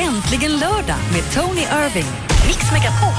Äntligen 0.00 0.50
lördag 0.50 0.96
med 1.12 1.22
Tony 1.34 1.60
Irving. 1.60 2.06
Mix 2.46 2.72
Megapol. 2.72 3.14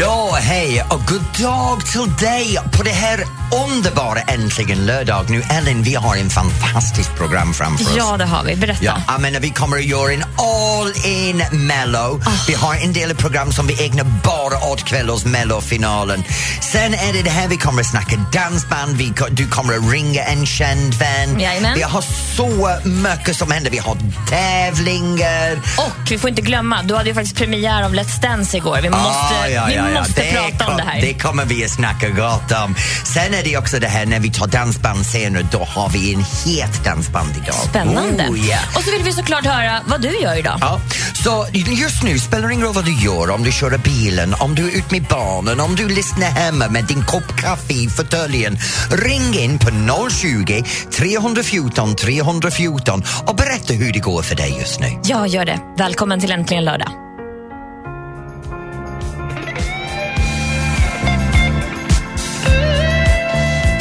Ja, 0.00 0.38
hej 0.40 0.82
och 0.90 1.00
god 1.06 1.42
dag 1.42 1.86
till 1.86 2.26
dig 2.26 2.58
på 2.76 2.82
det 2.82 2.90
här 2.90 3.18
underbara 3.52 4.20
Äntligen 4.20 4.86
lördag. 4.86 5.30
Nu 5.30 5.42
Ellen, 5.50 5.82
vi 5.82 5.94
har 5.94 6.16
en 6.16 6.30
fantastiskt 6.30 7.14
program 7.16 7.54
framför 7.54 7.84
oss. 7.84 7.94
Ja, 7.96 8.16
det 8.16 8.24
har 8.24 8.44
vi. 8.44 8.56
Berätta. 8.56 8.84
Ja, 8.84 9.02
jag 9.08 9.20
menar, 9.20 9.40
vi 9.40 9.50
kommer 9.50 9.76
att 9.76 9.84
göra 9.84 10.12
en 10.12 10.24
all-in 10.38 11.42
mello. 11.66 12.20
Vi 12.46 12.54
har 12.54 12.74
en 12.74 12.92
del 12.92 13.14
program 13.14 13.52
som 13.52 13.66
vi 13.66 13.84
ägnar 13.86 14.04
bara 14.24 14.58
åt 14.72 14.84
kvällens 14.84 15.24
mellofinalen. 15.24 16.24
Sen 16.60 16.94
är 16.94 17.12
det 17.12 17.22
det 17.22 17.30
här 17.30 17.48
vi 17.48 17.56
kommer 17.56 17.80
att 17.80 17.90
snacka 17.90 18.16
dansband, 18.32 18.96
vi, 18.96 19.12
du 19.30 19.48
kommer 19.48 19.74
att 19.76 19.92
ringa 19.92 20.22
en 20.24 20.46
känd 20.46 20.94
vän. 20.94 21.40
Jajamän. 21.40 21.74
Vi 21.76 21.82
har 21.82 22.04
så 22.36 22.70
mycket 22.84 23.36
som 23.36 23.50
händer. 23.50 23.70
Vi 23.70 23.78
har 23.78 23.96
tävlingar. 24.28 25.52
Och 25.78 26.10
vi 26.10 26.18
får 26.18 26.30
inte 26.30 26.42
glömma, 26.42 26.82
du 26.82 26.94
hade 26.96 27.08
ju 27.08 27.14
faktiskt 27.14 27.36
premiär 27.36 27.82
av 27.82 27.94
Let's 27.94 28.20
Dance 28.22 28.56
igår. 28.56 28.78
Vi 28.82 28.90
måste, 28.90 29.06
Ah, 29.06 29.48
ja, 29.48 29.64
vi 29.68 29.74
ja, 29.74 29.90
ja. 29.90 30.00
måste 30.00 30.22
prata 30.22 30.66
om 30.70 30.76
det 30.76 30.82
här. 30.82 31.00
Det 31.00 31.14
kommer 31.14 31.44
vi 31.44 31.64
att 31.64 31.70
snacka 31.70 32.08
gott 32.08 32.52
om. 32.64 32.74
Sen 33.04 33.34
är 33.36 33.44
det 33.44 33.56
också 33.56 33.78
det 33.78 33.86
här 33.86 34.06
när 34.06 34.20
vi 34.20 34.30
tar 34.30 34.46
dansbandsscener, 34.46 35.46
då 35.52 35.64
har 35.64 35.88
vi 35.88 36.14
en 36.14 36.20
het 36.20 36.84
dansband 36.84 37.30
idag. 37.42 37.54
Spännande. 37.54 38.26
Oh, 38.30 38.46
yeah. 38.46 38.76
Och 38.76 38.82
så 38.82 38.90
vill 38.90 39.02
vi 39.02 39.12
såklart 39.12 39.46
höra 39.46 39.80
vad 39.86 40.02
du 40.02 40.18
gör 40.18 40.38
idag. 40.38 40.58
Ja, 40.60 40.80
så 41.24 41.46
just 41.52 42.02
nu 42.02 42.18
spelar 42.18 42.48
det 42.48 42.54
ingen 42.54 42.66
roll 42.66 42.74
vad 42.74 42.84
du 42.84 42.94
gör, 43.04 43.30
om 43.30 43.42
du 43.42 43.52
kör 43.52 43.78
bilen, 43.78 44.34
om 44.34 44.54
du 44.54 44.68
är 44.68 44.76
ute 44.76 44.94
med 44.94 45.02
barnen, 45.02 45.60
om 45.60 45.74
du 45.76 45.88
lyssnar 45.88 46.26
hemma 46.26 46.68
med 46.68 46.84
din 46.84 47.04
kopp 47.04 47.36
kaffe 47.36 47.72
i 47.72 47.88
fåtöljen. 47.88 48.58
Ring 48.90 49.38
in 49.38 49.58
på 49.58 49.70
020 50.10 50.64
314 50.96 51.96
314 51.96 53.02
och 53.26 53.36
berätta 53.36 53.72
hur 53.72 53.92
det 53.92 53.98
går 53.98 54.22
för 54.22 54.34
dig 54.34 54.56
just 54.60 54.80
nu. 54.80 54.86
Jag 55.04 55.28
gör 55.28 55.44
det. 55.44 55.58
Välkommen 55.78 56.20
till 56.20 56.30
Äntligen 56.30 56.64
lördag. 56.64 57.05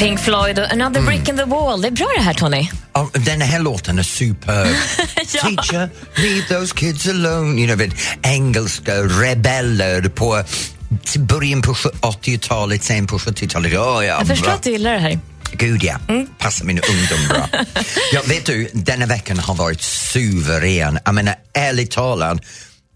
Pink 0.05 0.19
Floyd 0.19 0.59
och 0.59 0.71
Another 0.71 0.99
Mm. 0.99 1.05
Brick 1.05 1.29
in 1.29 1.37
the 1.37 1.43
Wall. 1.43 1.81
Det 1.81 1.87
är 1.87 1.91
bra 1.91 2.07
det 2.17 2.23
här, 2.23 2.33
Tony. 2.33 2.67
Den 3.13 3.41
här 3.41 3.59
låten 3.59 3.99
är 3.99 4.03
superb. 4.03 4.67
Ja. 5.33 5.41
Teacher, 5.41 5.89
leave 6.15 6.41
those 6.49 6.75
kids 6.75 7.07
alone. 7.07 7.61
You 7.61 7.75
know, 7.75 7.89
engelska 8.21 8.93
rebeller 9.03 10.01
på 10.09 10.43
början 11.19 11.61
på 11.61 11.73
80-talet, 11.73 12.83
sen 12.83 13.07
på 13.07 13.17
70-talet. 13.17 13.71
Ja, 13.73 14.03
ja, 14.03 14.17
Jag 14.19 14.27
förstår 14.27 14.45
bra. 14.45 14.53
att 14.53 14.63
du 14.63 14.71
gillar 14.71 14.93
det 14.93 14.99
här. 14.99 15.19
Gud 15.51 15.83
ja, 15.83 15.97
passar 16.39 16.65
min 16.65 16.79
ungdom 16.89 17.27
bra. 17.29 17.49
ja, 18.13 18.21
vet 18.25 18.45
du, 18.45 18.69
denna 18.73 19.05
veckan 19.05 19.39
har 19.39 19.55
varit 19.55 19.81
suverän. 19.81 20.99
Jag 21.05 21.15
menar, 21.15 21.35
ärligt 21.53 21.91
talat, 21.91 22.37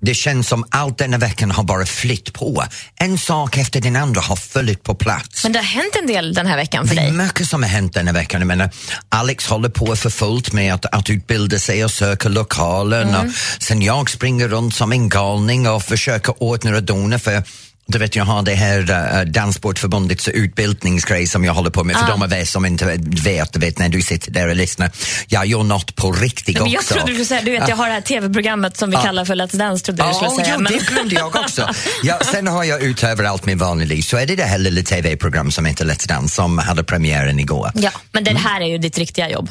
det 0.01 0.13
känns 0.13 0.47
som 0.47 0.65
allt 0.69 0.97
denna 0.97 1.17
veckan 1.17 1.51
har 1.51 1.63
bara 1.63 1.85
flytt 1.85 2.33
på. 2.33 2.63
En 2.95 3.17
sak 3.17 3.57
efter 3.57 3.81
den 3.81 3.95
andra 3.95 4.21
har 4.21 4.35
följt 4.35 4.83
på 4.83 4.95
plats. 4.95 5.43
Men 5.43 5.51
det 5.51 5.59
har 5.59 5.63
hänt 5.65 5.95
en 6.01 6.07
del 6.07 6.33
den 6.33 6.47
här 6.47 6.55
veckan 6.57 6.87
för 6.87 6.95
Det 6.95 7.01
är 7.01 7.05
dig. 7.05 7.25
mycket 7.25 7.47
som 7.47 7.63
har 7.63 7.69
hänt 7.69 7.93
denna 7.93 8.11
veckan. 8.11 8.41
Jag 8.41 8.47
menar, 8.47 8.69
Alex 9.09 9.47
håller 9.47 9.69
på 9.69 9.95
för 9.95 10.09
fullt 10.09 10.53
med 10.53 10.73
att, 10.73 10.85
att 10.85 11.09
utbilda 11.09 11.59
sig 11.59 11.83
och 11.85 11.91
söka 11.91 12.29
lokalen. 12.29 13.09
Mm. 13.09 13.27
Och 13.27 13.33
sen 13.63 13.81
jag 13.81 14.09
springer 14.09 14.47
runt 14.47 14.75
som 14.75 14.91
en 14.91 15.09
galning 15.09 15.69
och 15.69 15.83
försöker 15.83 16.43
ordna 16.43 16.75
och 16.75 16.83
dona 16.83 17.19
för 17.19 17.43
du 17.91 17.97
vet, 17.99 18.15
jag 18.15 18.25
har 18.25 18.41
det 18.41 18.55
här 18.55 18.79
uh, 19.25 19.31
Danssportförbundets 19.31 20.27
utbildningsgrej 20.27 21.27
som 21.27 21.45
jag 21.45 21.53
håller 21.53 21.69
på 21.69 21.83
med. 21.83 21.95
För 21.95 22.03
Ah. 22.05 22.07
de 22.09 22.21
av 22.21 22.33
er 22.33 22.45
som 22.45 22.65
inte 22.65 22.85
vet, 22.85 23.55
vet 23.55 23.77
när 23.79 23.89
du 23.89 24.01
sitter 24.01 24.31
där 24.31 24.47
och 24.47 24.55
lyssnar, 24.55 24.91
jag 25.27 25.45
gör 25.45 25.63
något 25.63 25.95
på 25.95 26.11
riktigt 26.11 26.59
Men 26.61 26.71
jag 26.71 26.79
också. 26.79 26.93
trodde 26.93 27.07
du 27.07 27.13
skulle 27.13 27.25
säga, 27.25 27.41
du 27.41 27.51
vet 27.51 27.69
jag 27.69 27.75
har 27.75 27.87
det 27.87 27.93
här 27.93 28.01
tv-programmet 28.01 28.77
som 28.77 28.89
vi 28.91 28.97
kallar 28.97 29.25
för 29.25 29.35
Let's 29.35 29.57
Dance, 29.57 29.85
trodde 29.85 30.01
jag 30.03 30.09
du 30.09 30.13
skulle 30.13 30.29
Ja, 30.31 30.35
säga. 30.37 30.53
jo, 30.57 30.61
men- 30.61 30.71
det 30.73 30.85
glömde 30.87 31.15
jag 31.15 31.35
också. 31.35 31.69
Ja, 32.03 32.19
sen 32.31 32.47
har 32.47 32.63
jag 32.63 32.81
utöver 32.81 33.23
allt 33.23 33.45
min 33.45 33.57
vanliga 33.57 33.87
liv 33.87 34.01
så 34.01 34.17
är 34.17 34.25
det 34.25 34.35
det 34.35 34.43
här 34.43 34.57
lilla 34.57 34.81
tv-program 34.81 35.51
som 35.51 35.65
heter 35.65 35.85
Let's 35.85 36.07
Dance 36.07 36.35
som 36.35 36.57
hade 36.57 36.83
premiären 36.83 37.39
igår. 37.39 37.71
Ja, 37.75 37.91
men 38.11 38.23
det 38.23 38.37
här 38.37 38.61
är 38.61 38.65
ju 38.65 38.77
ditt 38.77 38.97
riktiga 38.97 39.29
jobb. 39.29 39.49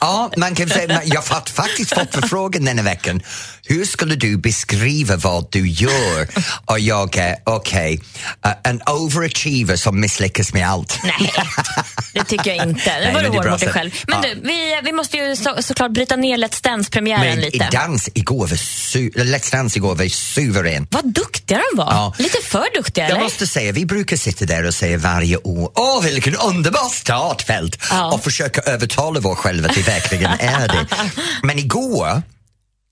Ja, 0.00 0.30
man 0.36 0.54
kan 0.54 0.68
säga, 0.68 1.02
jag 1.04 1.22
har 1.22 1.50
faktiskt 1.50 1.94
fått 1.94 2.14
förfrågan 2.14 2.64
den 2.64 2.78
här 2.78 2.84
veckan. 2.84 3.20
Hur 3.64 3.84
skulle 3.84 4.14
du 4.14 4.36
beskriva 4.36 5.16
vad 5.16 5.46
du 5.50 5.68
gör? 5.68 6.28
Och 6.66 6.80
jag 6.80 7.16
är, 7.16 7.36
okej, 7.44 8.00
uh, 8.46 8.52
en 8.64 8.82
overachiever 8.86 9.76
som 9.76 10.00
misslyckas 10.00 10.52
med 10.52 10.68
allt. 10.68 10.98
Nej, 11.04 11.32
det 12.12 12.24
tycker 12.24 12.54
jag 12.54 12.68
inte. 12.68 13.00
Det 13.00 13.12
var 13.14 13.22
du 13.22 13.28
hård 13.28 13.46
mot 13.50 13.60
dig 13.60 13.68
själv. 13.68 13.90
Men 14.08 14.18
Ja. 14.22 14.28
du, 14.34 14.40
vi, 14.48 14.80
vi 14.84 14.92
måste 14.92 15.16
ju 15.16 15.36
så, 15.36 15.56
såklart 15.62 15.90
bryta 15.90 16.16
ner 16.16 16.36
Let's 16.38 16.62
Dance-premiären 16.64 17.40
lite. 17.40 17.68
dans 17.72 18.08
igår 18.14 18.46
var 18.46 18.56
su- 18.56 19.12
Let's 19.14 19.52
Dance 19.52 19.78
igår 19.78 19.94
var 19.94 20.08
suverän. 20.08 20.86
Vad 20.90 21.12
duktiga 21.14 21.60
de 21.72 21.76
var. 21.78 21.92
Ja. 21.92 22.14
Lite 22.18 22.38
för 22.44 22.74
duktiga, 22.76 23.04
Jag 23.04 23.10
eller? 23.10 23.20
måste 23.22 23.46
säga, 23.46 23.72
vi 23.72 23.86
brukar 23.86 24.16
sitta 24.16 24.44
där 24.44 24.66
och 24.66 24.74
säga 24.74 24.98
varje 24.98 25.36
år, 25.36 25.72
åh 25.74 26.02
vilken 26.04 26.36
underbar 26.36 26.88
startfält 26.94 27.78
Ja. 27.90 28.12
och 28.12 28.24
försöka 28.24 28.60
övertala 28.60 29.20
vår 29.20 29.34
själva 29.34 29.68
att 29.68 29.74
det 29.74 29.82
verkligen 29.88 30.30
är 30.40 30.68
det. 30.68 30.86
Men 31.42 31.58
igår, 31.58 32.22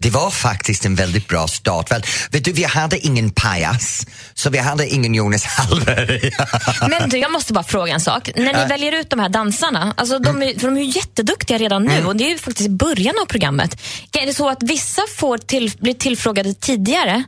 det 0.02 0.10
var 0.10 0.30
faktiskt 0.30 0.84
en 0.84 0.94
väldigt 0.94 1.28
bra 1.28 1.48
startfält. 1.48 2.06
Vet 2.30 2.44
du, 2.44 2.52
vi 2.52 2.64
hade 2.64 2.98
ingen 2.98 3.30
pajas, 3.30 4.06
så 4.34 4.50
vi 4.50 4.58
hade 4.58 4.88
ingen 4.88 5.14
Jonas 5.14 5.44
Hallberg. 5.44 6.30
Men 6.90 7.08
du, 7.08 7.18
jag 7.18 7.32
måste 7.32 7.52
bara 7.52 7.64
fråga 7.64 7.94
en 7.94 8.00
sak. 8.00 8.30
När 8.36 8.62
ni 8.62 8.68
väljer 8.68 8.92
ut 8.92 9.10
de 9.10 9.18
här 9.20 9.28
dansarna, 9.28 9.94
alltså 9.96 10.18
de, 10.18 10.42
är, 10.42 10.58
för 10.58 10.68
de 10.68 10.76
är 10.76 10.80
ju 10.80 10.90
jätteduktiga 10.90 11.58
redan 11.58 11.84
nu 11.84 11.92
Mm. 11.98 12.06
och 12.06 12.16
det 12.16 12.24
är 12.24 12.28
ju 12.28 12.38
faktiskt 12.38 12.70
början 12.70 13.14
av 13.22 13.26
programmet. 13.26 13.80
Är 14.12 14.26
det 14.26 14.34
så 14.34 14.48
att 14.48 14.62
vissa 14.62 15.02
får 15.16 15.38
till, 15.38 15.72
blir 15.80 15.94
tillfrågade 15.94 16.54
tidigare 16.54 17.24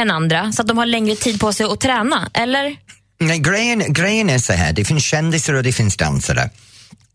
än 0.00 0.10
andra 0.10 0.52
så 0.52 0.62
att 0.62 0.68
de 0.68 0.78
har 0.78 0.86
längre 0.86 1.16
tid 1.16 1.40
på 1.40 1.52
sig 1.52 1.66
att 1.66 1.80
träna? 1.80 2.30
Eller? 2.34 2.76
Nej, 3.20 3.38
grejen, 3.38 3.92
grejen 3.92 4.30
är 4.30 4.38
så 4.38 4.52
här, 4.52 4.72
det 4.72 4.84
finns 4.84 5.04
kändisar 5.04 5.54
och 5.54 5.62
det 5.62 5.72
finns 5.72 5.96
dansare. 5.96 6.50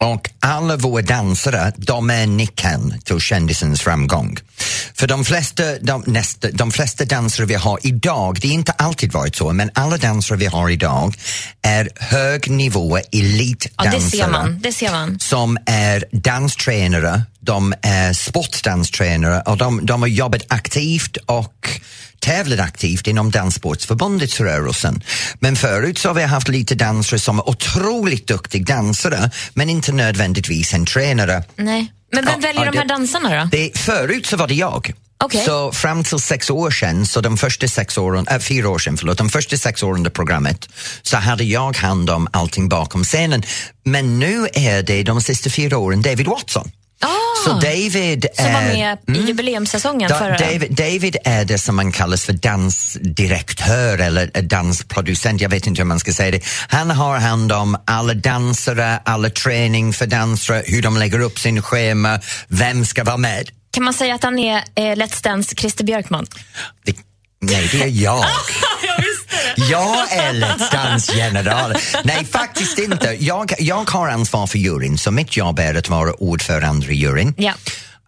Och 0.02 0.30
alla 0.40 0.78
våra 0.78 1.02
dansare, 1.02 1.74
de 1.78 2.10
är 2.10 2.28
nyckeln 2.28 3.02
till 3.06 3.20
kändisens 3.20 3.82
framgång. 3.82 4.38
För 4.94 5.08
de 5.08 5.26
flesta, 5.26 5.64
de, 5.82 6.04
nästa, 6.08 6.52
de 6.52 6.72
flesta 6.72 7.06
dansare 7.06 7.46
vi 7.46 7.56
har 7.56 7.80
idag, 7.84 8.38
det 8.42 8.48
har 8.48 8.54
inte 8.54 8.72
alltid 8.72 9.12
varit 9.12 9.36
så, 9.36 9.54
men 9.54 9.72
alla 9.74 9.98
dansare 9.98 10.38
vi 10.38 10.46
har 10.46 10.70
idag 10.70 11.16
är 11.62 11.90
hög 11.96 12.50
nivå 12.50 12.98
Ja, 12.98 13.20
elitdansare 13.20 14.00
det 14.00 14.02
ser 14.02 14.28
man. 14.28 14.60
Det 14.60 14.72
ser 14.72 14.92
man. 14.92 15.20
som 15.20 15.58
är 15.66 16.06
danstränare, 16.12 17.22
de 17.40 17.74
är 17.81 18.14
sportdanstränare 18.14 19.42
och 19.42 19.58
de, 19.58 19.86
de 19.86 20.02
har 20.02 20.10
jobbat 20.10 20.42
aktivt 20.48 21.18
och 21.26 21.70
tävlat 22.19 22.59
aktivt 22.59 23.07
inom 23.07 23.31
Danssportsförbundets 23.31 24.40
rörelsen. 24.40 25.03
Men 25.40 25.56
förut 25.56 25.97
så 25.97 26.09
har 26.09 26.13
vi 26.13 26.24
haft 26.24 26.47
lite 26.47 26.75
dansare 26.75 27.19
som 27.19 27.40
är 27.40 27.50
otroligt 27.50 28.28
duktiga 28.28 28.75
dansare 28.75 29.31
men 29.53 29.69
inte 29.69 29.91
nödvändigtvis 29.91 30.74
en 30.74 30.85
tränare. 30.85 31.44
Nej. 31.56 31.94
Men 32.12 32.25
vem 32.25 32.34
Ja, 32.41 32.47
väljer 32.47 32.66
ja, 32.66 32.72
de 32.72 32.78
här 32.78 32.85
dansarna 32.85 33.44
då? 33.44 33.50
Det, 33.52 33.78
förut 33.78 34.25
så 34.25 34.38
var 34.38 34.47
det 34.47 34.53
jag. 34.53 34.94
Okej. 35.24 35.44
Så 35.46 35.72
fram 35.72 36.03
till 36.03 36.19
sex 36.19 36.50
år 36.50 36.72
sedan, 36.72 37.06
så 37.06 37.22
de 37.22 37.38
första 37.38 37.68
sex 37.68 37.97
åren, 37.97 38.28
äh, 38.28 38.40
fyra 38.40 38.69
år 38.69 38.80
sedan, 38.80 38.97
förlåt, 38.97 39.18
de 39.18 39.30
första 39.30 39.57
sex 39.57 39.84
åren 39.84 40.06
av 40.06 40.09
programmet 40.09 40.69
så 41.01 41.18
hade 41.18 41.44
jag 41.44 41.78
hand 41.78 42.09
om 42.09 42.28
allting 42.31 42.69
bakom 42.69 43.03
scenen. 43.03 43.44
Men 43.86 44.19
nu 44.19 44.47
är 44.53 44.84
det 44.84 45.03
de 45.03 45.22
sista 45.22 45.50
fyra 45.50 45.78
åren 45.78 46.01
David 46.01 46.28
Watson. 46.28 46.72
Ah, 47.02 47.46
Så 47.46 47.54
David 47.54 48.26
som 48.34 48.54
var 48.54 48.62
är, 48.62 48.98
med 49.06 49.18
i 49.18 49.22
jubileumssäsongen 49.28 50.10
förra... 50.10 50.38
David, 50.38 50.76
David 50.76 51.18
är 51.26 51.46
det 51.46 51.58
som 51.58 51.76
man 51.76 51.92
kallas 51.92 52.26
för 52.26 52.34
dansdirektör 52.34 53.98
eller 53.98 54.32
eh, 54.34 54.44
dansproducent, 54.44 55.42
jag 55.42 55.50
vet 55.50 55.68
inte 55.68 55.82
hur 55.82 55.88
man 55.88 56.00
ska 56.00 56.14
säga 56.14 56.32
det. 56.32 56.42
Han 56.68 56.92
har 56.92 57.18
hand 57.18 57.52
om 57.52 57.78
alla 57.86 58.14
dansare, 58.14 59.00
alla 59.06 59.30
träning 59.30 59.94
för 59.94 60.06
dansare, 60.06 60.64
hur 60.66 60.82
de 60.82 60.98
lägger 60.98 61.20
upp 61.20 61.40
sin 61.40 61.62
schema, 61.62 62.20
vem 62.48 62.86
ska 62.86 63.04
vara 63.04 63.18
med. 63.18 63.50
Kan 63.72 63.84
man 63.84 63.94
säga 63.94 64.16
att 64.16 64.24
han 64.24 64.40
är 64.40 64.58
eh, 64.76 64.81
Let's 64.81 65.24
Dance 65.24 65.56
Christer 65.56 65.84
Björkman? 65.84 66.28
Det, 66.86 66.96
nej, 67.42 67.69
det 67.72 67.81
är 67.84 67.88
jag. 67.88 68.25
Jag 69.56 70.12
är 70.12 70.34
Let's 70.34 70.72
Dance-general. 70.72 71.76
Nej, 72.04 72.26
faktiskt 72.26 72.80
inte. 72.80 73.18
Jag, 73.20 73.52
jag 73.60 73.90
har 73.90 74.10
ansvar 74.10 74.48
för 74.48 74.58
juryn, 74.58 74.98
så 74.98 75.12
mitt 75.12 75.38
jobb 75.38 75.60
är 75.60 75.76
att 75.76 75.90
vara 75.90 76.14
ordförande 76.14 76.86
i 76.88 76.96
juryn. 76.96 77.34
Ja. 77.38 77.54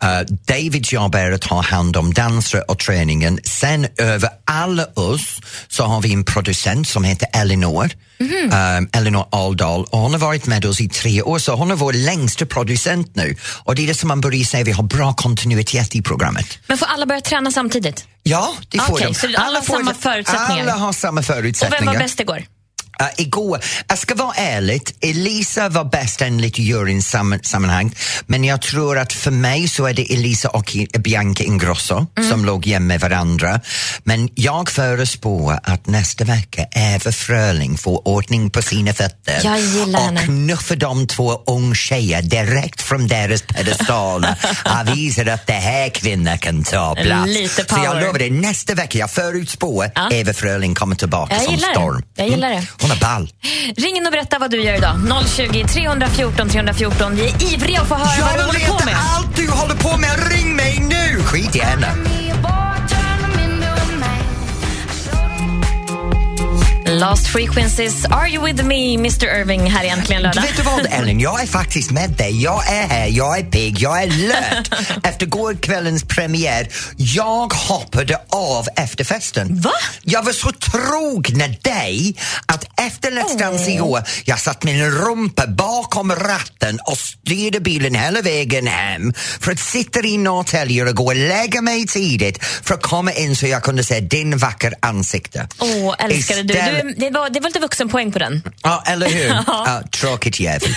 Uh, 0.03 0.35
Davids 0.47 0.93
jobb 0.93 1.15
är 1.15 1.31
att 1.31 1.43
ha 1.43 1.61
hand 1.61 1.97
om 1.97 2.13
dansare 2.13 2.61
och 2.61 2.79
träningen. 2.79 3.39
Sen 3.43 3.87
över 3.97 4.29
alla 4.45 4.85
oss 4.85 5.39
så 5.67 5.83
har 5.83 6.01
vi 6.01 6.13
en 6.13 6.23
producent 6.23 6.87
som 6.87 7.03
heter 7.03 7.27
Elinor. 7.33 7.89
Um, 8.19 8.89
Elinor 8.93 9.25
Aldal 9.31 9.83
och 9.83 9.99
hon 9.99 10.11
har 10.11 10.19
varit 10.19 10.45
med 10.45 10.65
oss 10.65 10.81
i 10.81 10.89
tre 10.89 11.21
år 11.21 11.39
så 11.39 11.55
hon 11.55 11.71
är 11.71 11.75
vår 11.75 11.93
längsta 11.93 12.45
producent 12.45 13.15
nu. 13.15 13.35
Och 13.63 13.75
det 13.75 13.83
är 13.83 13.87
det 13.87 13.93
som 13.93 14.07
man 14.07 14.21
börjar 14.21 14.43
säga, 14.43 14.63
vi 14.63 14.71
har 14.71 14.83
bra 14.83 15.13
kontinuitet 15.13 15.95
i 15.95 16.01
programmet. 16.01 16.59
Men 16.67 16.77
får 16.77 16.85
alla 16.85 17.05
börja 17.05 17.21
träna 17.21 17.51
samtidigt? 17.51 18.05
Ja, 18.23 18.53
det 18.69 18.79
får 18.79 18.93
Okej, 18.93 19.13
de. 19.21 19.35
alla 19.35 19.59
har 19.59 19.65
får 19.65 19.77
samma 19.77 19.93
förutsättningar? 19.93 20.63
Alla 20.63 20.75
har 20.75 20.93
samma 20.93 21.19
Och 21.19 21.25
förutsättningar. 21.25 21.85
vem 21.85 21.93
var 21.93 21.99
bäst 21.99 22.19
igår? 22.19 22.43
Uh, 23.01 23.07
igår, 23.17 23.59
jag 23.87 23.97
ska 23.97 24.15
vara 24.15 24.33
ärlig, 24.35 24.81
Elisa 25.01 25.69
var 25.69 25.83
bäst 25.83 26.21
enligt 26.21 26.59
juryns 26.59 27.09
sam 27.09 27.39
sammanhang 27.43 27.95
men 28.25 28.43
jag 28.43 28.61
tror 28.61 28.97
att 28.97 29.13
för 29.13 29.31
mig 29.31 29.67
så 29.67 29.85
är 29.85 29.93
det 29.93 30.13
Elisa 30.13 30.49
och 30.49 30.77
Bianca 30.99 31.43
Ingrosso 31.43 32.05
mm. 32.17 32.29
som 32.29 32.45
låg 32.45 32.67
jämn 32.67 32.87
med 32.87 32.99
varandra. 32.99 33.61
Men 34.03 34.29
jag 34.35 34.69
förespår 34.69 35.59
att 35.63 35.87
nästa 35.87 36.23
vecka 36.23 36.65
Eva 36.71 37.11
Fröling 37.11 37.77
får 37.77 38.07
ordning 38.07 38.49
på 38.49 38.61
sina 38.61 38.93
fötter 38.93 39.41
och 39.93 40.19
knuffar 40.19 40.75
de 40.75 41.07
två 41.07 41.41
unga 41.47 41.75
tjejer 41.75 42.21
direkt 42.21 42.81
från 42.81 43.07
deras 43.07 43.41
pedestaler 43.41 44.35
och 44.65 44.97
visar 44.97 45.25
att 45.25 45.47
det 45.47 45.53
här 45.53 45.89
kvinnan 45.89 46.37
kan 46.37 46.63
ta 46.63 46.95
plats. 46.95 47.55
Så 47.55 47.79
jag 47.83 48.01
lovar 48.01 48.19
dig, 48.19 48.29
nästa 48.29 48.73
vecka, 48.75 48.97
jag 48.97 49.11
förutspår 49.11 49.91
ja. 49.95 50.09
Eva 50.11 50.33
Fröling 50.33 50.75
kommer 50.75 50.95
tillbaka 50.95 51.33
jag 51.35 51.43
som 51.43 51.57
storm. 51.57 52.03
Jag 52.15 52.29
gillar 52.29 52.49
det. 52.49 52.55
Mm. 52.55 52.90
Hon 52.91 52.97
är 52.97 53.01
ball. 53.01 53.29
Ring 53.77 53.97
in 53.97 54.05
och 54.05 54.11
berätta 54.11 54.39
vad 54.39 54.51
du 54.51 54.63
gör 54.63 54.73
idag. 54.73 54.95
020 55.27 55.65
314 55.67 56.49
314. 56.49 57.15
Vi 57.15 57.25
är 57.25 57.53
ivriga 57.53 57.81
att 57.81 57.87
få 57.87 57.95
höra 57.95 58.17
jag 58.17 58.25
vad 58.25 58.33
du 58.35 58.43
håller 58.43 58.79
på 58.79 58.85
med. 58.85 58.93
Jag 58.93 58.99
vet 58.99 59.17
allt 59.17 59.35
du 59.35 59.49
håller 59.49 59.75
på 59.75 59.97
med. 59.97 60.31
Ring 60.31 60.55
mig 60.55 60.79
nu! 60.79 61.23
Skit 61.23 61.55
i 61.55 61.59
henne. 61.59 62.20
Lost 66.91 67.27
Frequencies, 67.27 68.05
Are 68.05 68.27
You 68.27 68.45
With 68.45 68.63
Me, 68.63 68.93
Mr 68.93 69.39
Irving, 69.39 69.61
här 69.61 69.83
egentligen 69.83 70.21
lördag. 70.21 70.41
Vet 70.41 70.57
du 70.57 70.63
vad 70.63 70.87
Ellen, 70.91 71.19
jag 71.19 71.41
är 71.41 71.47
faktiskt 71.47 71.91
med 71.91 72.09
dig. 72.09 72.43
Jag 72.43 72.67
är 72.67 72.87
här, 72.87 73.07
jag 73.07 73.39
är 73.39 73.43
pigg, 73.43 73.79
jag 73.79 74.03
är 74.03 74.07
lött. 74.07 75.03
Efter 75.03 75.25
gårdkvällens 75.25 76.03
premiär, 76.03 76.67
jag 76.97 77.53
hoppade 77.53 78.21
av 78.29 78.67
efter 78.75 79.03
festen. 79.03 79.61
Va? 79.61 79.71
Jag 80.01 80.23
var 80.23 80.31
så 80.31 80.51
trogen 80.51 81.55
dig 81.61 82.15
att 82.45 82.63
efter 82.79 83.11
Let's 83.11 83.39
Dance 83.39 83.71
igår, 83.71 84.03
jag 84.25 84.39
satt 84.39 84.63
min 84.63 84.91
rumpa 84.91 85.47
bakom 85.47 86.11
ratten 86.11 86.79
och 86.87 86.97
styrde 86.97 87.59
bilen 87.59 87.95
hela 87.95 88.21
vägen 88.21 88.67
hem 88.67 89.13
för 89.39 89.51
att 89.51 89.59
sitta 89.59 89.99
i 89.99 90.17
Norrtälje 90.17 90.89
och 90.89 90.95
gå 90.95 91.05
och 91.05 91.15
lägga 91.15 91.61
mig 91.61 91.87
tidigt 91.87 92.43
för 92.43 92.73
att 92.73 92.81
komma 92.81 93.13
in 93.13 93.35
så 93.35 93.47
jag 93.47 93.63
kunde 93.63 93.83
se 93.83 93.99
din 93.99 94.37
vackra 94.37 94.71
ansikte. 94.79 95.47
Åh, 95.59 95.67
oh, 95.67 95.95
älskade 95.99 96.39
Istället... 96.39 96.47
du. 96.47 96.80
du 96.80 96.80
det, 96.97 97.09
var, 97.09 97.29
det 97.29 97.39
var 97.39 97.49
lite 97.49 97.59
vuxenpoäng 97.59 98.11
på 98.11 98.19
den. 98.19 98.43
Ja, 98.63 98.83
eller 98.85 99.09
hur? 99.09 99.27
ja. 99.47 99.81
tråkigt 99.91 100.39
jävel. 100.39 100.69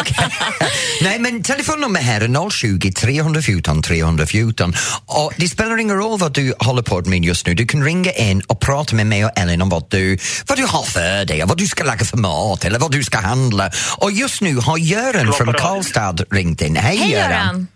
Okay. 0.00 0.26
Nej, 1.02 1.18
men 1.18 1.42
telefonnummer 1.42 2.00
här 2.00 2.20
är 2.20 2.50
020 2.50 2.92
314 2.92 3.82
314 3.82 4.74
och 5.06 5.32
det 5.36 5.48
spelar 5.48 5.78
ingen 5.78 5.96
roll 5.96 6.18
vad 6.18 6.32
du 6.32 6.54
håller 6.58 6.82
på 6.82 7.00
med 7.00 7.24
just 7.24 7.46
nu. 7.46 7.54
Du 7.54 7.66
kan 7.66 7.84
ringa 7.84 8.12
in 8.12 8.40
och 8.40 8.60
prata 8.60 8.96
med 8.96 9.06
mig 9.06 9.24
och 9.24 9.30
Ellen 9.36 9.62
om 9.62 9.68
vad 9.68 9.90
du, 9.90 10.18
vad 10.46 10.58
du 10.58 10.66
har 10.66 10.82
för 10.82 11.24
dig, 11.24 11.44
vad 11.46 11.58
du 11.58 11.66
ska 11.66 11.84
laga 11.84 12.04
för 12.04 12.16
mat 12.16 12.64
eller 12.64 12.78
vad 12.78 12.92
du 12.92 13.04
ska 13.04 13.18
handla. 13.18 13.70
Och 13.96 14.12
just 14.12 14.40
nu 14.40 14.56
har 14.56 14.78
Göran 14.78 15.32
från 15.32 15.54
Karlstad 15.54 16.16
ringt 16.30 16.60
in. 16.60 16.76
Hej, 16.76 16.96
Hej 16.96 17.12
Göran! 17.12 17.66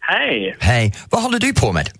Hej! 0.00 0.56
Hej! 0.60 0.94
Vad 1.10 1.22
håller 1.22 1.38
du 1.38 1.54
på 1.54 1.72
med? 1.72 1.90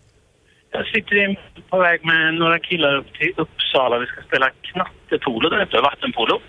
Jag 0.71 0.87
sitter 0.87 1.39
på 1.71 1.79
väg 1.79 2.05
med 2.05 2.35
några 2.35 2.59
killar 2.59 2.97
upp 2.97 3.13
till 3.19 3.33
Uppsala. 3.37 3.99
Vi 3.99 4.07
ska 4.07 4.23
spela 4.23 4.51
knattepolo 4.51 5.49
där 5.49 5.63
ute, 5.63 5.81
vattenpolo. 5.81 6.41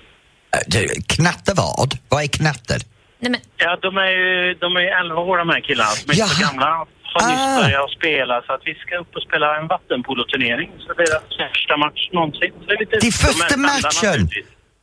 Äh, 0.56 0.90
knatte 1.08 1.54
vad? 1.56 1.90
Vad 2.10 2.24
är 2.24 2.28
knatter? 2.28 2.80
Nej, 3.20 3.32
men... 3.32 3.42
Ja, 3.58 3.78
de 3.82 3.98
är 3.98 4.12
ju 4.12 4.54
de 4.54 4.76
är 4.76 5.00
11 5.02 5.22
år 5.22 5.38
de 5.38 5.50
här 5.50 5.60
killarna. 5.60 5.90
De 6.06 6.12
är 6.14 6.20
Jaha. 6.20 6.28
så 6.28 6.44
gamla. 6.46 6.86
Har 7.14 7.30
nyss 7.30 7.40
ah. 7.40 7.62
börjat 7.62 7.92
spela 7.92 8.42
så 8.46 8.54
att 8.54 8.62
vi 8.66 8.76
ska 8.76 8.98
upp 8.98 9.16
och 9.16 9.22
spela 9.22 9.58
en 9.58 9.68
vattenpoloturnering. 9.68 10.70
Så 10.80 10.94
det 10.94 11.04
är 11.04 11.08
deras 11.08 11.54
första 11.54 11.78
match 11.78 12.10
någonsin. 12.12 12.52
Så 12.60 12.66
det 12.68 12.74
är 12.74 12.80
lite 12.80 12.98
det 13.02 13.08
är 13.08 13.12
första 13.28 13.56
de 13.56 13.62
matchen? 13.62 14.20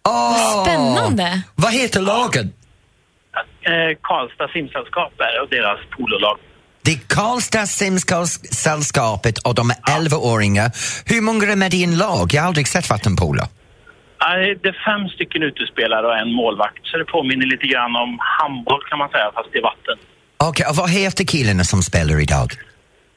Oh. 0.09 0.63
Spännande! 0.63 1.43
Vad 1.55 1.73
heter 1.73 2.01
lagen? 2.01 2.47
Eh, 3.71 3.93
Karlstad 4.03 4.49
simsällskap 4.49 5.13
är 5.29 5.43
och 5.43 5.49
deras 5.49 5.81
pololag. 5.97 6.39
Det 6.87 6.93
är 6.93 7.03
Karlstad 7.17 7.67
simsällskapet 7.67 9.39
och 9.39 9.55
de 9.55 9.71
är 9.71 9.77
11-åringar. 9.99 10.69
Hur 11.13 11.21
många 11.21 11.53
är 11.53 11.57
med 11.57 11.75
i 11.75 11.85
en 11.85 11.99
lag? 11.99 12.27
Jag 12.33 12.43
har 12.43 12.47
aldrig 12.47 12.69
sett 12.69 12.91
vattenpolo. 12.91 13.43
Det 14.63 14.69
är 14.69 14.79
fem 14.91 15.09
stycken 15.09 15.43
utespelare 15.43 16.07
och 16.07 16.17
en 16.19 16.33
målvakt, 16.33 16.83
så 16.89 16.99
det 16.99 17.05
påminner 17.05 17.47
lite 17.47 17.67
grann 17.67 17.97
om 17.97 18.11
handboll 18.41 18.83
kan 18.89 18.99
man 18.99 19.09
säga, 19.09 19.31
fast 19.35 19.55
i 19.55 19.61
vatten. 19.61 19.97
Okej, 20.37 20.49
okay, 20.49 20.67
och 20.71 20.77
vad 20.77 20.91
heter 20.91 21.25
killarna 21.25 21.65
som 21.65 21.83
spelar 21.83 22.21
idag? 22.27 22.49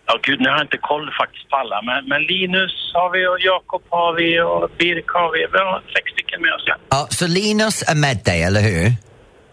Ja, 0.08 0.20
gud, 0.24 0.40
nu 0.42 0.50
har 0.50 0.56
jag 0.56 0.66
inte 0.66 0.78
koll 0.78 1.12
faktiskt 1.22 1.50
på 1.50 1.56
alla, 1.56 1.82
men, 1.82 2.00
men 2.12 2.22
Linus 2.24 2.74
har 2.94 3.10
vi 3.14 3.28
och 3.28 3.40
Jakob 3.40 3.84
har 3.90 4.14
vi 4.20 4.42
och 4.42 4.70
Birk 4.80 5.10
har 5.18 5.30
vi. 5.34 5.40
Vi 5.54 5.58
har 5.58 5.82
sex 5.96 6.06
stycken 6.14 6.42
med 6.42 6.52
oss, 6.56 6.64
ja. 6.66 6.76
ja 6.90 7.08
så 7.10 7.28
Linus 7.28 7.84
är 7.92 7.96
med 7.96 8.18
dig, 8.26 8.44
eller 8.44 8.62
hur? 8.62 8.94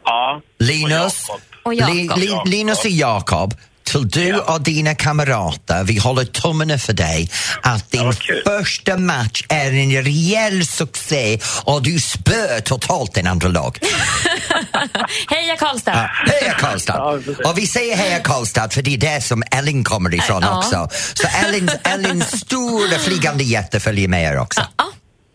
Ja, 0.05 0.41
Linus, 0.59 1.31
och 1.63 1.75
Jakob. 1.75 1.95
Li, 1.95 2.09
li, 2.17 2.31
Linus 2.57 2.85
och 2.85 2.91
Jakob 2.91 3.51
till 3.87 4.09
du 4.09 4.29
ja. 4.29 4.55
och 4.55 4.61
dina 4.61 4.95
kamrater, 4.95 5.85
vi 5.85 5.99
håller 5.99 6.25
tummarna 6.25 6.79
för 6.79 6.93
dig 6.93 7.31
att 7.63 7.91
din 7.91 8.13
första 8.47 8.97
match 8.97 9.45
är 9.49 9.73
en 9.73 10.03
rejäl 10.03 10.67
succé 10.67 11.39
och 11.65 11.83
du 11.83 12.01
spör 12.01 12.61
totalt 12.61 13.15
din 13.15 13.27
andra 13.27 13.49
lag. 13.49 13.79
heja 15.31 15.57
Karlstad! 15.57 15.93
Ja, 15.93 16.33
heja 16.33 16.53
Karlstad! 16.53 17.03
Och 17.45 17.59
vi 17.59 17.67
säger 17.67 17.97
heja 17.97 18.19
Karlstad 18.19 18.69
för 18.69 18.83
det 18.83 18.95
är 18.95 18.99
där 18.99 19.21
som 19.21 19.43
Ellen 19.51 19.85
kommer 19.85 20.15
ifrån 20.15 20.43
ja. 20.43 20.59
också. 20.59 20.89
Så 21.15 21.29
Ellins, 21.45 21.73
Ellins 21.85 22.41
stora 22.41 22.99
flygande 22.99 23.45
jätte 23.45 23.81
följer 23.81 24.09
med 24.09 24.33
er 24.33 24.39
också. 24.39 24.61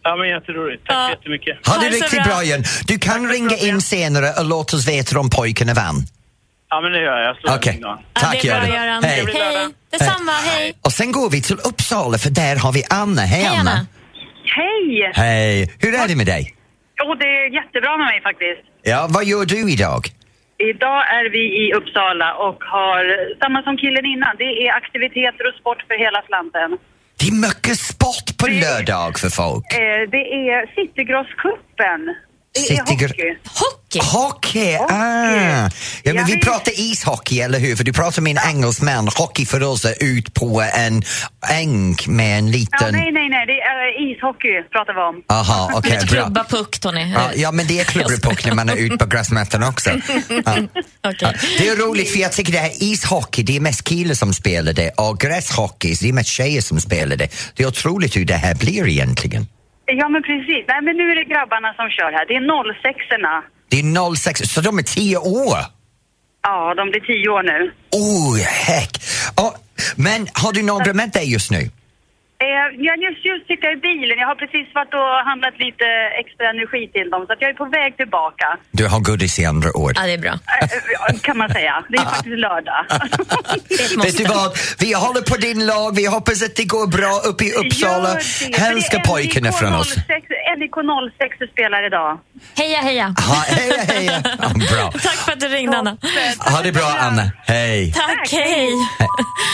Ja, 0.04 0.16
men 0.16 0.30
jätteroligt. 0.30 0.88
Tack 0.88 0.96
ja. 0.96 1.06
så 1.06 1.12
jättemycket. 1.12 1.68
Ha 1.68 1.78
det 1.78 1.90
riktigt 1.90 2.24
bra, 2.24 2.44
igen. 2.44 2.64
Du 2.88 3.00
kan 3.00 3.24
Tack 3.24 3.32
ringa 3.32 3.58
in 3.58 3.82
senare 3.82 4.34
och 4.34 4.46
låta 4.46 4.78
oss 4.78 4.88
veta 4.88 5.20
om 5.20 5.30
pojkarna 5.30 5.74
vann. 5.74 6.08
Ja, 6.72 6.82
men 6.82 6.92
det 6.92 7.02
gör 7.02 7.20
jag. 7.28 7.36
Okej. 7.56 7.78
Okay. 7.80 8.04
Tack, 8.14 8.44
ja, 8.44 8.68
Göran. 8.68 9.04
Hej. 9.04 9.26
Hej. 9.34 9.70
Detsamma, 9.92 10.32
hej. 10.32 10.74
Och 10.86 10.92
sen 10.92 11.12
går 11.12 11.30
vi 11.30 11.42
till 11.42 11.60
Uppsala, 11.70 12.18
för 12.18 12.30
där 12.30 12.56
har 12.56 12.72
vi 12.72 12.84
Anna. 12.90 13.22
Hej, 13.22 13.44
hej 13.44 13.58
Anna. 13.60 13.78
Hej! 14.58 15.12
Hej. 15.14 15.74
Hur 15.80 15.94
är 16.02 16.08
det 16.08 16.16
med 16.16 16.26
dig? 16.26 16.44
Jo, 17.00 17.16
det 17.16 17.26
är 17.26 17.48
jättebra 17.60 17.98
med 17.98 18.08
mig 18.12 18.22
faktiskt. 18.22 18.62
Ja, 18.92 19.08
vad 19.10 19.24
gör 19.26 19.46
du 19.46 19.72
idag? 19.72 20.02
Idag 20.72 21.02
är 21.18 21.26
vi 21.36 21.44
i 21.64 21.74
Uppsala 21.78 22.30
och 22.48 22.60
har 22.76 23.02
samma 23.42 23.64
som 23.64 23.78
killen 23.78 24.06
innan. 24.14 24.34
Det 24.44 24.52
är 24.64 24.70
aktiviteter 24.82 25.44
och 25.50 25.56
sport 25.62 25.82
för 25.88 25.98
hela 26.06 26.22
slanten. 26.28 26.70
Det 27.20 27.26
är 27.32 27.38
mycket 27.48 27.78
sport 27.92 28.28
på 28.40 28.48
lördag 28.64 29.12
för 29.22 29.32
folk. 29.42 29.66
Eh, 29.74 30.02
det 30.16 30.24
är 30.50 30.58
Citygrosscupen 30.76 32.02
det 32.54 32.70
är 32.70 32.80
hockey. 32.80 33.38
Hockey? 33.46 34.00
Hockey, 34.00 34.76
ah! 34.76 35.70
Ja, 36.04 36.14
men 36.14 36.26
vi 36.26 36.40
pratar 36.40 36.72
ishockey, 36.80 37.40
eller 37.40 37.60
hur? 37.60 37.76
För 37.76 37.84
du 37.84 37.94
pratar 37.94 38.22
med 38.22 38.38
en 38.38 38.50
engelsman. 38.50 39.08
Hockey 39.08 39.46
för 39.46 39.64
oss 39.64 39.86
är 39.86 40.04
ut 40.04 40.34
på 40.34 40.62
en 40.74 41.04
äng 41.50 41.96
med 42.08 42.40
en 42.40 42.52
liten... 42.52 42.80
Ja, 42.80 42.92
nej, 42.92 43.12
nej, 43.12 43.30
nej. 43.30 43.46
Det 43.46 43.54
är 43.54 44.12
ishockey 44.12 44.70
pratar 44.72 44.94
vi 44.94 45.00
om. 45.00 45.24
Aha, 45.30 45.72
okej. 45.78 45.98
Okay, 45.98 46.08
klubba 46.08 46.44
puck, 46.44 46.80
Tony. 46.80 47.12
Ja, 47.12 47.32
ja, 47.36 47.52
men 47.52 47.68
det 47.68 47.80
är 47.80 47.84
klubba 47.94 48.30
puck 48.30 48.46
när 48.46 48.56
man 48.56 48.70
är 48.70 48.76
ute 48.76 48.98
på 48.98 49.06
gräsmattan 49.06 49.64
också. 49.64 49.90
Ja. 50.46 50.58
okay. 51.10 51.34
Det 51.58 51.68
är 51.68 51.76
roligt, 51.76 52.12
för 52.12 52.20
jag 52.20 52.32
tycker 52.32 52.52
det 52.52 52.60
här 52.60 52.84
ishockey, 52.84 53.44
det 53.44 53.56
är 53.56 53.60
mest 53.60 53.84
killar 53.84 54.16
som 54.16 54.34
spelar 54.34 54.74
det 54.74 54.90
och 54.90 55.20
gräshockey, 55.20 55.96
det 56.02 56.10
är 56.10 56.14
mest 56.14 56.30
tjejer 56.30 56.62
som 56.62 56.82
spelar 56.82 57.16
det. 57.16 57.28
Det 57.56 57.64
är 57.64 57.68
otroligt 57.68 58.16
hur 58.16 58.26
det 58.26 58.36
här 58.36 58.56
blir 58.56 58.88
egentligen. 58.88 59.48
Ja, 60.00 60.10
men 60.10 60.24
precis. 60.24 60.66
Nej, 60.68 60.82
men 60.82 60.98
nu 60.98 61.12
är 61.12 61.16
det 61.16 61.24
grabbarna 61.34 61.74
som 61.74 61.90
kör 61.90 62.12
här. 62.12 62.26
Det 62.30 62.36
är 62.36 62.42
06orna. 62.42 63.42
Det 63.70 63.80
är 63.80 64.16
06, 64.16 64.40
så 64.54 64.62
de 64.62 64.78
är 64.78 64.84
tio 64.84 65.18
år? 65.18 65.58
Ja, 66.44 66.74
de 66.78 66.90
blir 66.90 67.02
tio 67.02 67.30
år 67.30 67.44
nu. 67.44 67.72
Oh, 67.92 68.38
heck! 68.38 68.92
Oh, 69.38 69.54
men 69.96 70.28
har 70.34 70.54
du 70.54 70.64
några 70.64 70.94
med 70.94 71.12
dig 71.12 71.34
just 71.34 71.52
nu? 71.52 71.70
Eh, 72.42 72.68
jag 72.88 72.96
just, 73.06 73.22
just 73.26 73.44
sitter 73.48 73.66
jag 73.68 73.74
i 73.78 73.82
bilen. 73.90 74.16
Jag 74.24 74.28
har 74.28 74.40
precis 74.44 74.68
varit 74.80 74.94
och 74.94 75.14
handlat 75.30 75.56
lite 75.66 75.86
extra 76.22 76.46
energi 76.54 76.84
till 76.96 77.10
dem 77.14 77.22
så 77.28 77.34
att 77.34 77.42
jag 77.44 77.50
är 77.54 77.58
på 77.64 77.66
väg 77.80 77.98
tillbaka. 77.98 78.48
Du 78.72 78.84
har 78.88 79.00
godis 79.00 79.40
i 79.40 79.46
andra 79.46 79.70
ord. 79.82 79.94
Ja, 79.96 80.04
det 80.10 80.14
är 80.20 80.24
bra. 80.28 80.36
Eh, 80.62 81.20
kan 81.28 81.38
man 81.38 81.50
säga. 81.50 81.84
Det 81.90 81.98
är 81.98 82.06
faktiskt 82.14 82.38
lördag. 82.48 82.82
Vet 84.06 84.18
du 84.18 84.26
vad? 84.26 84.50
Vi 84.80 84.94
håller 84.94 85.22
på 85.32 85.36
din 85.36 85.66
lag. 85.66 85.96
Vi 85.96 86.06
hoppas 86.06 86.44
att 86.44 86.56
det 86.56 86.66
går 86.66 86.88
bra 86.88 87.14
uppe 87.30 87.44
i 87.50 87.52
Uppsala. 87.62 88.12
Hälsa 88.54 89.00
pojkarna 89.00 89.52
från 89.52 89.74
oss. 89.76 89.96
NIK 90.60 90.76
06 91.18 91.52
spelar 91.54 91.86
idag. 91.88 92.20
Heja, 92.58 92.80
heja. 92.82 93.16
Ha, 93.28 93.36
heja, 93.36 93.84
heja. 93.84 94.24
Ja, 94.42 94.50
bra. 94.50 94.92
Tack 94.92 95.16
för 95.16 95.32
att 95.32 95.40
du 95.40 95.48
ringde, 95.48 95.78
Anna. 95.78 95.98
Ha 96.40 96.62
det 96.62 96.72
bra, 96.72 96.96
Anna. 97.00 97.32
Hej. 97.46 97.94
Tack, 97.94 98.32
hej. 98.32 98.70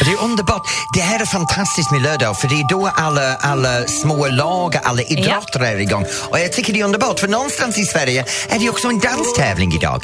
Det 0.05 0.11
är 0.11 0.23
underbart. 0.23 0.61
Det 0.93 1.01
här 1.01 1.19
är 1.21 1.25
fantastiskt 1.25 1.91
med 1.91 2.01
lördag 2.01 2.39
för 2.39 2.47
det 2.47 2.55
är 2.55 2.69
då 2.69 2.89
alla, 2.95 3.35
alla 3.35 3.83
små 3.87 4.27
lag, 4.27 4.75
alla 4.83 5.01
idrotter 5.01 5.59
är 5.59 5.79
igång. 5.79 6.05
Och 6.29 6.39
jag 6.39 6.53
tycker 6.53 6.73
det 6.73 6.79
är 6.79 6.85
underbart 6.85 7.19
för 7.19 7.27
någonstans 7.27 7.77
i 7.79 7.83
Sverige 7.85 8.25
är 8.49 8.59
det 8.59 8.69
också 8.69 8.87
en 8.87 8.99
danstävling 8.99 9.73
idag. 9.73 10.03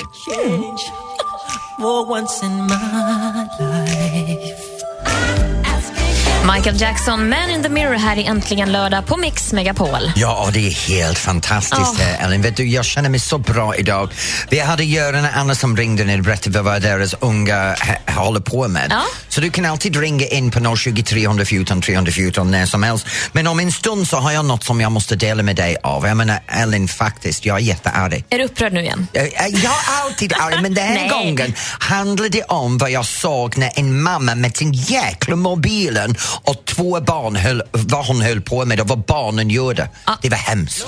Michael 6.51 6.81
Jackson, 6.81 7.29
Man 7.29 7.49
in 7.49 7.63
the 7.63 7.69
Mirror 7.69 7.95
här 7.95 8.17
i 8.17 8.25
Äntligen 8.25 8.71
lördag 8.71 9.05
på 9.05 9.17
Mix 9.17 9.53
Megapol. 9.53 10.11
Ja, 10.15 10.49
det 10.53 10.67
är 10.67 10.71
helt 10.71 11.17
fantastiskt 11.17 11.99
Oh. 11.99 12.23
Ellen. 12.25 12.41
Vet 12.41 12.57
du, 12.57 12.67
jag 12.67 12.85
känner 12.85 13.09
mig 13.09 13.19
så 13.19 13.37
bra 13.37 13.75
idag. 13.75 14.13
Vi 14.49 14.59
hade 14.59 14.83
Göran 14.83 15.25
och 15.25 15.31
Anna 15.35 15.55
som 15.55 15.77
ringde 15.77 16.03
ner 16.03 16.17
och 16.17 16.23
berättade 16.23 16.61
vad 16.61 16.81
deras 16.81 17.15
unga 17.19 17.75
håller 18.07 18.39
på 18.39 18.67
med. 18.67 18.87
Ja. 18.89 19.01
Så 19.27 19.41
du 19.41 19.49
kan 19.49 19.65
alltid 19.65 19.95
ringa 19.95 20.25
in 20.25 20.51
på 20.51 20.75
020 20.75 21.03
314 21.03 21.81
314 21.81 22.51
när 22.51 22.65
som 22.65 22.83
helst. 22.83 23.07
Men 23.31 23.47
om 23.47 23.59
en 23.59 23.71
stund 23.71 24.07
så 24.07 24.17
har 24.17 24.31
jag 24.31 24.45
något 24.45 24.63
som 24.63 24.81
jag 24.81 24.91
måste 24.91 25.15
dela 25.15 25.43
med 25.43 25.55
dig 25.55 25.77
av. 25.83 26.07
Jag 26.07 26.17
menar 26.17 26.39
Ellen, 26.47 26.87
faktiskt, 26.87 27.45
jag 27.45 27.57
är 27.57 27.61
jättearg. 27.61 28.25
Är 28.29 28.37
du 28.37 28.43
upprörd 28.43 28.73
nu 28.73 28.81
igen? 28.81 29.07
Jag 29.13 29.25
jag 29.49 29.63
är 29.63 30.03
alltid 30.03 30.33
arg, 30.33 30.61
men 30.61 30.73
den 30.73 30.85
här 30.85 31.09
gången 31.23 31.53
handlade 31.79 32.29
det 32.29 32.43
om 32.43 32.77
vad 32.77 32.91
jag 32.91 33.05
såg 33.05 33.57
när 33.57 33.71
en 33.75 34.01
mamma 34.01 34.35
med 34.35 34.57
sin 34.57 34.73
jäkla 34.73 35.35
mobilen 35.35 36.15
och 36.43 36.65
två 36.65 36.99
barn 36.99 37.35
höll, 37.35 37.61
vad 37.71 38.05
hon 38.05 38.21
höll 38.21 38.41
på 38.41 38.65
med 38.65 38.79
och 38.81 38.87
vad 38.87 38.99
barnen 38.99 39.49
gjorde. 39.49 39.89
Det 40.21 40.29
var 40.29 40.37
hemskt. 40.37 40.87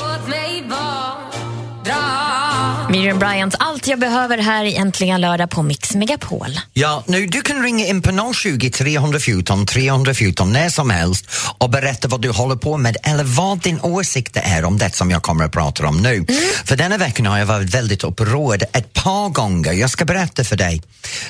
Miriam 2.95 3.19
Bryant, 3.19 3.55
allt 3.59 3.87
jag 3.87 3.99
behöver 3.99 4.37
här 4.37 4.65
i 4.65 4.75
Äntligen 4.75 5.21
lördag 5.21 5.49
på 5.49 5.63
Mix 5.63 5.95
Megapol. 5.95 6.59
Ja, 6.73 7.03
nu 7.07 7.27
du 7.27 7.41
kan 7.41 7.63
ringa 7.63 7.85
in 7.85 8.01
på 8.01 8.33
020 8.33 8.69
314 8.69 9.65
314 9.65 10.53
när 10.53 10.69
som 10.69 10.89
helst 10.89 11.25
och 11.57 11.69
berätta 11.69 12.07
vad 12.07 12.21
du 12.21 12.31
håller 12.31 12.55
på 12.55 12.77
med 12.77 12.97
eller 13.03 13.23
vad 13.23 13.61
din 13.61 13.79
åsikt 13.81 14.37
är 14.37 14.65
om 14.65 14.77
det 14.77 14.95
som 14.95 15.11
jag 15.11 15.21
kommer 15.21 15.45
att 15.45 15.51
prata 15.51 15.87
om 15.87 15.97
nu. 15.97 16.25
För 16.65 16.75
denna 16.75 16.97
veckan 16.97 17.25
har 17.25 17.37
jag 17.37 17.45
varit 17.45 17.69
väldigt 17.69 18.03
upprörd 18.03 18.63
ett 18.73 18.93
par 18.93 19.29
gånger. 19.29 19.73
Jag 19.73 19.89
ska 19.89 20.05
berätta 20.05 20.43
för 20.43 20.55
dig. 20.55 20.81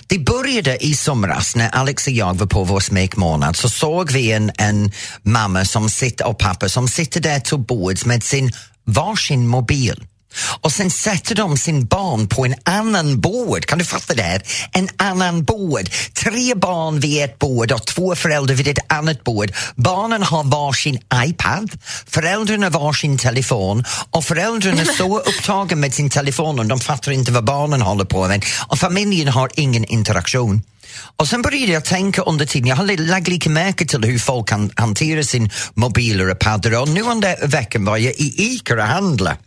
Det 0.08 0.20
började 0.20 0.86
i 0.86 0.94
somras 0.94 1.56
när 1.56 1.70
Alex 1.70 2.08
och 2.08 2.14
jag 2.14 2.34
var 2.34 2.48
på 2.48 2.64
vår 2.64 2.80
smekmånad 2.80 3.56
så 3.56 3.70
såg 3.70 4.12
vi 4.12 4.32
en, 4.32 4.52
en 4.58 4.92
mamma 5.24 5.66
som 5.66 5.90
sitter, 5.90 6.28
och 6.28 6.38
pappa 6.38 6.70
som 6.70 6.88
sitter 6.88 7.20
där 7.22 7.40
till 7.40 7.58
bords 7.58 8.06
med 8.06 8.24
sin 8.24 8.52
varsin 8.86 9.48
mobil. 9.48 10.04
Och 10.62 10.72
sen 10.72 10.92
sätter 10.92 11.36
de 11.36 11.58
sin 11.58 11.86
barn 11.86 12.28
på 12.28 12.46
en 12.46 12.56
annan 12.64 13.20
bord. 13.20 13.66
Kan 13.66 13.80
du 13.80 13.86
fatta 13.86 14.14
det? 14.14 14.24
här? 14.24 14.42
En 14.72 14.90
annan 14.98 15.44
bord. 15.44 15.90
Tre 16.14 16.56
barn 16.56 17.00
vid 17.00 17.24
ett 17.24 17.40
bord 17.40 17.72
och 17.72 17.86
två 17.86 18.16
föräldrar 18.16 18.56
vid 18.56 18.68
ett 18.68 18.92
annat 18.94 19.24
bord. 19.24 19.52
Barnen 19.76 20.24
har 20.24 20.44
varsin 20.44 21.00
iPad, 21.14 21.72
föräldrarna 22.08 22.70
varsin 22.70 23.18
telefon 23.18 23.84
och 24.10 24.24
föräldrarna 24.24 24.82
är 24.82 24.86
så 24.86 25.20
upptagna 25.30 25.76
med 25.76 25.94
sin 25.94 26.10
telefon 26.10 26.60
och 26.60 26.66
de 26.66 26.80
fattar 26.80 27.12
inte 27.12 27.32
vad 27.32 27.44
barnen 27.44 27.82
håller 27.82 28.06
på 28.06 28.28
med 28.28 28.46
och 28.68 28.80
familjen 28.80 29.28
har 29.28 29.50
ingen 29.56 29.86
interaktion. 29.86 30.62
Och 31.18 31.28
sen 31.28 31.42
började 31.42 31.72
jag 31.72 31.86
tänka 31.86 32.22
under 32.22 32.46
tiden, 32.46 32.68
jag 32.68 32.76
har 32.76 32.98
lagt 32.98 33.28
lite 33.28 33.50
märke 33.50 33.86
till 33.86 34.04
hur 34.04 34.20
folk 34.20 34.48
kan 34.48 34.72
hantera 34.76 35.24
sin 35.24 35.50
mobiler 35.74 36.30
och 36.32 36.40
paddor 36.40 36.82
och 36.82 36.90
nu 36.90 37.02
under 37.02 37.48
veckan 37.48 37.86
var 37.86 37.98
jag 37.98 38.14
i 38.14 38.34
Ica 38.38 38.74
och 38.74 38.82
handlade. 38.82 39.38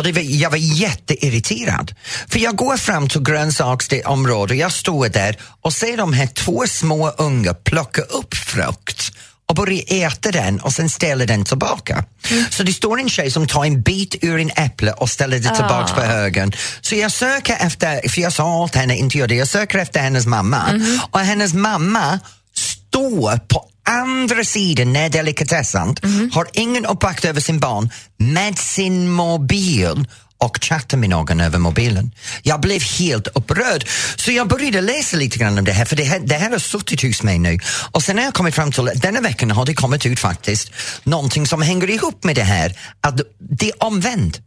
Och 0.00 0.06
det 0.06 0.12
var, 0.12 0.22
jag 0.22 0.50
var 0.50 0.58
jätteirriterad. 0.58 1.94
För 2.28 2.38
jag 2.38 2.56
går 2.56 2.76
fram 2.76 3.08
till 3.08 3.22
grönsaksområdet 3.22 4.50
och 4.50 4.56
jag 4.56 4.72
står 4.72 5.08
där 5.08 5.36
och 5.60 5.72
ser 5.72 5.96
de 5.96 6.12
här 6.12 6.26
två 6.26 6.64
små 6.66 7.10
unga 7.10 7.54
plocka 7.54 8.02
upp 8.02 8.34
frukt 8.34 9.12
och 9.48 9.54
börja 9.54 9.82
äta 10.06 10.30
den 10.30 10.60
och 10.60 10.72
sen 10.72 10.88
ställa 10.88 11.26
den 11.26 11.44
tillbaka. 11.44 12.04
Så 12.50 12.62
det 12.62 12.72
står 12.72 13.00
en 13.00 13.08
tjej 13.08 13.30
som 13.30 13.46
tar 13.46 13.64
en 13.64 13.82
bit 13.82 14.16
ur 14.24 14.38
en 14.40 14.50
äpple 14.50 14.92
och 14.92 15.10
ställer 15.10 15.38
det 15.38 15.54
tillbaka 15.54 15.94
på 15.94 16.00
högen. 16.00 16.52
Så 16.80 16.94
jag 16.94 17.12
söker 17.12 17.56
efter, 17.60 18.08
för 18.08 18.20
jag 18.20 18.32
sa 18.32 18.62
åt 18.62 18.74
henne 18.74 18.96
inte 18.96 19.18
göra 19.18 19.28
det, 19.28 19.34
jag 19.34 19.48
söker 19.48 19.78
efter 19.78 20.00
hennes 20.00 20.26
mamma 20.26 20.80
och 21.10 21.20
hennes 21.20 21.54
mamma 21.54 22.20
står 22.54 23.36
på 23.36 23.69
andra 23.90 24.44
sidan 24.44 24.92
när 24.92 25.08
delikatessen 25.08 25.96
har 26.32 26.46
ingen 26.52 26.86
uppvakt 26.86 27.24
över 27.24 27.40
sin 27.40 27.60
barn 27.60 27.90
med 28.16 28.58
sin 28.58 29.10
mobil 29.10 30.06
och 30.38 30.58
chattar 30.60 30.96
med 30.98 31.10
någon 31.10 31.40
över 31.40 31.58
mobilen. 31.58 32.10
Jag 32.42 32.60
blev 32.60 32.82
helt 32.82 33.26
upprörd. 33.26 33.84
Så 34.16 34.32
jag 34.32 34.48
började 34.48 34.80
läsa 34.80 35.16
lite 35.16 35.38
grann 35.38 35.58
om 35.58 35.64
det 35.64 35.72
här, 35.72 35.84
för 35.84 35.96
det 35.96 36.04
här, 36.04 36.18
det 36.18 36.34
här 36.34 36.50
har 36.50 36.58
suttit 36.58 37.02
hos 37.02 37.22
mig 37.22 37.38
nu. 37.38 37.58
Och 37.90 38.02
sen 38.02 38.18
har 38.18 38.24
jag 38.24 38.34
kommit 38.34 38.54
fram 38.54 38.72
till 38.72 38.88
att 38.88 39.02
denna 39.02 39.20
veckan 39.20 39.50
har 39.50 39.66
det 39.66 39.74
kommit 39.74 40.06
ut 40.06 40.20
faktiskt 40.20 40.72
någonting 41.04 41.46
som 41.46 41.62
hänger 41.62 41.90
ihop 41.90 42.24
med 42.24 42.36
det 42.36 42.42
här, 42.42 42.78
att 43.00 43.20
det 43.38 43.68
är 43.68 43.84
omvänt. 43.84 44.40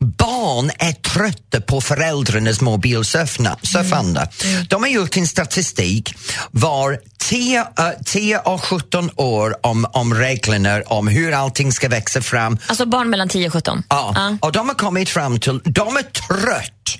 Barn 0.00 0.70
är 0.78 0.92
trötta 0.92 1.60
på 1.60 1.80
föräldrarnas 1.80 2.60
mobilsurfande. 2.60 4.28
De 4.68 4.82
har 4.82 4.90
gjort 4.90 5.16
en 5.16 5.26
statistik 5.26 6.14
var 6.50 6.98
10, 7.18 7.60
äh, 7.60 7.88
10 8.04 8.38
och 8.38 8.64
17 8.64 9.10
år 9.16 9.56
om, 9.66 9.86
om 9.92 10.14
reglerna 10.14 10.82
om 10.86 11.08
hur 11.08 11.32
allting 11.32 11.72
ska 11.72 11.88
växa 11.88 12.20
fram. 12.20 12.58
Alltså 12.66 12.86
barn 12.86 13.10
mellan 13.10 13.28
10 13.28 13.46
och 13.46 13.52
17? 13.52 13.82
Ja, 13.88 14.36
och 14.40 14.52
de 14.52 14.68
har 14.68 14.74
kommit 14.74 15.08
fram 15.08 15.40
till, 15.40 15.60
de 15.64 15.96
är 15.96 16.02
trött 16.02 16.98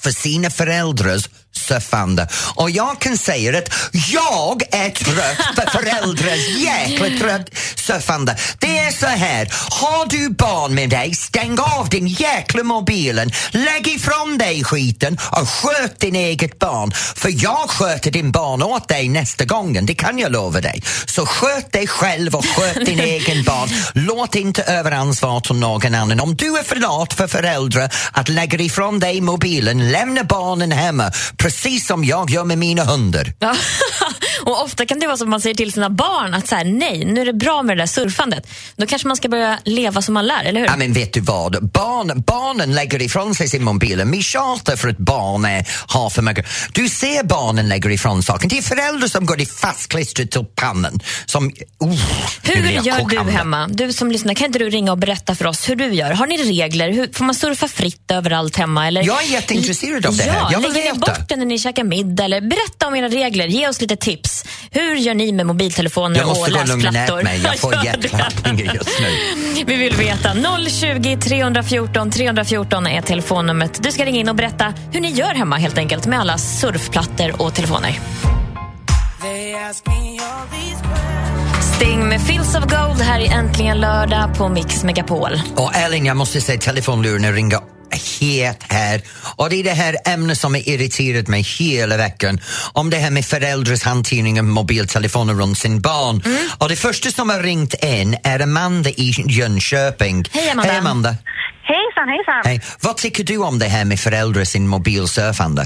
för 0.00 0.10
sina 0.10 0.50
föräldrars 0.50 1.28
surfande. 1.56 2.28
Och 2.54 2.70
jag 2.70 3.00
kan 3.00 3.18
säga 3.18 3.58
att 3.58 3.74
jag 3.92 4.62
är 4.70 4.90
trött 4.90 5.56
för 5.56 5.78
föräldrars 5.78 6.48
jäkla 6.58 7.18
trött 7.18 7.50
surfande. 7.74 8.36
Det 8.58 8.78
är 8.78 8.90
så 8.90 9.06
här, 9.06 9.48
har 9.70 10.06
du 10.08 10.30
barn 10.30 10.74
med 10.74 10.90
dig, 10.90 11.14
stäng 11.14 11.58
av 11.58 11.88
din 11.88 12.06
jäkla 12.06 12.62
mobilen, 12.62 13.30
lägg 13.50 13.88
ifrån 13.88 14.38
dig 14.38 14.64
skiten 14.64 15.18
och 15.30 15.48
sköt 15.48 16.00
din 16.00 16.16
eget 16.16 16.58
barn. 16.58 16.92
För 17.16 17.44
jag 17.44 17.70
sköter 17.70 18.10
din 18.10 18.30
barn 18.30 18.62
åt 18.62 18.88
dig 18.88 19.08
nästa 19.08 19.44
gången, 19.44 19.86
det 19.86 19.94
kan 19.94 20.18
jag 20.18 20.32
lova 20.32 20.60
dig. 20.60 20.82
Så 21.06 21.26
sköt 21.26 21.72
dig 21.72 21.86
själv 21.86 22.34
och 22.34 22.46
sköt 22.46 22.86
din 22.86 23.00
egen 23.14 23.44
barn. 23.44 23.68
Låt 23.94 24.34
inte 24.34 24.62
över 24.62 24.92
ansvar 24.92 25.40
till 25.40 25.56
någon 25.56 25.94
annan. 25.94 26.20
Om 26.20 26.36
du 26.36 26.58
är 26.58 26.62
för 26.62 26.76
lat 26.76 27.14
för 27.14 27.26
föräldrar 27.26 27.90
att 28.12 28.28
lägga 28.28 28.58
ifrån 28.58 28.98
dig 28.98 29.20
mobilen, 29.20 29.92
lämna 29.92 30.24
barnen 30.24 30.72
hemma, 30.72 31.12
precis 31.42 31.86
som 31.86 32.04
jag 32.04 32.30
gör 32.30 32.44
med 32.44 32.58
mina 32.58 32.84
hundar. 32.84 33.32
Och 34.46 34.62
ofta 34.64 34.86
kan 34.86 34.98
det 34.98 35.06
vara 35.06 35.16
som 35.16 35.30
man 35.30 35.40
säger 35.40 35.54
till 35.54 35.72
sina 35.72 35.90
barn 35.90 36.34
att 36.34 36.48
så 36.48 36.54
här, 36.54 36.64
nej, 36.64 37.04
nu 37.04 37.20
är 37.20 37.24
det 37.26 37.32
bra 37.32 37.62
med 37.62 37.76
det 37.76 37.82
där 37.82 37.86
surfandet. 37.86 38.46
Då 38.76 38.86
kanske 38.86 39.08
man 39.08 39.16
ska 39.16 39.28
börja 39.28 39.58
leva 39.64 40.02
som 40.02 40.14
man 40.14 40.26
lär, 40.26 40.44
eller 40.44 40.60
hur? 40.60 40.66
Ja, 40.66 40.76
men 40.76 40.92
vet 40.92 41.12
du 41.12 41.20
vad? 41.20 41.70
Barn, 41.70 42.22
barnen 42.26 42.74
lägger 42.74 43.02
ifrån 43.02 43.34
sig 43.34 43.48
sin 43.48 43.64
mobil. 43.64 44.02
Vi 44.06 44.22
tjatar 44.22 44.76
för 44.76 44.88
att 44.88 44.98
barn 44.98 45.44
är, 45.44 45.68
har 45.86 46.10
för 46.10 46.22
mycket. 46.22 46.46
Du 46.72 46.88
ser 46.88 47.22
barnen 47.24 47.68
lägger 47.68 47.90
ifrån 47.90 48.22
saken. 48.22 48.48
Det 48.48 48.58
är 48.58 48.62
föräldrar 48.62 49.08
som 49.08 49.26
går 49.26 49.36
det 49.36 49.46
fastklistrat 49.46 50.30
till 50.30 50.44
pannan. 50.54 51.00
Som, 51.26 51.44
nu 51.46 51.96
Hur 52.42 52.70
gör 52.70 52.96
du 52.96 53.02
kokande. 53.02 53.32
hemma? 53.32 53.68
Du 53.68 53.92
som 53.92 54.12
lyssnar, 54.12 54.34
kan 54.34 54.46
inte 54.46 54.58
du 54.58 54.70
ringa 54.70 54.92
och 54.92 54.98
berätta 54.98 55.34
för 55.34 55.46
oss 55.46 55.68
hur 55.68 55.76
du 55.76 55.94
gör? 55.94 56.10
Har 56.12 56.26
ni 56.26 56.36
regler? 56.36 56.92
Hur, 56.92 57.08
får 57.12 57.24
man 57.24 57.34
surfa 57.34 57.68
fritt 57.68 58.10
överallt 58.10 58.56
hemma? 58.56 58.86
Eller? 58.86 59.02
Jag 59.02 59.22
är 59.22 59.26
jätteintresserad 59.28 60.06
av 60.06 60.16
det 60.16 60.22
här. 60.22 60.36
Ja, 60.40 60.48
Jag 60.52 60.60
vill 60.60 60.72
lägger 60.72 60.92
ni 60.92 60.98
bort 60.98 61.28
den 61.28 61.38
när 61.38 61.46
ni 61.46 61.58
käkar 61.58 61.84
middag? 61.84 62.24
Eller 62.24 62.40
berätta 62.40 62.86
om 62.86 62.94
era 62.94 63.08
regler. 63.08 63.46
Ge 63.46 63.68
oss 63.68 63.80
lite 63.80 63.96
tips. 63.96 64.27
Hur 64.70 64.94
gör 64.94 65.14
ni 65.14 65.32
med 65.32 65.46
mobiltelefoner 65.46 66.18
Jag 66.18 66.26
måste 66.28 66.50
och 66.50 66.56
gå 66.56 66.60
och 66.62 66.68
lugna 66.68 66.90
läsplattor? 66.90 67.22
mig. 67.22 67.40
Jag 67.44 67.58
får 67.58 67.74
hjärtklappningar 67.84 68.74
just 68.74 69.00
nu. 69.00 69.64
Vi 69.66 69.76
vill 69.76 69.94
veta. 69.96 70.34
020 70.68 71.16
314 71.20 72.10
314 72.10 72.86
är 72.86 73.02
telefonnumret. 73.02 73.82
Du 73.82 73.92
ska 73.92 74.04
ringa 74.04 74.20
in 74.20 74.28
och 74.28 74.34
berätta 74.34 74.74
hur 74.92 75.00
ni 75.00 75.10
gör 75.10 75.34
hemma 75.34 75.56
helt 75.56 75.78
enkelt 75.78 76.06
med 76.06 76.20
alla 76.20 76.38
surfplattor 76.38 77.42
och 77.42 77.54
telefoner. 77.54 77.98
Sting 81.76 82.08
med 82.08 82.20
Fields 82.22 82.54
of 82.54 82.64
Gold 82.64 83.00
här 83.00 83.20
i 83.20 83.26
Äntligen 83.26 83.80
lördag 83.80 84.34
på 84.38 84.48
Mix 84.48 84.84
Megapol. 84.84 85.40
Och 85.56 85.74
Elin, 85.76 86.06
jag 86.06 86.16
måste 86.16 86.40
säga 86.40 86.58
telefonluren 86.60 87.32
ringer 87.32 87.58
het 87.90 88.62
här. 88.72 89.00
Och 89.36 89.50
det 89.50 89.56
är 89.60 89.64
det 89.64 89.70
här 89.70 89.94
ämnet 90.14 90.38
som 90.38 90.54
har 90.54 90.68
irriterat 90.68 91.28
mig 91.28 91.42
hela 91.42 91.96
veckan. 91.96 92.38
Om 92.72 92.90
det 92.90 92.96
här 92.96 93.10
med 93.10 93.24
föräldrars 93.24 93.82
hantering 93.82 94.38
av 94.40 94.44
mobiltelefoner 94.44 95.34
runt 95.34 95.58
sin 95.58 95.80
barn. 95.80 96.22
Mm. 96.24 96.38
Och 96.60 96.68
det 96.68 96.76
första 96.76 97.08
som 97.10 97.30
har 97.30 97.42
ringt 97.42 97.74
in 97.84 98.16
är 98.24 98.42
Amanda 98.42 98.90
i 98.90 99.12
Jönköping. 99.28 100.24
Hej, 100.32 100.50
Amanda. 100.50 100.70
Hej 100.70 100.78
Amanda. 100.78 101.14
Hejsan, 101.62 102.08
hejsan. 102.08 102.42
Hej. 102.44 102.60
Vad 102.82 102.96
tycker 102.96 103.24
du 103.24 103.36
om 103.38 103.58
det 103.58 103.66
här 103.66 103.84
med 103.84 104.00
föräldrar 104.00 104.44
sin 104.44 104.68
mobilsurfande? 104.68 105.62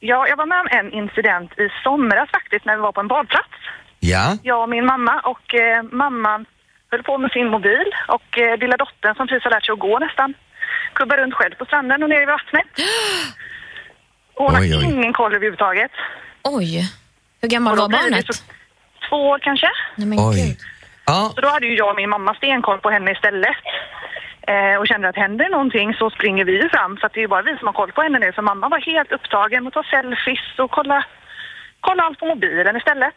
Ja, 0.00 0.26
jag 0.28 0.36
var 0.36 0.46
med 0.46 0.60
om 0.60 0.68
en 0.78 0.92
incident 1.00 1.50
i 1.58 1.68
somras 1.84 2.28
faktiskt 2.30 2.64
när 2.64 2.76
vi 2.76 2.82
var 2.82 2.92
på 2.92 3.00
en 3.00 3.08
badplats. 3.08 3.56
Ja? 4.00 4.36
Jag 4.42 4.62
och 4.62 4.68
min 4.68 4.86
mamma 4.86 5.20
och 5.32 5.54
eh, 5.54 5.82
mamman 5.82 6.46
höll 6.90 7.02
på 7.02 7.18
med 7.18 7.30
sin 7.30 7.48
mobil 7.48 7.88
och 8.08 8.38
eh, 8.38 8.58
lilla 8.62 8.76
dottern 8.76 9.14
som 9.14 9.26
precis 9.26 9.44
har 9.44 9.50
lärt 9.50 9.66
sig 9.66 9.72
att 9.72 9.86
gå 9.88 9.98
nästan 9.98 10.34
kubbar 11.00 11.16
runt 11.16 11.34
själv 11.34 11.54
på 11.54 11.64
stranden 11.64 12.02
och 12.02 12.08
ner 12.08 12.22
i 12.22 12.26
vattnet. 12.36 12.66
Och 14.36 14.46
hon 14.52 14.60
Oj, 14.60 14.72
har 14.72 14.78
oj. 14.80 14.84
ingen 14.94 15.12
koll 15.12 15.32
överhuvudtaget. 15.34 15.90
Oj, 16.44 16.68
hur 17.42 17.48
gammal 17.48 17.76
var 17.76 17.88
barnet? 17.88 18.26
Två 19.08 19.16
år 19.30 19.38
kanske. 19.38 19.70
Nej, 19.96 20.06
men 20.06 20.18
Oj. 20.18 20.36
gud. 20.36 20.56
Ja, 21.06 21.32
Så 21.34 21.40
då 21.40 21.48
hade 21.48 21.66
ju 21.66 21.74
jag 21.76 21.90
och 21.90 21.96
min 21.96 22.10
mamma 22.10 22.34
stenkoll 22.34 22.78
på 22.84 22.90
henne 22.90 23.10
istället. 23.12 23.56
Eh, 24.52 24.74
och 24.80 24.86
kände 24.90 25.08
att 25.08 25.16
händer 25.16 25.48
någonting 25.50 25.94
så 25.94 26.10
springer 26.10 26.44
vi 26.44 26.68
fram 26.74 26.96
så 26.96 27.06
att 27.06 27.12
det 27.14 27.20
är 27.20 27.26
ju 27.28 27.28
bara 27.28 27.42
vi 27.42 27.56
som 27.58 27.66
har 27.66 27.72
koll 27.80 27.92
på 27.92 28.02
henne 28.02 28.18
nu. 28.18 28.32
För 28.32 28.42
mamma 28.42 28.68
var 28.68 28.80
helt 28.92 29.12
upptagen 29.12 29.64
med 29.64 29.68
att 29.70 29.74
ta 29.74 29.82
selfies 29.90 30.58
och 30.58 30.70
kolla, 30.70 31.04
kolla 31.80 32.02
allt 32.02 32.18
på 32.18 32.26
mobilen 32.26 32.76
istället. 32.76 33.14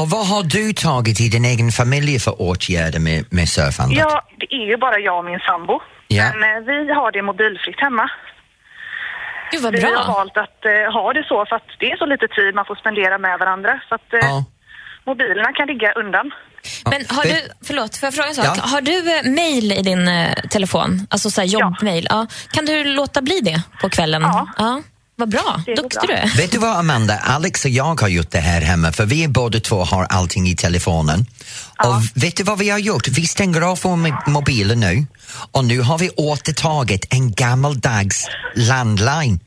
Och 0.00 0.06
vad 0.14 0.26
har 0.32 0.42
du 0.56 0.72
tagit 0.72 1.20
i 1.20 1.28
din 1.28 1.44
egen 1.44 1.70
familj 1.70 2.18
för 2.18 2.34
åtgärder 2.48 3.00
med, 3.00 3.24
med 3.38 3.48
surfandet? 3.48 3.98
Ja, 3.98 4.22
det 4.40 4.48
är 4.54 4.66
ju 4.66 4.76
bara 4.76 4.98
jag 4.98 5.18
och 5.18 5.24
min 5.24 5.40
sambo. 5.50 5.80
Ja. 6.08 6.24
Men 6.36 6.56
eh, 6.58 6.64
vi 6.86 6.92
har 6.92 7.12
det 7.12 7.22
mobilfritt 7.22 7.80
hemma. 7.80 8.10
Gud 9.52 9.62
vad 9.62 9.72
Vi 9.72 9.82
har 9.84 9.90
bra. 9.92 10.04
valt 10.14 10.36
att 10.36 10.64
eh, 10.64 10.92
ha 10.92 11.12
det 11.12 11.24
så 11.28 11.46
för 11.48 11.56
att 11.56 11.68
det 11.80 11.90
är 11.92 11.96
så 11.96 12.06
lite 12.06 12.28
tid 12.28 12.54
man 12.54 12.64
får 12.64 12.74
spendera 12.74 13.18
med 13.18 13.38
varandra. 13.38 13.80
Så 13.88 13.94
att 13.94 14.12
eh, 14.12 14.18
Ja. 14.22 14.44
mobilerna 15.06 15.52
kan 15.52 15.66
ligga 15.68 15.92
undan. 15.92 16.30
Men 16.90 17.00
har 17.16 17.22
du, 17.24 17.36
förlåt, 17.66 17.96
får 17.96 18.06
jag 18.06 18.14
fråga 18.14 18.28
en 18.28 18.34
sak? 18.34 18.44
Ja. 18.58 18.62
Har 18.62 18.80
du 18.80 18.96
eh, 19.16 19.22
mail 19.34 19.72
i 19.72 19.82
din 19.82 20.08
eh, 20.08 20.32
telefon? 20.50 21.06
Alltså 21.10 21.30
så 21.30 21.40
här 21.40 21.48
jobbmail? 21.48 22.06
Ja. 22.10 22.26
Kan 22.52 22.64
du 22.64 22.84
låta 22.84 23.22
bli 23.22 23.40
det 23.40 23.62
på 23.80 23.88
kvällen? 23.88 24.22
Ja. 24.22 24.82
Vad 25.18 25.28
bra, 25.28 25.62
Det 25.66 25.74
duktig 25.74 26.00
du 26.06 26.12
är. 26.12 26.36
Vet 26.36 26.52
du 26.52 26.58
vad 26.58 26.76
Amanda, 26.76 27.18
Alex 27.18 27.64
och 27.64 27.70
jag 27.70 28.00
har 28.00 28.08
gjort 28.08 28.30
det 28.30 28.38
här 28.38 28.60
hemma 28.60 28.92
för 28.92 29.06
vi 29.06 29.28
båda 29.28 29.60
två 29.60 29.84
har 29.84 30.04
allting 30.04 30.48
i 30.48 30.56
telefonen. 30.56 31.26
Och 31.84 32.02
vet 32.14 32.36
du 32.36 32.42
vad 32.42 32.58
vi 32.58 32.70
har 32.70 32.78
gjort? 32.78 33.08
Vi 33.08 33.26
stänger 33.26 33.60
av 33.60 33.78
våra 33.82 33.96
mo- 33.96 34.30
mobiler 34.30 34.76
nu 34.76 35.06
och 35.52 35.64
nu 35.64 35.80
har 35.80 35.98
vi 35.98 36.10
återtagit 36.10 37.06
en 37.10 37.32
gammaldags 37.32 38.26
landline. 38.54 39.40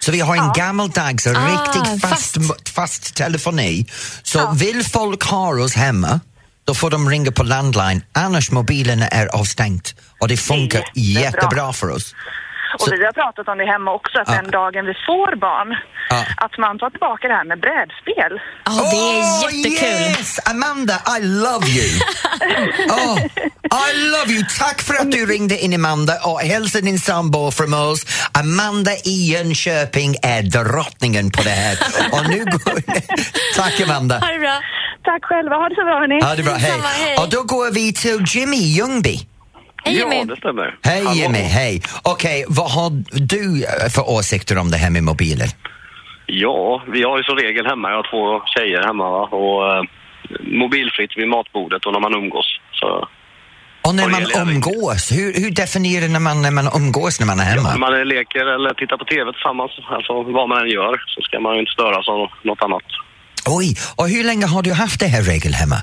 Så 0.00 0.12
vi 0.12 0.20
har 0.20 0.36
en 0.36 0.52
gammaldags 0.52 1.26
riktigt 1.26 2.00
fast, 2.02 2.34
fast. 2.34 2.68
fast. 2.68 3.14
telefoni. 3.14 3.86
Så 4.22 4.50
vill 4.52 4.84
folk 4.84 5.22
ha 5.24 5.48
oss 5.62 5.74
hemma 5.74 6.20
då 6.64 6.74
får 6.74 6.90
de 6.90 7.10
ringa 7.10 7.30
på 7.32 7.42
landline, 7.42 8.02
annars 8.12 8.50
mobilerna 8.50 9.08
är 9.08 9.26
avstängt. 9.26 9.94
Och 10.20 10.28
det 10.28 10.36
funkar 10.36 10.84
jättebra. 10.94 11.22
jättebra 11.22 11.72
för 11.72 11.90
oss. 11.90 12.14
Och 12.74 12.80
Så- 12.80 12.96
vi 13.00 13.04
har 13.04 13.12
pratat 13.12 13.48
om 13.48 13.58
det 13.58 13.66
hemma 13.74 13.90
också, 13.98 14.18
att 14.20 14.28
Ja. 14.28 14.34
den 14.42 14.50
dagen 14.50 14.82
vi 14.86 14.94
får 15.06 15.36
barn, 15.36 15.70
Ja. 16.10 16.20
att 16.44 16.58
man 16.58 16.78
tar 16.78 16.90
tillbaka 16.90 17.28
det 17.28 17.34
här 17.34 17.44
med 17.44 17.60
brädspel. 17.66 18.32
Ja, 18.64 18.72
det 18.92 18.96
är 18.96 19.20
Oh, 19.22 19.54
jättekul. 19.56 20.00
Yes! 20.18 20.38
Amanda, 20.52 20.94
I 21.16 21.22
love 21.22 21.66
you! 21.78 21.88
oh, 23.00 23.18
I 23.88 23.90
love 24.14 24.32
you! 24.34 24.42
Tack 24.58 24.82
för 24.82 24.94
att 24.94 25.10
du 25.12 25.26
ringde 25.26 25.58
in, 25.64 25.74
Amanda, 25.74 26.14
och 26.24 26.40
hälsa 26.40 26.80
din 26.80 26.98
sambo 26.98 27.50
från 27.50 27.74
oss. 27.74 28.28
Amanda 28.40 28.92
i 29.04 29.32
Jönköping 29.32 30.16
är 30.22 30.42
drottningen 30.42 31.30
på 31.30 31.42
det 31.42 31.50
här. 31.50 31.78
och 32.12 32.28
nu 32.30 32.44
går... 32.44 32.82
Tack, 33.56 33.80
Amanda. 33.80 34.18
Ha 34.18 34.26
det 34.32 34.38
bra. 34.38 34.60
Tack 35.04 35.24
själva, 35.24 35.56
ha 35.56 35.68
det 35.68 35.74
så 35.74 35.84
bra 35.84 35.98
hörni. 36.00 36.18
Ja, 36.22 36.34
det 36.36 36.42
bra. 36.42 36.52
Hej. 36.54 36.70
Detsamma, 36.70 36.88
hej. 36.88 37.16
Och 37.18 37.28
då 37.30 37.42
går 37.42 37.70
vi 37.70 37.92
till 37.92 38.24
Jimmy 38.28 38.56
Ljungby. 38.56 39.20
Hej 39.84 39.98
Ja, 39.98 40.12
Jimmy. 40.14 40.24
det 40.24 40.36
stämmer. 40.36 40.76
Hej 40.82 41.04
Hallå. 41.04 41.20
Jimmy, 41.20 41.38
hej. 41.38 41.82
Okej, 42.02 42.44
vad 42.48 42.70
har 42.70 42.90
du 43.32 43.64
för 43.94 44.10
åsikter 44.10 44.58
om 44.58 44.70
det 44.70 44.76
här 44.76 44.90
med 44.90 45.02
mobiler? 45.04 45.48
Ja, 46.26 46.82
vi 46.92 47.02
har 47.02 47.18
ju 47.18 47.24
som 47.24 47.36
regel 47.36 47.66
hemma, 47.66 47.88
jag 47.90 47.96
har 47.96 48.08
två 48.10 48.42
tjejer 48.54 48.82
hemma 48.86 49.10
va? 49.10 49.22
och 49.40 49.76
eh, 49.76 49.82
mobilfritt 50.62 51.10
vid 51.16 51.28
matbordet 51.28 51.86
och 51.86 51.92
när 51.92 52.00
man 52.00 52.14
umgås. 52.14 52.46
Så 52.80 53.08
Och 53.86 53.94
när 53.94 54.08
man 54.08 54.48
umgås, 54.48 55.12
hur, 55.12 55.28
hur 55.42 55.50
definierar 55.50 56.08
när 56.08 56.20
man 56.20 56.42
när 56.42 56.50
man 56.50 56.68
umgås 56.76 57.20
när 57.20 57.26
man 57.26 57.40
är 57.40 57.44
hemma? 57.44 57.70
när 57.70 57.78
man 57.78 58.08
leker 58.08 58.44
eller 58.54 58.74
tittar 58.74 58.96
på 58.96 59.04
TV 59.04 59.32
tillsammans, 59.32 59.70
alltså 59.96 60.12
vad 60.22 60.48
man 60.48 60.58
än 60.62 60.68
gör, 60.78 60.94
så 61.06 61.20
ska 61.26 61.40
man 61.40 61.54
ju 61.54 61.60
inte 61.60 61.72
störas 61.72 62.08
av 62.08 62.20
något 62.48 62.62
annat. 62.62 62.88
Oj, 63.46 63.68
och 63.96 64.08
hur 64.08 64.24
länge 64.24 64.46
har 64.46 64.62
du 64.62 64.72
haft 64.72 65.00
det 65.00 65.06
här 65.06 65.22
regel 65.22 65.52
hemma? 65.54 65.76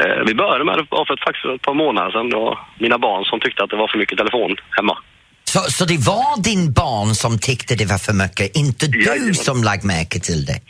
Eh, 0.00 0.20
vi 0.26 0.34
började 0.34 0.64
med 0.64 0.78
det 0.78 0.86
för 0.90 1.14
ett, 1.14 1.24
faktiskt 1.28 1.44
ett 1.56 1.62
par 1.62 1.74
månader 1.74 2.10
sedan. 2.10 2.30
Det 2.30 2.36
var 2.36 2.58
mina 2.80 2.98
barn 2.98 3.24
som 3.24 3.40
tyckte 3.40 3.62
att 3.64 3.70
det 3.70 3.76
var 3.76 3.88
för 3.92 3.98
mycket 3.98 4.18
telefon 4.18 4.56
hemma. 4.78 4.98
Så, 5.44 5.58
så 5.58 5.84
det 5.84 5.98
var 5.98 6.42
din 6.42 6.72
barn 6.72 7.14
som 7.14 7.38
tyckte 7.38 7.74
det 7.74 7.84
var 7.86 7.98
för 7.98 8.12
mycket, 8.12 8.56
inte 8.56 8.86
du 8.86 9.04
Jajamän. 9.04 9.34
som 9.34 9.62
lagt 9.64 9.84
märke 9.84 10.20
till 10.20 10.44
det? 10.44 10.60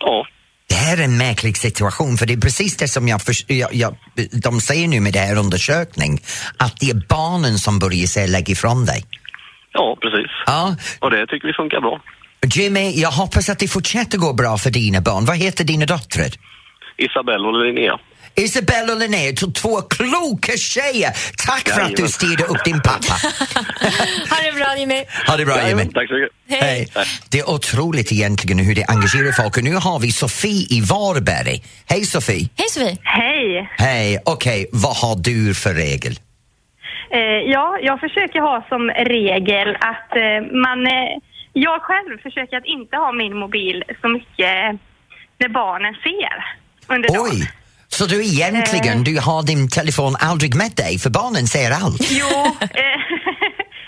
Ja, 0.00 0.26
Det 0.68 0.74
här 0.74 0.96
är 0.98 1.04
en 1.04 1.16
märklig 1.18 1.56
situation, 1.56 2.16
för 2.16 2.26
det 2.26 2.32
är 2.32 2.40
precis 2.40 2.76
det 2.76 2.88
som 2.88 3.08
jag, 3.08 3.20
förs- 3.22 3.44
jag, 3.48 3.74
jag 3.74 3.96
de 4.42 4.60
säger 4.60 4.88
nu 4.88 5.00
med 5.00 5.12
det 5.12 5.18
här 5.18 5.38
undersökning, 5.38 6.20
att 6.56 6.80
det 6.80 6.90
är 6.90 7.02
barnen 7.08 7.58
som 7.58 7.78
börjar 7.78 8.06
säga 8.06 8.26
lägg 8.26 8.48
ifrån 8.50 8.84
dig. 8.84 9.04
ja 9.72 9.96
precis. 10.02 10.30
Ja, 10.46 10.76
Och 11.00 11.10
det 11.10 11.26
tycker 11.26 11.46
vi 11.48 11.52
funkar 11.54 11.80
bra. 11.80 12.00
Jimmy, 12.54 12.92
jag 13.00 13.10
hoppas 13.10 13.48
att 13.48 13.58
det 13.58 13.68
fortsätter 13.68 14.18
gå 14.18 14.32
bra 14.32 14.58
för 14.58 14.70
dina 14.70 15.00
barn. 15.00 15.24
Vad 15.24 15.36
heter 15.36 15.64
dina 15.64 15.86
döttrar? 15.86 16.30
Isabelle 16.96 17.48
och 17.48 17.64
Linnea. 17.64 17.98
Isabella 18.36 18.92
och 18.92 18.98
Linnea, 18.98 19.32
två 19.32 19.82
kloka 19.82 20.52
tjejer. 20.56 21.10
Tack 21.46 21.68
för 21.74 21.80
att 21.80 21.96
du 21.96 22.08
styrde 22.08 22.44
upp 22.44 22.64
din 22.64 22.80
pappa. 22.80 23.16
Ha 24.30 24.36
det 24.42 24.52
bra 24.56 24.76
Jimmy. 24.78 25.04
Ha 25.26 25.36
det 25.36 25.44
bra 25.44 25.68
Jimmy. 25.68 25.84
Tack 25.84 26.08
så 26.08 26.14
mycket. 26.14 26.32
Hej. 26.48 26.88
Hej. 26.94 27.06
Det 27.30 27.38
är 27.38 27.50
otroligt 27.50 28.12
egentligen 28.12 28.58
hur 28.58 28.74
det 28.74 28.84
engagerar 28.84 29.32
folk 29.32 29.56
och 29.56 29.64
nu 29.64 29.74
har 29.74 29.98
vi 29.98 30.12
Sofie 30.12 30.66
i 30.70 30.80
Varberg. 30.80 31.62
Hej 31.88 32.04
Sofie! 32.04 32.48
Hej 32.56 32.68
Sofie. 32.68 32.96
Hej! 33.02 33.70
Hej, 33.78 34.18
okej, 34.24 34.66
vad 34.72 34.96
har 34.96 35.16
du 35.16 35.54
för 35.54 35.74
regel? 35.74 36.12
Eh, 37.10 37.20
ja, 37.54 37.78
jag 37.82 38.00
försöker 38.00 38.40
ha 38.40 38.66
som 38.68 38.90
regel 38.90 39.76
att 39.80 40.16
eh, 40.16 40.56
man... 40.62 40.86
Eh, 40.86 41.18
jag 41.52 41.82
själv 41.82 42.18
försöker 42.22 42.56
att 42.56 42.64
inte 42.64 42.96
ha 42.96 43.12
min 43.12 43.36
mobil 43.36 43.84
så 44.00 44.08
mycket 44.08 44.80
när 45.38 45.48
barnen 45.48 45.94
ser 45.94 46.36
under 46.94 47.08
dagen. 47.08 47.46
Så 47.98 48.06
du 48.06 48.18
egentligen, 48.24 49.04
du 49.04 49.20
har 49.20 49.42
din 49.42 49.68
telefon 49.68 50.14
aldrig 50.30 50.52
med 50.62 50.72
dig 50.76 50.98
för 50.98 51.10
barnen 51.10 51.46
ser 51.46 51.70
allt? 51.82 52.02
Jo, 52.20 52.32
eh, 52.84 53.00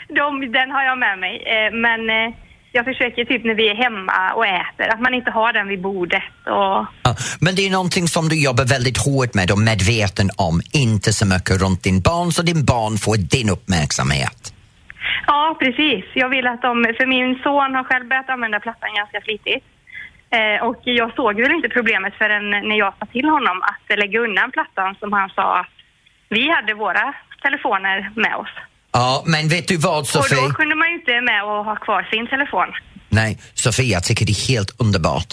de, 0.18 0.26
den 0.58 0.70
har 0.70 0.82
jag 0.90 0.98
med 0.98 1.18
mig. 1.18 1.34
Eh, 1.54 1.70
men 1.84 2.00
eh, 2.10 2.34
jag 2.72 2.84
försöker 2.84 3.24
typ 3.24 3.44
när 3.44 3.54
vi 3.54 3.68
är 3.68 3.74
hemma 3.74 4.32
och 4.36 4.46
äter, 4.46 4.86
att 4.94 5.00
man 5.00 5.14
inte 5.14 5.30
har 5.30 5.52
den 5.52 5.68
vid 5.68 5.82
bordet. 5.82 6.22
Och, 6.46 6.78
Ja, 7.02 7.16
Men 7.40 7.54
det 7.54 7.66
är 7.66 7.70
någonting 7.70 8.08
som 8.08 8.28
du 8.28 8.36
jobbar 8.48 8.64
väldigt 8.64 8.98
hårt 9.06 9.34
med 9.34 9.50
och 9.50 9.58
medveten 9.58 10.30
om, 10.36 10.60
inte 10.72 11.12
så 11.12 11.26
mycket 11.26 11.62
runt 11.62 11.82
din 11.82 12.00
barn 12.00 12.32
så 12.32 12.42
din 12.42 12.64
barn 12.64 12.98
får 12.98 13.16
din 13.16 13.48
uppmärksamhet. 13.50 14.40
ja, 15.26 15.56
precis. 15.60 16.04
Jag 16.14 16.28
vill 16.28 16.46
att 16.46 16.62
de... 16.62 16.72
För 16.98 17.06
min 17.06 17.28
son 17.44 17.74
har 17.74 17.84
själv 17.84 18.08
börjat 18.08 18.30
använda 18.30 18.60
plattan 18.60 18.90
ganska 19.00 19.20
flitigt. 19.20 19.64
Eh, 20.36 20.66
och 20.68 20.80
jag 20.84 21.14
såg 21.14 21.40
väl 21.40 21.52
inte 21.52 21.68
problemet 21.68 22.14
förrän 22.14 22.50
när 22.50 22.78
jag 22.78 22.94
sa 22.98 23.06
till 23.06 23.28
honom 23.28 23.62
att 23.62 23.98
lägga 23.98 24.18
undan 24.20 24.50
plattan 24.50 24.94
som 25.00 25.12
han 25.12 25.28
sa 25.30 25.60
att 25.60 25.66
vi 26.28 26.50
hade 26.50 26.74
våra 26.74 27.14
telefoner 27.42 28.10
med 28.16 28.34
oss. 28.36 28.54
Ja, 28.92 29.22
men 29.26 29.48
vet 29.48 29.68
du 29.68 29.76
vad 29.76 29.98
Och 29.98 30.06
Sofie? 30.06 30.40
då 30.48 30.50
kunde 30.50 30.74
man 30.74 30.88
ju 30.88 30.94
inte 30.94 31.20
med 31.20 31.44
och 31.44 31.64
ha 31.64 31.76
kvar 31.76 32.02
sin 32.12 32.26
telefon. 32.26 32.68
Nej, 33.10 33.38
Sofie, 33.54 33.92
jag 33.92 34.04
tycker 34.04 34.26
det 34.26 34.32
är 34.32 34.48
helt 34.48 34.80
underbart 34.80 35.30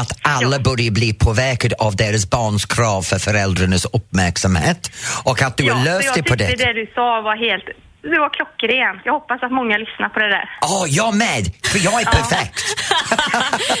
att 0.00 0.10
alla 0.22 0.58
börjar 0.58 0.90
bli 0.90 1.14
påverkade 1.14 1.74
av 1.78 1.96
deras 1.96 2.30
barns 2.30 2.66
krav 2.66 3.02
för 3.02 3.18
föräldrarnas 3.18 3.84
uppmärksamhet 3.84 4.90
och 5.24 5.42
att 5.42 5.56
du 5.56 5.70
har 5.70 5.78
så 5.78 5.84
löst 5.84 6.04
jag 6.04 6.14
det 6.14 6.22
på 6.22 6.36
tyckte 6.36 6.56
det. 6.56 6.64
det 6.64 6.72
du 6.72 6.86
sa 6.94 7.20
var 7.20 7.36
helt... 7.36 7.64
Det 8.02 8.18
var 8.18 8.30
klockrent. 8.36 9.00
Jag 9.04 9.12
hoppas 9.12 9.42
att 9.42 9.52
många 9.52 9.76
lyssnar 9.78 10.08
på 10.08 10.18
det 10.20 10.28
där. 10.28 10.50
Ja, 10.60 10.84
jag 10.88 11.14
med, 11.16 11.44
för 11.72 11.78
jag 11.84 12.00
är 12.00 12.04
perfekt. 12.04 12.60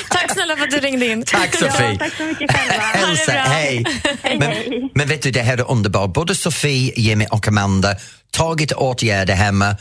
Tack 0.10 0.32
snälla 0.32 0.56
för 0.56 0.64
att 0.64 0.70
du 0.70 0.76
ringde 0.78 1.06
in. 1.06 1.24
Tack 1.24 1.54
Sofie. 1.56 1.92
Ja, 1.92 1.98
tack 1.98 2.12
så 2.12 2.22
mycket 2.22 2.50
själva. 2.56 2.84
Bra. 3.26 3.34
hej. 3.34 3.84
Hej, 4.22 4.38
Men, 4.38 4.90
men 4.94 5.08
vet 5.08 5.22
du, 5.22 5.30
det 5.30 5.42
här 5.42 5.58
är 5.58 5.70
underbart. 5.70 6.12
Både 6.12 6.34
Sofie, 6.34 6.92
Jimmy 6.96 7.26
och 7.30 7.48
Amanda 7.48 7.94
tagit 8.30 8.72
åtgärder 8.72 9.34
hemma 9.34 9.76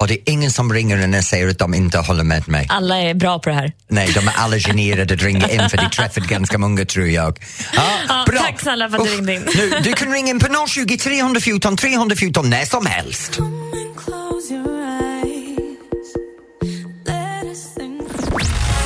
och 0.00 0.08
det 0.08 0.14
är 0.14 0.30
ingen 0.32 0.50
som 0.52 0.72
ringer 0.72 1.18
och 1.18 1.24
säger 1.24 1.48
att 1.48 1.58
de 1.58 1.74
inte 1.74 1.98
håller 1.98 2.24
med 2.24 2.48
mig. 2.48 2.66
Alla 2.70 3.00
är 3.00 3.14
bra 3.14 3.38
på 3.38 3.48
det 3.48 3.54
här. 3.54 3.72
Nej, 3.88 4.12
de 4.14 4.28
är 4.28 4.32
alla 4.36 4.58
generade 4.58 5.14
att 5.14 5.22
ringa 5.22 5.48
in 5.50 5.70
för 5.70 5.76
de 5.76 5.90
träffat 5.90 6.24
ganska 6.24 6.58
många 6.58 6.84
tror 6.84 7.06
jag. 7.08 7.38
Ja, 7.76 7.82
Ja, 8.08 8.24
bra. 8.26 8.38
tack 8.40 8.60
snälla 8.60 8.90
för 8.90 8.96
att 8.98 9.04
du 9.04 9.10
Uff, 9.10 9.16
ringde 9.16 9.34
in. 9.34 9.46
Nu, 9.56 9.70
du 9.82 9.92
kan 9.92 10.12
ringa 10.12 10.30
in 10.30 10.38
på 10.38 10.66
020 10.68 10.96
314 10.98 11.76
314 11.76 12.50
när 12.50 12.64
som 12.64 12.86
helst. 12.86 13.40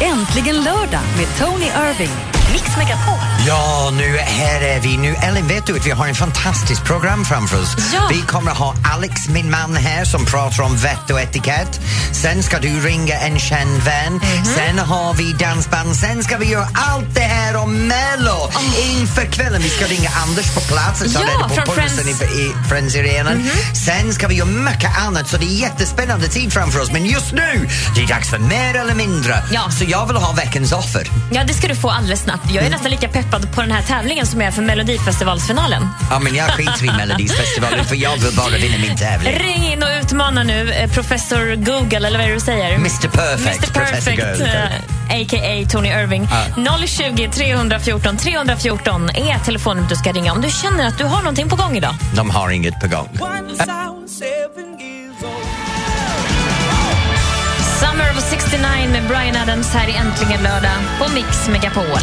Äntligen 0.01 0.57
lördag 0.65 1.01
med 1.17 1.27
Tony 1.39 1.67
Irving. 1.67 2.11
Mix 2.53 2.77
Megapol. 2.77 3.38
Ja, 3.49 3.91
nu 3.97 4.17
här 4.17 4.61
är 4.61 4.81
vi. 4.81 4.97
Nu, 4.97 5.15
Ellen, 5.15 5.49
vet 5.49 5.67
du 5.67 5.77
att 5.77 5.87
vi 5.87 5.91
har 5.91 6.07
en 6.09 6.15
fantastisk 6.15 6.85
program 6.85 7.25
framför 7.25 7.63
oss? 7.63 7.77
Ja. 7.95 8.09
Vi 8.11 8.21
kommer 8.23 8.51
att 8.51 8.57
ha 8.59 8.75
Alex, 8.95 9.29
min 9.29 9.51
man 9.51 9.77
här, 9.77 10.05
som 10.05 10.25
pratar 10.25 10.63
om 10.63 10.77
vett 10.77 11.11
och 11.11 11.21
etikett. 11.21 11.81
Sen 12.13 12.43
ska 12.43 12.59
du 12.59 12.81
ringa 12.81 13.15
en 13.15 13.39
känd 13.39 13.83
vän. 13.83 14.13
Mhm. 14.13 14.45
Sen 14.45 14.79
har 14.79 15.15
vi 15.15 15.33
dansband. 15.33 15.97
Sen 15.97 16.25
ska 16.25 16.37
vi 16.37 16.47
göra 16.47 16.69
allt 16.75 17.15
det 17.15 17.21
här 17.21 17.57
om 17.57 17.87
Mello 17.89 18.51
inför 18.91 19.23
kvällen. 19.25 19.63
Vi 19.63 19.69
ska 19.69 19.85
ringa 19.87 20.11
Anders 20.11 20.55
på 20.55 20.61
plats 20.61 21.01
och 21.03 21.13
ta 21.13 21.21
Ja, 21.21 21.27
reda 21.29 21.49
på 21.49 21.73
pulsen 21.73 22.05
Friends. 22.05 22.21
Mhm. 22.23 22.31
i, 22.41 22.69
Friends 22.69 22.95
arenan. 22.97 23.51
Sen 23.87 24.13
ska 24.15 24.29
vi 24.29 24.35
göra 24.35 24.49
mycket 24.49 24.99
annat, 24.99 25.29
så 25.29 25.37
det 25.37 25.45
är 25.47 25.61
jättespännande 25.61 26.29
tid 26.29 26.53
framför 26.53 26.81
oss. 26.81 26.93
Men 26.93 27.07
just 27.07 27.33
nu, 27.33 27.69
det 27.95 28.03
är 28.03 28.07
dags 28.07 28.31
för 28.31 28.39
mer 28.39 28.75
eller 28.75 28.95
mindre. 28.95 29.43
Ja. 29.53 29.71
Så 29.79 29.85
jag 29.85 30.07
vill 30.07 30.17
ha 30.17 30.33
veckans 30.33 30.73
offer. 30.73 31.11
Ja, 31.33 31.45
det 31.45 31.55
ska 31.55 31.69
du 31.69 31.75
få 31.77 31.91
alldeles 31.91 32.21
snabbt. 32.21 32.51
Jag 32.51 32.65
är 32.65 32.71
nästan 32.71 32.91
lika 32.91 33.09
peppad 33.09 33.38
på 33.55 33.61
den 33.61 33.73
här 33.73 33.83
tävlingen 33.83 34.27
som 34.27 34.41
är 34.43 34.51
för 34.51 34.63
Melodifestivalsfinalen. 34.63 35.89
Ja, 36.11 36.19
men 36.19 36.35
jag 36.35 36.51
skiter 36.51 36.85
i 36.85 36.97
Melodifestivalen 36.97 37.85
för 37.85 37.97
jag 37.97 38.17
vill 38.17 38.37
bara 38.37 38.49
vinna 38.51 38.79
min 38.79 38.97
tävling. 38.97 39.33
Ring 39.39 39.73
in 39.73 39.83
och 39.83 39.89
utmana 40.03 40.43
nu 40.43 40.71
eh, 40.73 40.91
professor 40.91 41.55
Google, 41.55 42.07
eller 42.07 42.19
vad 42.19 42.21
är 42.21 42.29
det 42.29 42.35
du 42.35 42.41
säger? 42.41 42.75
Mr 42.75 43.09
Perfect, 43.09 43.47
Mr 43.65 43.73
Professor 43.73 44.11
Perfect 44.17 44.39
Google. 44.39 44.71
eh, 45.11 45.21
a.k.a. 45.23 45.69
Tony 45.71 45.89
Irving. 45.89 46.29
020 46.87 47.29
314 47.33 48.17
314 48.17 49.11
är 49.11 49.39
telefonnumret 49.45 49.89
du 49.91 49.97
ska 49.97 50.13
ringa 50.13 50.33
om 50.33 50.41
du 50.41 50.49
känner 50.51 50.87
att 50.87 50.99
du 50.99 51.05
har 51.05 51.19
någonting 51.19 51.49
på 51.49 51.57
gång 51.57 51.77
idag. 51.77 51.95
De 52.15 52.31
har 52.31 52.51
inget 52.51 52.81
på 52.81 52.89
gång. 52.89 53.09
Summer 57.99 58.11
of 58.11 58.21
69 58.21 58.89
med 58.93 59.03
Brian 59.09 59.37
Adams 59.43 59.75
här 59.75 59.89
i 59.89 59.93
Äntligen 59.97 60.43
lördag 60.43 60.79
på 60.99 61.13
Mix 61.15 61.49
Megapol. 61.49 62.01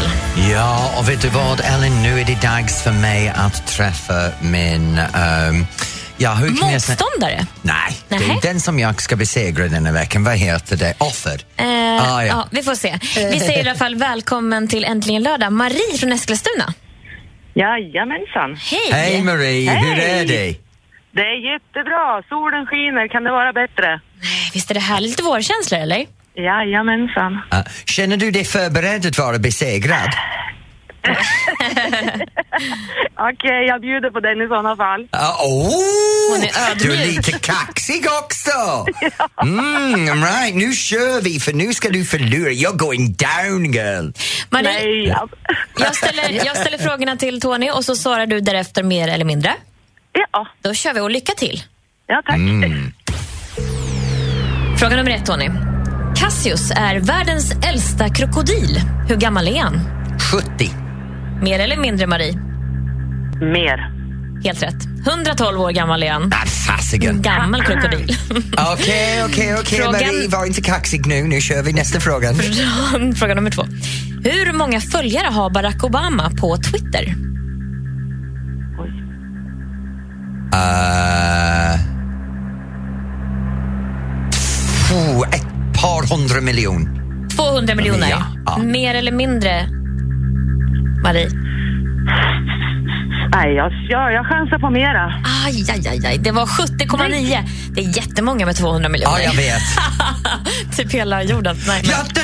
Ja, 0.51 0.95
och 0.99 1.09
vet 1.09 1.21
du 1.21 1.29
vad 1.29 1.59
Ellen, 1.59 2.03
nu 2.03 2.19
är 2.19 2.25
det 2.25 2.41
dags 2.41 2.83
för 2.83 2.91
mig 2.91 3.29
att 3.35 3.67
träffa 3.67 4.13
min... 4.41 4.97
ehm, 4.97 5.65
ja, 6.17 6.33
hur 6.33 6.47
kan 6.47 6.57
jag? 6.57 6.71
Motståndare? 6.73 7.45
Nej, 7.61 7.97
det 8.09 8.15
är 8.15 8.41
den 8.41 8.59
som 8.59 8.79
jag 8.79 9.01
ska 9.01 9.15
besegra 9.15 9.67
den 9.67 9.85
här 9.85 9.93
veckan. 9.93 10.23
Vad 10.23 10.35
heter 10.35 10.77
det? 10.77 10.93
Offer? 10.97 11.41
Eh, 11.57 11.65
Ah, 11.67 12.23
ja. 12.23 12.25
ja. 12.27 12.47
vi 12.51 12.63
får 12.63 12.75
se. 12.75 12.97
Vi 13.31 13.39
säger 13.39 13.57
i 13.65 13.69
alla 13.69 13.77
fall 13.79 13.95
välkommen 13.95 14.67
till 14.67 14.83
Äntligen 14.85 15.23
lördag. 15.23 15.51
Marie 15.53 15.97
från 15.99 16.11
Eskilstuna. 16.11 16.73
Jajamensan. 17.53 18.55
Hej! 18.55 18.91
Hej 18.91 19.21
Marie, 19.23 19.71
hur 19.71 19.99
är 19.99 20.15
Hej. 20.15 20.25
det? 20.25 20.55
Det 21.11 21.21
är 21.21 21.53
jättebra. 21.53 22.23
Solen 22.29 22.65
skiner. 22.65 23.07
Kan 23.07 23.23
det 23.23 23.31
vara 23.31 23.53
bättre? 23.53 23.99
Visst 24.53 24.69
är 24.71 24.73
det 24.73 24.79
härligt 24.79 25.09
lite 25.09 25.23
vårkänslor 25.23 25.79
eller? 25.79 26.05
Jajamensan. 26.35 27.41
Känner 27.85 28.17
du 28.17 28.31
dig 28.31 28.45
förberedd 28.45 29.05
att 29.05 29.17
vara 29.17 29.37
besegrad? 29.39 30.09
Okej, 33.17 33.65
jag 33.67 33.81
bjuder 33.81 34.09
på 34.11 34.19
den 34.19 34.41
i 34.41 34.47
sådana 34.47 34.75
fall. 34.75 35.07
Ah, 35.11 35.43
oh, 35.43 36.43
är 36.43 36.75
du 36.75 36.93
är 36.93 37.05
lite 37.05 37.31
kaxig 37.31 38.05
också! 38.23 38.85
Mm, 39.41 40.23
right, 40.23 40.55
nu 40.55 40.73
kör 40.73 41.21
vi 41.21 41.39
för 41.39 41.53
nu 41.53 41.73
ska 41.73 41.89
du 41.89 42.05
förlora. 42.05 42.49
You're 42.49 42.77
going 42.77 43.13
down 43.13 43.73
girl. 43.73 44.11
Marie, 44.49 44.63
Nej, 44.63 45.07
jag... 45.07 45.29
jag 45.79 45.95
ställer, 45.95 46.45
jag 46.45 46.57
ställer 46.57 46.77
frågorna 46.77 47.15
till 47.17 47.41
Tony 47.41 47.69
och 47.71 47.85
så 47.85 47.95
svarar 47.95 48.25
du 48.25 48.39
därefter 48.39 48.83
mer 48.83 49.07
eller 49.07 49.25
mindre. 49.25 49.53
Ja, 50.31 50.47
Då 50.61 50.73
kör 50.73 50.93
vi 50.93 50.99
och 50.99 51.11
lycka 51.11 51.33
till. 51.33 51.63
ja 52.07 52.21
tack. 52.25 52.35
Mm. 52.35 52.93
Fråga 54.77 54.95
nummer 54.95 55.11
ett 55.11 55.25
Tony. 55.25 55.49
Cassius 56.15 56.71
är 56.75 56.99
världens 56.99 57.51
äldsta 57.51 58.09
krokodil. 58.09 58.81
Hur 59.07 59.15
gammal 59.15 59.47
är 59.47 59.61
han? 59.61 59.79
70. 60.31 60.71
Mer 61.41 61.59
eller 61.59 61.77
mindre 61.77 62.07
Marie? 62.07 62.33
Mer. 63.41 63.91
Helt 64.43 64.63
rätt. 64.63 65.07
112 65.07 65.61
år 65.61 65.71
gammal 65.71 66.03
är 66.03 66.11
han. 66.11 66.31
Ah, 66.33 66.45
fasiken. 66.45 67.21
Gammal 67.21 67.63
krokodil. 67.63 68.17
Okej, 68.73 69.23
okej, 69.25 69.55
okej 69.59 69.79
Marie, 69.91 70.27
var 70.27 70.45
inte 70.45 70.61
kaxig 70.61 71.07
nu. 71.07 71.23
Nu 71.23 71.41
kör 71.41 71.63
vi 71.63 71.73
nästa 71.73 71.99
fråga. 71.99 72.33
Fråga 73.15 73.35
nummer 73.35 73.51
två. 73.51 73.63
Hur 74.23 74.53
många 74.53 74.79
följare 74.81 75.27
har 75.27 75.49
Barack 75.49 75.83
Obama 75.83 76.31
på 76.39 76.57
Twitter? 76.57 77.15
Uh, 80.55 81.24
200 86.07 86.41
miljoner. 86.41 86.89
200 87.35 87.75
miljoner? 87.75 88.09
Ja. 88.45 88.57
Mer 88.57 88.95
eller 88.95 89.11
mindre, 89.11 89.69
Marie? 91.03 91.29
Nej, 93.31 93.55
jag, 93.55 93.71
jag, 93.89 94.25
chansar 94.25 94.59
på 94.59 94.69
mera. 94.69 95.23
Aj, 95.45 95.65
aj, 95.71 95.87
aj, 95.87 96.05
aj. 96.05 96.17
Det 96.17 96.31
var 96.31 96.45
70,9. 96.45 97.49
Det 97.71 97.81
är 97.81 97.97
jättemånga 97.97 98.45
med 98.45 98.55
200 98.55 98.89
miljoner. 98.89 99.19
Ja, 99.19 99.23
jag 99.23 99.33
vet. 99.33 99.61
typ 100.77 100.91
hela 100.91 101.23
jorden. 101.23 101.57
Nej, 101.67 101.83
nej, 101.83 101.95
ett, 102.01 102.17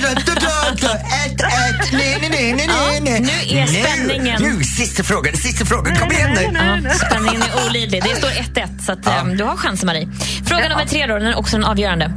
ett, 1.41 1.91
nej, 1.91 2.17
nej, 2.21 2.29
nej, 2.29 2.53
nej, 2.53 2.67
ja, 2.67 2.99
nej. 3.01 3.21
Nu 3.21 3.57
är 3.57 3.67
spänningen... 3.67 4.41
Nu, 4.41 4.53
nu, 4.53 4.63
sista 4.63 5.03
frågan, 5.03 5.33
sista 5.33 5.65
frågan. 5.65 5.95
Kom 5.95 6.11
igen 6.11 6.29
nu. 6.35 6.41
Ja, 6.83 6.93
spänningen 6.93 7.41
är 7.41 7.69
olidlig. 7.69 8.03
Det 8.03 8.15
står 8.15 8.29
1-1, 8.29 8.79
så 8.85 8.91
att, 8.91 8.99
ja. 9.05 9.21
um, 9.21 9.37
du 9.37 9.43
har 9.43 9.55
chansen, 9.55 9.87
Marie. 9.87 10.07
Fråga 10.45 10.69
nummer 10.69 10.85
tre, 10.85 11.07
då. 11.07 11.13
Den 11.13 11.27
är 11.27 11.37
också 11.37 11.57
den 11.57 11.65
avgörande. 11.65 12.11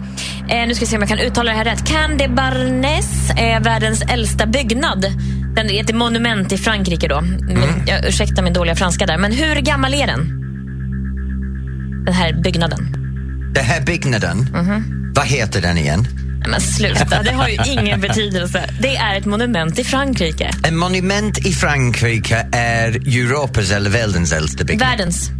Eh, 0.48 0.66
nu 0.68 0.74
ska 0.74 0.84
vi 0.84 0.86
se 0.90 0.96
om 0.96 1.02
jag 1.02 1.08
kan 1.08 1.18
uttala 1.18 1.50
det 1.50 1.56
här 1.56 1.64
rätt. 1.64 1.86
Can 1.88 2.16
de 2.16 2.28
Barnes 2.28 3.30
är 3.36 3.60
världens 3.60 4.02
äldsta 4.02 4.46
byggnad. 4.46 5.06
Den 5.56 5.70
är 5.70 5.80
ett 5.84 5.94
monument 5.94 6.52
i 6.52 6.58
Frankrike. 6.58 7.08
då. 7.08 7.20
Men, 7.20 7.86
jag, 7.86 8.04
ursäkta 8.08 8.42
min 8.42 8.52
dåliga 8.52 8.74
franska 8.76 9.06
där. 9.06 9.18
Men 9.18 9.32
hur 9.32 9.54
gammal 9.56 9.94
är 9.94 10.06
den? 10.06 10.40
Den 12.04 12.14
här 12.14 12.32
byggnaden. 12.42 12.88
Den 13.54 13.64
här 13.64 13.80
byggnaden, 13.80 14.38
Mhm. 14.52 15.12
vad 15.14 15.26
heter 15.26 15.62
den 15.62 15.78
igen? 15.78 16.06
Men 16.48 16.60
sluta, 16.60 17.22
det 17.22 17.32
har 17.32 17.48
ju 17.48 17.58
ingen 17.72 18.00
betydelse. 18.00 18.70
Det 18.80 18.96
är 18.96 19.18
ett 19.18 19.24
monument 19.26 19.78
i 19.78 19.84
Frankrike. 19.84 20.50
En 20.64 20.76
monument 20.76 21.46
i 21.46 21.52
Frankrike 21.52 22.46
är 22.52 22.88
Europas 23.18 23.70
eller 23.70 23.90
världens 23.90 24.32
äldsta 24.32 24.64
byggnad. 24.64 24.88
Världens. 24.88 25.30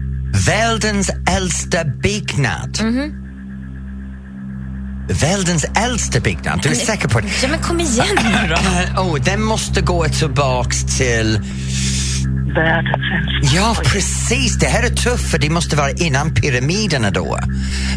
Världens 0.47 1.11
äldsta 1.37 1.85
byggnad. 1.85 2.79
Mhm. 2.83 3.24
Världens 5.09 5.65
äldsta 5.77 6.21
byggnad, 6.21 6.61
du 6.63 6.69
är 6.69 6.75
säker 6.75 7.09
på 7.09 7.21
det? 7.21 7.29
Ja, 7.43 7.49
men 7.49 7.59
kom 7.59 7.81
igen 7.81 8.07
nu 8.17 8.55
då. 8.55 9.01
Oh, 9.03 9.21
den 9.21 9.43
måste 9.43 9.81
gå 9.81 10.05
tillbaks 10.05 10.85
till... 10.99 11.41
Världens 12.55 13.05
äldsta. 13.43 13.57
Ja, 13.57 13.77
precis. 13.85 14.59
Det 14.59 14.67
här 14.67 14.83
är 14.83 14.91
tufft 14.91 15.31
för 15.31 15.39
det 15.39 15.51
måste 15.51 15.77
vara 15.77 15.91
innan 15.91 16.35
pyramiderna 16.35 17.11
då. 17.11 17.39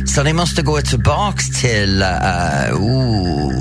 Så 0.05 0.23
det 0.23 0.33
måste 0.33 0.61
gå 0.61 0.81
tillbaks 0.81 1.61
till 1.61 2.03
uh, 2.03 2.81
oh, 2.81 3.53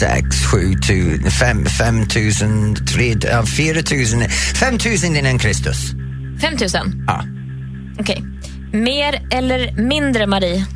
sex, 0.00 0.46
sju, 0.46 0.74
tu, 0.74 1.30
fem, 1.30 1.66
fem 1.66 2.08
tusen, 2.08 2.76
tre, 2.86 3.14
uh, 3.14 3.44
fyra 3.44 3.82
tusen, 3.82 4.30
fem 4.54 4.78
tusen 4.78 5.16
innan 5.16 5.38
Kristus. 5.38 5.90
5 6.40 6.54
000. 6.60 6.68
Ja. 7.06 7.24
Okej. 7.98 8.24
Mer 8.72 9.26
eller 9.30 9.72
mindre, 9.82 10.26
Marie? 10.26 10.66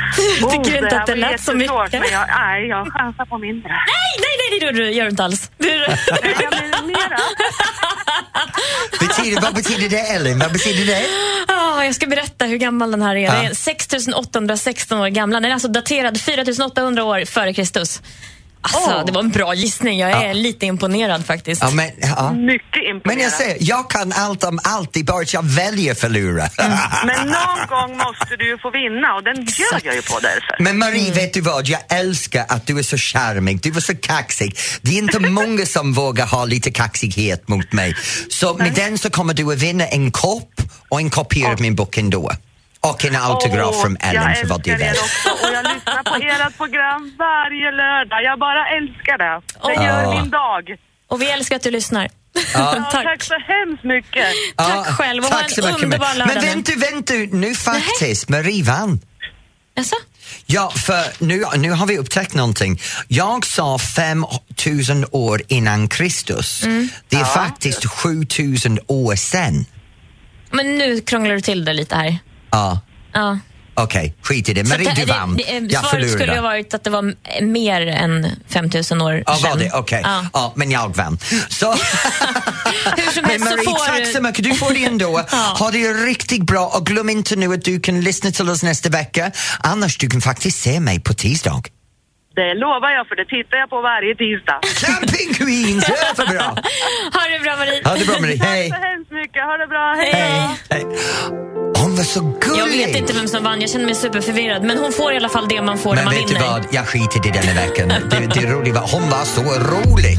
Jag 0.40 0.50
tycker 0.50 0.82
inte 0.82 0.94
här 0.94 1.00
att 1.00 1.06
det 1.06 1.14
lät 1.14 1.40
så 1.40 1.54
mycket. 1.54 1.74
Men 1.92 2.10
jag, 2.12 2.28
nej, 2.28 2.66
jag 2.68 2.92
chansar 2.92 3.24
på 3.26 3.38
mindre. 3.38 3.68
Nej, 3.68 3.78
nej, 4.18 4.50
nej, 4.50 4.58
det 4.60 4.66
gör 4.66 4.72
du- 4.72 4.90
gör 4.92 5.04
du 5.04 5.10
inte 5.10 5.24
alls. 5.24 5.50
Du. 5.58 5.68
Betyder, 9.00 9.40
vad 9.42 9.54
betyder 9.54 9.88
det, 9.88 10.00
Ellen? 10.00 10.38
Vad 10.38 10.52
betyder 10.52 10.86
det? 10.86 11.04
Ah, 11.52 11.84
jag 11.84 11.94
ska 11.94 12.06
berätta 12.06 12.44
hur 12.44 12.56
gammal 12.56 12.90
den 12.90 13.02
här 13.02 13.16
är. 13.16 13.20
Ja. 13.20 13.32
Den 13.34 13.44
är 13.46 13.54
6816 13.54 15.00
år 15.00 15.08
gammal. 15.08 15.42
Den 15.42 15.50
är 15.50 15.54
alltså 15.54 15.68
daterad 15.68 16.20
4800 16.20 17.04
år 17.04 17.24
före 17.24 17.54
Kristus. 17.54 18.02
Alltså, 18.60 18.90
Åh. 18.90 19.04
Det 19.06 19.12
var 19.12 19.20
en 19.20 19.30
bra 19.30 19.54
gissning. 19.54 19.98
Jag 19.98 20.10
är 20.10 20.26
Ja. 20.26 20.32
lite 20.32 20.66
imponerad 20.66 21.26
faktiskt. 21.26 21.62
Ja, 21.62 21.70
men, 21.70 21.90
ja. 22.00 22.32
Mycket 22.32 22.82
imponerad. 22.82 23.02
men 23.04 23.18
jag 23.20 23.32
säger, 23.32 23.56
jag 23.60 23.90
kan 23.90 24.12
allt 24.12 24.44
om 24.44 24.58
allt, 24.64 24.92
det 24.92 25.00
är 25.00 25.04
bara 25.04 25.22
att 25.22 25.34
jag 25.34 25.42
väljer 25.44 25.94
förlora. 25.94 26.48
Men 27.06 27.26
någon 27.26 27.66
gång 27.68 27.96
måste 27.96 28.36
du 28.38 28.48
ju 28.48 28.58
få 28.58 28.70
vinna 28.70 29.14
och 29.14 29.22
den 29.24 29.36
gör 29.36 29.80
jag 29.84 29.94
ju 29.94 30.02
på 30.02 30.18
därför. 30.20 30.56
Men 30.62 30.78
Marie, 30.78 31.12
vet 31.12 31.34
du 31.34 31.40
vad? 31.40 31.66
Jag 31.68 31.80
älskar 31.88 32.44
att 32.48 32.66
du 32.66 32.78
är 32.78 32.82
så 32.82 32.96
charmig, 32.96 33.60
du 33.62 33.68
är 33.76 33.80
så 33.80 33.94
kaxig. 33.96 34.58
Det 34.82 34.90
är 34.90 34.98
inte 34.98 35.18
många 35.20 35.66
som 35.66 35.92
vågar 35.92 36.26
ha 36.26 36.44
lite 36.44 36.70
kaxighet 36.70 37.48
mot 37.48 37.72
mig. 37.72 37.96
Så 38.30 38.54
med 38.54 38.72
den 38.74 38.98
så 38.98 39.10
kommer 39.10 39.34
du 39.34 39.52
att 39.52 39.58
vinna 39.62 39.86
en 39.86 40.10
kopp 40.10 40.52
och 40.88 41.00
en 41.00 41.10
kopia 41.10 41.48
av 41.52 41.60
min 41.60 41.74
bok 41.74 41.96
ändå. 41.98 42.32
Och 42.90 43.04
en 43.04 43.16
autograf 43.16 43.74
Åh, 43.74 43.82
från 43.82 43.96
Ellen 44.00 44.34
för 44.34 44.46
vad 44.46 44.62
du 44.62 44.70
Jag 44.70 44.78
vill. 44.78 44.86
älskar 44.86 45.02
er 45.02 45.04
också 45.04 45.46
och 45.46 45.52
jag 45.54 45.64
lyssnar 45.74 46.02
på 46.02 46.14
ert 46.14 46.56
program 46.56 47.12
varje 47.18 47.70
lördag. 47.82 48.22
Jag 48.24 48.38
bara 48.38 48.62
älskar 48.76 49.18
det. 49.18 49.42
Det 49.68 49.84
gör 49.84 50.14
min 50.20 50.30
dag. 50.30 50.64
Och 51.08 51.22
vi 51.22 51.30
älskar 51.30 51.56
att 51.56 51.62
du 51.62 51.70
lyssnar. 51.70 52.08
Ja, 52.54 52.88
Tack. 52.92 53.04
tack 53.04 53.22
så 53.22 53.34
hemskt 53.34 53.84
mycket. 53.84 54.26
Tack 54.56 54.86
själv 54.86 55.24
och 55.24 55.30
ha 55.30 55.38
tack 55.38 55.50
så 55.50 55.60
en 55.60 55.66
mycket. 55.66 55.84
underbar 55.84 56.14
lördag 56.14 56.34
Men 56.34 56.44
nu. 56.44 56.50
vänta, 56.50 56.72
vänta, 56.76 57.14
nu 57.36 57.54
faktiskt, 57.54 58.28
Marie 58.28 58.62
vann. 58.64 59.00
Jaså? 59.74 59.96
Ja, 60.46 60.70
för 60.70 61.24
nu, 61.24 61.44
nu 61.56 61.70
har 61.70 61.86
vi 61.86 61.98
upptäckt 61.98 62.34
någonting. 62.34 62.80
Jag 63.08 63.46
sa 63.46 63.78
5000 63.78 65.06
år 65.10 65.42
innan 65.48 65.88
Kristus. 65.88 66.64
Mm. 66.64 66.88
Det 67.08 67.16
är 67.16 67.24
faktiskt 67.24 67.86
7000 67.86 68.78
år 68.86 69.14
sen. 69.16 69.66
Men 70.50 70.78
nu 70.78 71.00
krånglar 71.00 71.34
du 71.34 71.40
till 71.40 71.64
det 71.64 71.72
lite 71.72 71.96
här. 71.96 72.18
Ja, 72.56 72.80
Ja. 73.14 73.38
okej, 73.74 74.14
skit 74.22 74.48
i 74.48 74.52
det. 74.54 74.64
Så 74.66 74.72
Marie, 74.72 74.92
du 74.94 75.00
det- 75.04 75.12
vann. 75.12 75.36
det- 75.36 75.72
Jag 75.72 75.84
Svaret 75.84 76.10
skulle 76.10 76.34
ha 76.34 76.42
varit 76.42 76.74
att 76.74 76.84
det 76.84 76.90
var 76.90 77.14
mer 77.42 77.86
än 77.86 78.26
5000 78.48 79.00
år 79.00 79.22
Ja, 79.26 79.36
sedan. 79.36 79.50
var 79.50 79.58
det? 79.58 79.70
Okej. 79.72 80.00
Ja. 80.04 80.24
Ja, 80.32 80.52
men 80.56 80.70
jag 80.70 80.96
vann. 80.96 81.18
Så... 81.48 81.72
Hur 82.96 83.10
som 83.12 83.22
men 83.22 83.30
helst 83.30 83.48
så 83.48 83.54
Marie, 83.56 83.64
får 83.64 83.86
tack 83.86 83.98
du- 83.98 84.12
så 84.12 84.22
mycket. 84.22 84.44
Du 84.44 84.54
får 84.54 84.74
det 84.74 84.84
ändå. 84.84 85.20
Ha 85.58 85.70
det 85.70 85.78
riktigt 85.92 86.42
bra 86.42 86.66
och 86.66 86.86
glöm 86.86 87.08
inte 87.10 87.36
nu 87.36 87.54
att 87.54 87.64
du 87.64 87.80
kan 87.80 88.00
lyssna 88.00 88.30
till 88.30 88.50
oss 88.50 88.62
nästa 88.62 88.88
vecka. 88.88 89.30
Annars 89.60 89.98
du 89.98 90.08
kan 90.08 90.20
faktiskt 90.20 90.62
se 90.62 90.80
mig 90.80 91.00
på 91.00 91.14
tisdag. 91.14 91.62
Det 92.36 92.54
lovar 92.54 92.90
jag 92.90 93.08
för 93.08 93.16
det 93.16 93.24
tittar 93.24 93.56
jag 93.56 93.70
på 93.70 93.80
varje 93.80 94.14
tisdag. 94.14 94.60
Camping 94.84 95.34
Queens, 95.34 95.84
överbra! 95.88 96.42
Ha 97.14 97.22
det 97.32 97.38
bra 97.44 97.56
Marie. 97.56 97.82
Ha 97.84 97.94
det 97.94 98.04
bra 98.06 98.20
Marie, 98.20 98.38
hej! 98.44 98.70
Tack 98.70 98.78
så 98.80 98.86
hemskt 98.86 99.10
mycket. 99.12 99.42
Ha 99.44 99.56
det 99.56 99.66
bra. 99.66 99.94
Hej. 99.98 100.12
Hej! 100.12 100.56
Hej. 100.70 101.65
Vad 101.96 102.06
så 102.06 102.20
gulligt! 102.20 102.58
Jag 102.58 102.66
vet 102.66 102.96
inte 102.96 103.12
vem 103.12 103.28
som 103.28 103.44
vann, 103.44 103.60
jag 103.60 103.70
känner 103.70 103.84
mig 103.84 103.94
superförvirrad. 103.94 104.62
Men 104.62 104.78
hon 104.78 104.92
får 104.92 105.12
i 105.12 105.16
alla 105.16 105.28
fall 105.28 105.48
det 105.48 105.62
man 105.62 105.78
får 105.78 105.94
Men 105.94 105.96
när 105.96 106.04
man 106.04 106.14
vet 106.14 106.28
du 106.28 106.34
vinner. 106.34 106.48
vad, 106.48 106.66
jag 106.70 106.86
skiter 106.86 107.26
i 107.26 107.30
denna 107.30 107.54
veckan. 107.54 107.88
Det, 107.88 108.40
det 108.40 108.46
roliga 108.52 108.74
var, 108.74 108.88
hon 108.92 109.10
var 109.10 109.24
så 109.24 109.42
roligt. 109.42 110.18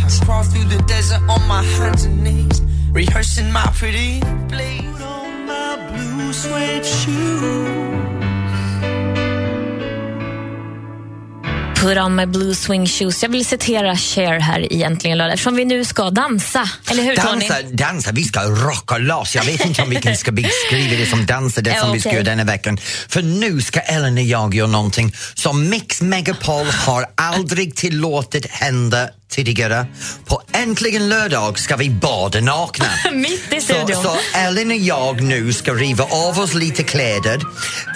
Rehearsing 2.96 3.54
my 3.54 3.68
pretty 3.80 4.22
please. 4.50 5.04
On 5.04 5.46
my 5.46 5.78
blue 5.92 6.34
suede 6.34 6.84
shoes. 6.84 7.87
Put 11.82 11.98
on 11.98 12.16
my 12.16 12.26
blue 12.26 12.56
swing 12.56 12.88
shoes. 12.88 13.24
Jag 13.24 13.30
vill 13.30 13.46
citera 13.46 13.96
Cher 13.96 14.40
här 14.40 14.74
i 14.74 14.84
Äntligen 14.84 15.18
lördag 15.18 15.34
eftersom 15.34 15.56
vi 15.56 15.66
nu 15.66 15.86
ska 15.86 16.10
dansa. 16.10 16.70
Eller 16.92 17.04
hur 17.04 17.16
Tony? 17.16 17.48
Dansa, 17.48 17.56
dansa, 17.72 18.12
vi 18.12 18.24
ska 18.24 18.40
rocka 18.42 18.98
loss. 18.98 19.36
Jag 19.36 19.44
vet 19.44 19.66
inte 19.66 19.82
om 19.82 19.90
vi 19.90 19.96
kan 19.96 20.16
ska 20.16 20.32
beskriva 20.32 20.96
det 20.98 21.06
som 21.06 21.26
dansa, 21.26 21.62
det 21.62 21.80
som 21.80 21.94
vi 21.94 22.00
ska 22.00 22.14
göra 22.14 22.24
denna 22.24 22.44
veckan. 22.44 22.78
För 23.10 23.22
nu 23.22 23.62
ska 23.62 23.80
Ellen 23.80 24.18
och 24.18 24.24
jag 24.24 24.56
göra 24.56 24.68
någonting 24.68 25.14
som 25.34 25.70
Mix 25.70 26.02
Megapol 26.02 26.66
har 26.66 27.06
aldrig 27.16 27.76
tillåtit 27.76 28.46
hända 28.46 29.10
tidigare. 29.30 29.86
På 30.26 30.42
Äntligen 30.54 31.10
lördag 31.10 31.60
ska 31.60 31.76
vi 31.76 31.90
bada 31.90 32.42
nakna. 32.42 32.86
Mitt 33.14 33.54
i 33.54 33.62
Så, 33.62 33.74
studion. 33.74 34.04
så 34.04 34.18
Ellen 34.38 34.72
och 34.72 34.78
jag 34.78 35.22
nu 35.22 35.54
ska 35.54 35.74
riva 35.74 36.04
av 36.04 36.40
oss 36.40 36.54
lite 36.54 36.84
kläder. 36.84 37.42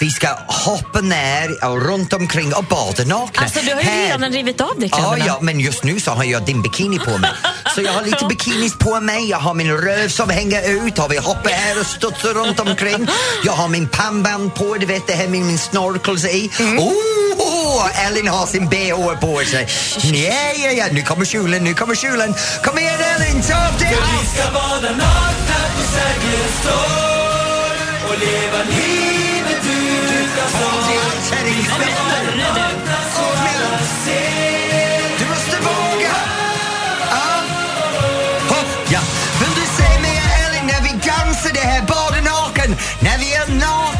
Vi 0.00 0.10
ska 0.10 0.28
hoppa 0.48 1.00
ner 1.00 1.64
och 1.64 1.82
runt 1.86 2.12
omkring 2.12 2.54
och 2.54 2.64
bada 2.64 3.04
nakna. 3.04 3.42
Alltså 3.42 3.60
du 3.60 3.74
har 3.74 3.80
ju 3.80 3.86
Här- 3.88 4.06
redan 4.12 4.32
rivit 4.32 4.60
av 4.60 4.78
dig 4.80 4.88
Ja, 4.92 4.96
kläderna. 4.98 5.24
ja, 5.26 5.38
men 5.40 5.60
just 5.60 5.84
nu 5.84 6.00
så 6.00 6.10
har 6.10 6.24
jag 6.24 6.44
din 6.44 6.62
bikini 6.62 6.98
på 6.98 7.18
mig. 7.18 7.30
Så 7.74 7.82
jag 7.82 7.92
har 7.92 8.02
lite 8.02 8.26
bikinis 8.28 8.78
på 8.78 9.00
mig, 9.00 9.28
jag 9.30 9.38
har 9.38 9.54
min 9.54 9.72
röv 9.76 10.08
som 10.08 10.30
hänger 10.30 10.86
ut 10.86 10.98
och 10.98 11.12
vi 11.12 11.16
hoppar 11.16 11.50
här 11.50 11.80
och 11.80 11.86
studsar 11.86 12.34
runt 12.34 12.60
omkring. 12.60 13.06
Jag 13.44 13.52
har 13.52 13.68
min 13.68 13.88
pannband 13.88 14.54
på, 14.54 14.74
du 14.80 14.86
vet 14.86 15.06
det 15.06 15.12
här 15.12 15.28
med 15.28 15.40
min 15.40 15.58
snorkels 15.58 16.24
i. 16.24 16.50
Mm. 16.60 16.78
Oh, 16.78 16.92
Ellen 18.06 18.28
har 18.28 18.46
sin 18.46 18.68
bh 18.68 19.20
på 19.20 19.40
sig. 19.44 19.66
Ja, 20.24 20.52
ja, 20.64 20.70
ja, 20.70 20.84
nu 20.92 21.02
kommer 21.02 21.24
kjolen, 21.24 21.64
nu 21.64 21.74
kommer 21.74 21.94
kjolen. 21.94 22.34
Kom 22.64 22.78
igen 22.78 23.00
Ellen, 23.14 23.42
ta 23.42 23.54
av 23.68 23.78
dig 23.78 23.96
allt! 24.02 24.28
ska 24.34 24.50
vara 24.50 24.90
nakna 25.02 25.58
på 25.74 25.82
Sergels 25.94 26.58
torg 26.66 27.80
och 28.08 28.18
leva 28.18 28.60
livet 28.74 29.64
utan 29.64 30.48
Du 31.46 32.01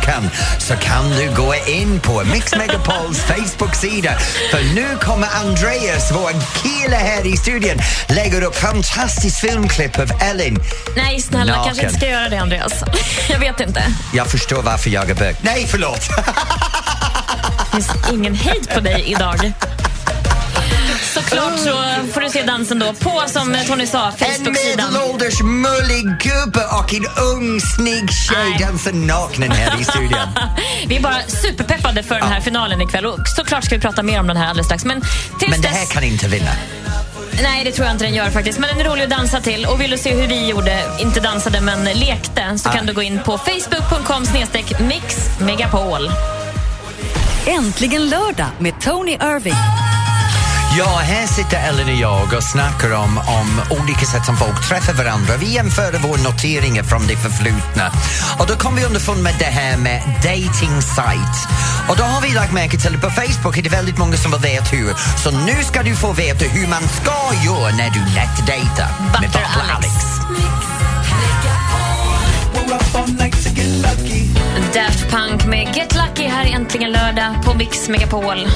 naken 0.03 0.31
så 0.59 0.75
kan 0.77 1.11
du 1.11 1.35
gå 1.37 1.55
in 1.67 2.01
på 2.01 2.23
Mix 2.25 2.55
Megapols 2.55 3.19
Facebook-sida 3.27 4.19
för 4.51 4.75
nu 4.75 4.87
kommer 5.01 5.29
Andreas, 5.45 6.13
vår 6.13 6.31
kille 6.63 6.97
här 6.97 7.27
i 7.27 7.37
studion, 7.37 7.79
lägger 8.09 8.43
upp 8.43 8.57
fantastiskt 8.57 9.41
filmklipp 9.41 9.99
av 9.99 10.11
Elin. 10.21 10.59
Nej, 10.97 11.21
snälla, 11.21 11.57
Naken. 11.57 11.65
kanske 11.65 11.87
inte 11.87 11.97
ska 11.97 12.09
göra 12.09 12.29
det 12.29 12.37
Andreas. 12.37 12.73
Jag 13.29 13.39
vet 13.39 13.61
inte. 13.61 13.85
Jag 14.15 14.27
förstår 14.27 14.63
varför 14.63 14.91
jag 14.91 15.11
är 15.11 15.15
bög. 15.15 15.37
Nej, 15.41 15.67
förlåt! 15.69 16.01
Det 17.73 17.77
finns 17.77 18.13
ingen 18.13 18.35
hejd 18.35 18.69
på 18.75 18.81
dig 18.81 19.05
idag. 19.07 19.53
Såklart 21.15 21.59
så 21.59 21.73
får 22.13 22.21
du 22.21 22.29
se 22.31 22.43
dansen 22.43 22.79
då 22.79 22.93
på, 22.93 23.23
som 23.27 23.57
Tony 23.67 23.87
sa, 23.87 24.07
En 24.07 24.13
Facebook-sidan. 24.13 24.93
medelålders 24.93 25.43
mullig 25.43 26.05
gubbe 26.21 26.65
och 26.67 26.95
en 26.95 27.07
ung 27.35 27.61
snygg 27.61 28.11
tjej 28.13 28.37
Nej. 28.51 28.59
dansar 28.59 28.93
nakna 28.93 29.55
här 29.55 29.81
i 29.81 29.85
studion. 29.85 30.19
Vi 30.87 30.97
är 30.97 31.01
bara 31.01 31.23
superpeppade 31.29 32.03
för 32.03 32.15
den 32.15 32.29
här 32.29 32.41
finalen 32.41 32.81
ikväll 32.81 33.07
och 33.07 33.19
såklart 33.37 33.65
ska 33.65 33.75
vi 33.75 33.81
prata 33.81 34.03
mer 34.03 34.21
om 34.21 34.27
den 34.27 34.37
här 34.37 34.47
alldeles 34.49 34.67
strax. 34.67 34.85
Men 34.85 35.01
tills 35.39 35.51
Men 35.51 35.61
det 35.61 35.69
här 35.69 35.87
kan 35.87 36.03
inte 36.05 36.29
vinna. 36.29 36.51
Nej, 37.43 37.65
det 37.65 37.73
tror 37.73 37.87
jag 37.87 37.95
inte 37.95 38.05
den 38.05 38.15
gör 38.15 38.31
faktiskt. 38.31 38.59
Men 38.59 38.69
den 38.77 38.87
är 38.87 38.91
rolig 38.91 39.05
att 39.05 39.11
dansa 39.11 39.41
till. 39.41 39.67
Och 39.67 39.81
vill 39.81 39.91
du 39.91 39.99
se 39.99 40.15
hur 40.15 40.29
vi 40.29 40.49
gjorde, 40.49 40.83
inte 41.01 41.21
dansade 41.21 41.61
men 41.61 41.85
lekte, 41.85 42.59
så 42.59 42.69
kan 42.69 42.87
du 42.87 42.93
gå 42.93 43.03
in 43.03 43.21
på 43.25 43.39
facebook.com 43.39 44.27
snedstreck 44.27 44.81
mixmegapol. 44.81 46.11
Äntligen 47.47 48.09
lördag 48.09 48.49
med 48.59 48.81
Tony 48.81 49.13
Irving. 49.13 49.55
Ja, 50.79 50.99
här 51.03 51.27
sitter 51.27 51.69
Ellen 51.69 51.89
och 51.89 51.95
jag 51.95 52.35
och 52.37 52.43
snackar 52.43 52.93
om, 52.95 53.19
om 53.19 53.79
olika 53.81 54.07
sätt 54.07 54.27
som 54.27 54.37
folk 54.37 54.69
träffar 54.69 54.93
varandra. 54.93 55.37
Vi 55.37 55.55
jämför 55.55 55.93
våra 55.93 56.23
noteringar 56.23 56.83
från 56.83 57.07
det 57.07 57.17
förflutna. 57.17 57.93
Och 58.39 58.47
då 58.47 58.55
kom 58.55 58.77
vi 58.77 58.85
underfund 58.85 59.23
med 59.23 59.35
det 59.39 59.53
här 59.61 59.77
med 59.77 60.03
dating 60.17 60.83
site. 60.83 61.39
Och 61.89 61.97
då 61.97 62.03
har 62.03 62.21
vi 62.23 62.35
lagt 62.35 62.53
märke 62.53 62.79
till 62.79 63.01
på 63.01 63.11
Facebook 63.11 63.59
är 63.59 63.63
det 63.63 63.71
väldigt 63.71 63.99
många 63.99 64.17
som 64.17 64.31
veta 64.31 64.77
hur. 64.77 64.95
Så 65.23 65.31
nu 65.31 65.65
ska 65.65 65.83
du 65.83 65.97
få 65.97 66.13
veta 66.13 66.45
hur 66.45 66.69
man 66.69 66.83
ska 66.89 67.19
göra 67.45 67.71
när 67.81 67.91
du 67.91 68.01
nätdejtar 68.01 68.91
med 69.21 69.31
Butler 69.31 69.71
Alex. 69.77 69.95
Daft 74.75 75.11
Punk 75.11 75.45
med 75.45 75.77
Get 75.77 75.95
Lucky 75.95 76.29
här 76.29 76.47
Äntligen 76.55 76.93
lördag 76.93 77.35
på 77.45 77.55
Mix 77.55 77.89
Megapol. 77.89 78.47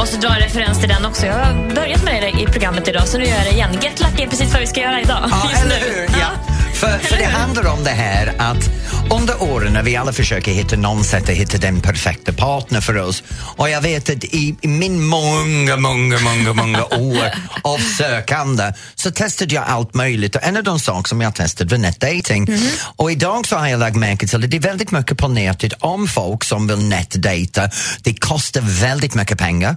Måste 0.00 0.16
dra 0.16 0.28
en 0.28 0.40
referens 0.40 0.78
till 0.78 0.88
den 0.88 1.04
också. 1.04 1.26
Jag 1.26 1.34
har 1.34 1.74
börjat 1.74 2.04
med 2.04 2.22
det 2.22 2.42
i 2.42 2.46
programmet 2.46 2.88
idag, 2.88 3.08
så 3.08 3.18
nu 3.18 3.24
gör 3.24 3.36
jag 3.36 3.44
det 3.44 3.50
igen. 3.50 3.72
Get 3.82 4.00
Lucky 4.00 4.22
är 4.22 4.28
precis 4.28 4.52
vad 4.52 4.60
vi 4.60 4.66
ska 4.66 4.80
göra 4.80 5.00
idag. 5.00 5.28
Ja, 5.30 5.50
eller 5.62 5.80
nu. 5.80 6.00
hur? 6.00 6.20
Ja. 6.20 6.30
För, 6.74 6.98
för 6.98 7.16
det 7.16 7.24
handlar 7.24 7.66
om 7.66 7.84
det 7.84 7.90
här 7.90 8.34
att 8.38 8.70
under 9.10 9.42
åren 9.42 9.72
när 9.72 9.82
vi 9.82 9.96
alla 9.96 10.12
försöker 10.12 10.52
hitta 10.52 10.76
någon 10.76 11.04
sätt 11.04 11.22
att 11.22 11.34
hitta 11.34 11.58
den 11.58 11.80
perfekta 11.80 12.32
partner 12.32 12.80
för 12.80 12.96
oss 12.96 13.22
och 13.56 13.70
jag 13.70 13.80
vet 13.80 14.10
att 14.10 14.24
i, 14.24 14.56
i 14.60 14.68
min 14.68 15.04
många, 15.04 15.76
många, 15.76 16.18
många, 16.18 16.52
många 16.52 16.84
år 16.90 17.32
av 17.62 17.78
sökande 17.78 18.72
så 18.94 19.10
testade 19.10 19.54
jag 19.54 19.64
allt 19.66 19.94
möjligt 19.94 20.36
och 20.36 20.42
en 20.44 20.56
av 20.56 20.64
de 20.64 20.80
saker 20.80 21.08
som 21.08 21.20
jag 21.20 21.34
testade 21.34 21.70
var 21.70 21.78
nätdating. 21.78 22.48
Och 22.96 23.12
idag 23.12 23.46
så 23.46 23.56
har 23.56 23.68
jag 23.68 23.80
lagt 23.80 23.96
märke 23.96 24.26
till 24.26 24.44
att 24.44 24.50
det 24.50 24.56
är 24.56 24.60
väldigt 24.60 24.90
mycket 24.90 25.18
på 25.18 25.28
nätet 25.28 25.72
om 25.80 26.08
folk 26.08 26.44
som 26.44 26.66
vill 26.66 26.88
nätdejta. 26.88 27.70
Det 28.02 28.14
kostar 28.14 28.60
väldigt 28.60 29.14
mycket 29.14 29.38
pengar. 29.38 29.76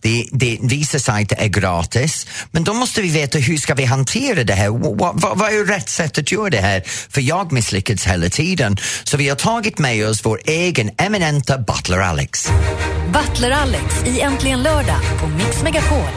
Det, 0.00 0.28
det, 0.32 0.58
vissa 0.62 0.98
sajter 0.98 1.36
är 1.36 1.48
gratis, 1.48 2.26
men 2.50 2.64
då 2.64 2.74
måste 2.74 3.02
vi 3.02 3.08
veta 3.08 3.38
hur 3.38 3.56
ska 3.56 3.74
vi 3.74 3.84
hantera 3.84 4.44
det 4.44 4.54
här? 4.54 4.68
Vad, 4.68 5.20
vad, 5.20 5.38
vad 5.38 5.52
är 5.52 5.64
rätt 5.64 5.88
sätt 5.88 6.18
att 6.18 6.32
göra 6.32 6.50
det 6.50 6.60
här? 6.60 6.82
För 6.86 7.20
jag 7.20 7.52
misslyckats 7.52 8.06
hela 8.06 8.28
tiden. 8.28 8.76
Så 9.04 9.16
vi 9.16 9.28
har 9.28 9.36
tagit 9.36 9.78
med 9.78 10.08
oss 10.08 10.24
vår 10.24 10.40
egen 10.44 10.90
eminenta 10.98 11.58
Butler 11.58 11.98
Alex. 11.98 12.48
Butler 13.12 13.50
Alex 13.50 13.94
i 14.06 14.20
Äntligen 14.20 14.62
lördag 14.62 15.00
på 15.20 15.26
Mix 15.26 15.62
Megapol. 15.62 16.08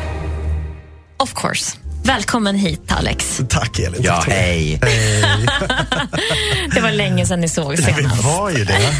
Of 1.20 1.34
course. 1.34 1.87
Välkommen 2.08 2.56
hit, 2.56 2.92
Alex. 2.92 3.42
Tack 3.50 3.80
Elin. 3.80 4.02
Ja, 4.04 4.16
Tack 4.16 4.26
det. 4.26 4.32
hej. 4.34 4.80
Det 6.74 6.82
var 6.82 6.92
länge 6.92 7.26
sedan 7.26 7.42
ni 7.42 7.50
såg 7.50 7.78
senast. 7.78 8.24
var 8.24 8.50
ju 8.50 8.66
det. 8.66 8.80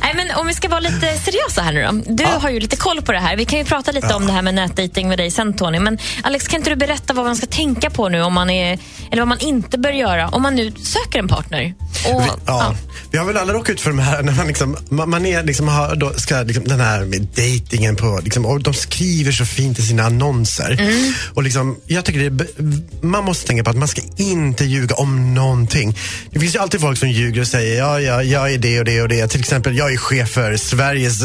Nej, 0.00 0.12
men 0.16 0.30
om 0.36 0.46
vi 0.46 0.54
ska 0.54 0.68
vara 0.68 0.80
lite 0.80 1.18
seriösa 1.24 1.62
här 1.62 1.72
nu 1.72 1.82
då. 2.06 2.14
Du 2.14 2.24
har 2.24 2.50
ju 2.50 2.60
lite 2.60 2.76
koll 2.76 3.02
på 3.02 3.12
det 3.12 3.18
här. 3.18 3.36
Vi 3.36 3.44
kan 3.44 3.58
ju 3.58 3.64
prata 3.64 3.92
lite 3.92 4.14
om 4.14 4.26
det 4.26 4.32
här 4.32 4.42
med 4.42 4.54
nätdating 4.54 5.08
med 5.08 5.18
dig 5.18 5.30
sen 5.30 5.56
Tony. 5.56 5.78
Men 5.78 5.98
Alex, 6.22 6.48
kan 6.48 6.56
inte 6.60 6.70
du 6.70 6.76
berätta 6.76 7.12
vad 7.14 7.24
man 7.24 7.36
ska 7.36 7.46
tänka 7.46 7.90
på 7.90 8.08
nu 8.08 8.22
om 8.22 8.32
man 8.34 8.50
är, 8.50 8.78
eller 9.10 9.22
vad 9.22 9.28
man 9.28 9.38
inte 9.40 9.78
bör 9.78 9.92
göra 9.92 10.28
om 10.28 10.42
man 10.42 10.54
nu 10.56 10.72
söker 10.72 11.18
en 11.18 11.28
partner? 11.28 11.74
Och, 12.14 12.22
Vi, 12.22 12.26
ja. 12.46 12.74
vi 13.10 13.18
har 13.18 13.24
väl 13.24 13.36
alla 13.36 13.52
råkat 13.52 13.70
ut 13.70 13.80
för 13.80 13.90
de 13.90 13.98
här 13.98 14.22
när 14.22 14.32
man, 14.32 14.46
liksom, 14.46 14.76
man, 14.88 15.10
man 15.10 15.26
är, 15.26 15.42
liksom, 15.42 15.68
har, 15.68 15.96
då 15.96 16.12
ska, 16.12 16.42
liksom, 16.42 16.64
den 16.64 16.80
här 16.80 17.04
med 17.04 17.28
dejtingen 17.34 17.96
på, 17.96 18.20
liksom, 18.24 18.46
och 18.46 18.62
de 18.62 18.74
skriver 18.74 19.32
så 19.32 19.44
fint 19.44 19.78
i 19.78 19.82
sina 19.82 20.02
annonser. 20.02 20.92
Och 21.34 21.42
liksom, 21.42 21.76
jag 21.86 21.99
tycker 22.04 22.30
det 22.30 22.46
man 23.02 23.24
måste 23.24 23.46
tänka 23.46 23.64
på 23.64 23.70
att 23.70 23.76
man 23.76 23.88
ska 23.88 24.02
inte 24.16 24.64
ljuga 24.64 24.94
om 24.94 25.34
någonting. 25.34 25.96
Det 26.30 26.40
finns 26.40 26.54
ju 26.54 26.58
alltid 26.58 26.80
folk 26.80 26.98
som 26.98 27.08
ljuger 27.10 27.40
och 27.40 27.46
säger 27.46 27.78
ja, 27.78 28.00
ja, 28.00 28.22
jag 28.22 28.52
är 28.52 28.58
det 28.58 28.78
och 28.78 28.84
det 28.84 29.02
och 29.02 29.08
det. 29.08 29.28
Till 29.28 29.40
exempel, 29.40 29.76
jag 29.76 29.92
är 29.92 29.96
chef 29.96 30.30
för 30.30 30.56
Sveriges 30.56 31.22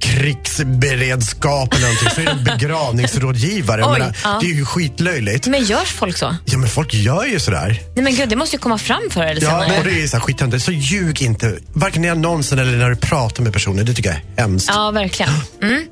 krigsberedskap 0.00 1.74
eller 1.74 1.82
någonting. 1.82 2.08
Så 2.14 2.20
är 2.20 2.24
det 2.24 2.30
en 2.30 2.58
begravningsrådgivare. 2.58 3.80
Jag 3.80 3.92
Oj, 3.92 3.98
menar, 3.98 4.16
ja. 4.24 4.38
Det 4.40 4.46
är 4.46 4.54
ju 4.54 4.64
skitlöjligt. 4.64 5.46
Men 5.46 5.64
görs 5.64 5.92
folk 5.92 6.16
så? 6.16 6.36
Ja, 6.44 6.58
men 6.58 6.68
folk 6.68 6.94
gör 6.94 7.24
ju 7.24 7.40
sådär. 7.40 7.80
Nej 7.94 8.04
men 8.04 8.14
gud, 8.14 8.28
det 8.28 8.36
måste 8.36 8.56
ju 8.56 8.60
komma 8.60 8.78
fram 8.78 9.02
förr 9.10 9.22
eller 9.22 9.42
Ja, 9.42 9.62
senare. 9.62 9.78
och 9.78 9.84
det 9.84 10.02
är 10.02 10.06
så 10.06 10.16
här 10.16 10.24
skittöntigt. 10.24 10.64
Så 10.64 10.72
ljug 10.72 11.22
inte. 11.22 11.56
Varken 11.72 12.04
i 12.04 12.08
annonsen 12.10 12.58
eller 12.58 12.78
när 12.78 12.90
du 12.90 12.96
pratar 12.96 13.42
med 13.42 13.52
personer. 13.52 13.84
Det 13.84 13.94
tycker 13.94 14.10
jag 14.10 14.18
är 14.36 14.42
hemskt. 14.42 14.68
Ja, 14.72 14.90
verkligen. 14.90 15.32
Mm. 15.62 15.84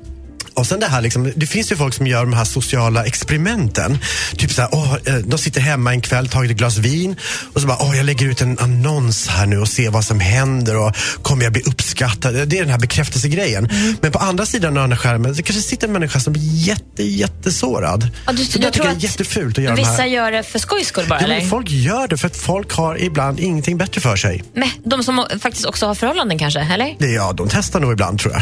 Och 0.53 0.67
sen 0.67 0.79
det 0.79 0.85
här 0.87 1.01
liksom, 1.01 1.31
det 1.35 1.45
finns 1.45 1.71
ju 1.71 1.75
folk 1.75 1.93
som 1.93 2.07
gör 2.07 2.21
de 2.21 2.33
här 2.33 2.45
sociala 2.45 3.05
experimenten. 3.05 3.97
Typ 4.37 4.51
så 4.51 4.61
här, 4.61 4.69
åh, 4.73 4.95
eh, 5.05 5.15
de 5.15 5.37
sitter 5.39 5.61
hemma 5.61 5.91
en 5.91 6.01
kväll, 6.01 6.27
tagit 6.27 6.51
ett 6.51 6.57
glas 6.57 6.77
vin 6.77 7.15
och 7.53 7.61
så 7.61 7.67
bara, 7.67 7.77
åh, 7.81 7.97
jag 7.97 8.05
lägger 8.05 8.25
ut 8.25 8.41
en 8.41 8.59
annons 8.59 9.27
här 9.27 9.45
nu 9.45 9.59
och 9.59 9.67
ser 9.67 9.89
vad 9.89 10.05
som 10.05 10.19
händer 10.19 10.77
och 10.77 10.95
kommer 11.21 11.43
jag 11.43 11.53
bli 11.53 11.61
uppskattad? 11.61 12.33
Det 12.33 12.57
är 12.57 12.61
den 12.61 12.69
här 12.69 12.79
bekräftelsegrejen. 12.79 13.65
Mm. 13.65 13.95
Men 14.01 14.11
på 14.11 14.19
andra 14.19 14.45
sidan 14.45 14.77
av 14.77 14.83
den 14.83 14.91
här 14.91 14.97
skärmen, 14.99 15.33
det 15.33 15.43
kanske 15.43 15.61
sitter 15.61 15.87
en 15.87 15.93
människa 15.93 16.19
som 16.19 16.33
blir 16.33 16.43
jätte, 16.67 17.03
jättesårad. 17.03 18.09
Ja, 18.25 18.31
du, 18.31 18.37
du 18.37 18.41
jag 18.43 18.51
tror 18.51 18.71
tycker 18.71 18.83
det 18.83 18.89
är 18.89 18.95
att 18.95 19.03
jättefult 19.03 19.57
att 19.57 19.63
göra 19.63 19.75
Vissa 19.75 19.89
här. 19.91 20.05
gör 20.05 20.31
det 20.31 20.43
för 20.43 20.59
skojs 20.59 20.87
skull 20.87 21.05
bara, 21.09 21.19
Ja, 21.19 21.25
eller? 21.25 21.41
folk 21.41 21.69
gör 21.69 22.07
det 22.07 22.17
för 22.17 22.27
att 22.27 22.37
folk 22.37 22.71
har 22.73 23.01
ibland 23.01 23.39
ingenting 23.39 23.77
bättre 23.77 24.01
för 24.01 24.15
sig. 24.15 24.43
Men 24.53 24.69
de 24.85 25.03
som 25.03 25.25
faktiskt 25.41 25.65
också 25.65 25.85
har 25.85 25.95
förhållanden 25.95 26.37
kanske, 26.39 26.59
eller? 26.59 26.95
Det, 26.99 27.07
ja, 27.11 27.33
de 27.33 27.49
testar 27.51 27.79
nog 27.79 27.91
ibland 27.91 28.19
tror 28.19 28.33
jag. 28.33 28.41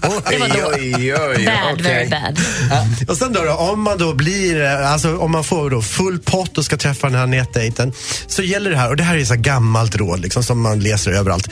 Var 0.40 0.48
då. 0.48 0.72
Oj, 0.74 1.05
oj, 1.14 1.34
oj, 1.36 1.46
Bad, 1.46 1.80
very 1.80 2.08
bad. 2.08 2.38
Och 3.08 3.16
sen 3.16 3.32
då, 3.32 3.42
då, 3.44 3.52
om 3.52 3.82
man 3.82 3.98
då 3.98 4.14
blir, 4.14 4.62
eh, 4.64 4.92
alltså 4.92 5.16
om 5.16 5.32
man 5.32 5.44
får 5.44 5.70
då 5.70 5.82
full 5.82 6.18
pott 6.18 6.58
och 6.58 6.64
ska 6.64 6.76
träffa 6.76 7.06
den 7.06 7.18
här 7.18 7.26
nätdejten 7.26 7.92
så 8.26 8.42
gäller 8.42 8.70
det 8.70 8.76
här, 8.76 8.88
och 8.88 8.96
det 8.96 9.02
här 9.04 9.16
är 9.16 9.24
så 9.24 9.34
här 9.34 9.40
gammalt 9.40 9.96
råd 9.96 10.20
liksom, 10.20 10.42
som 10.42 10.60
man 10.60 10.80
läser 10.80 11.12
överallt. 11.12 11.48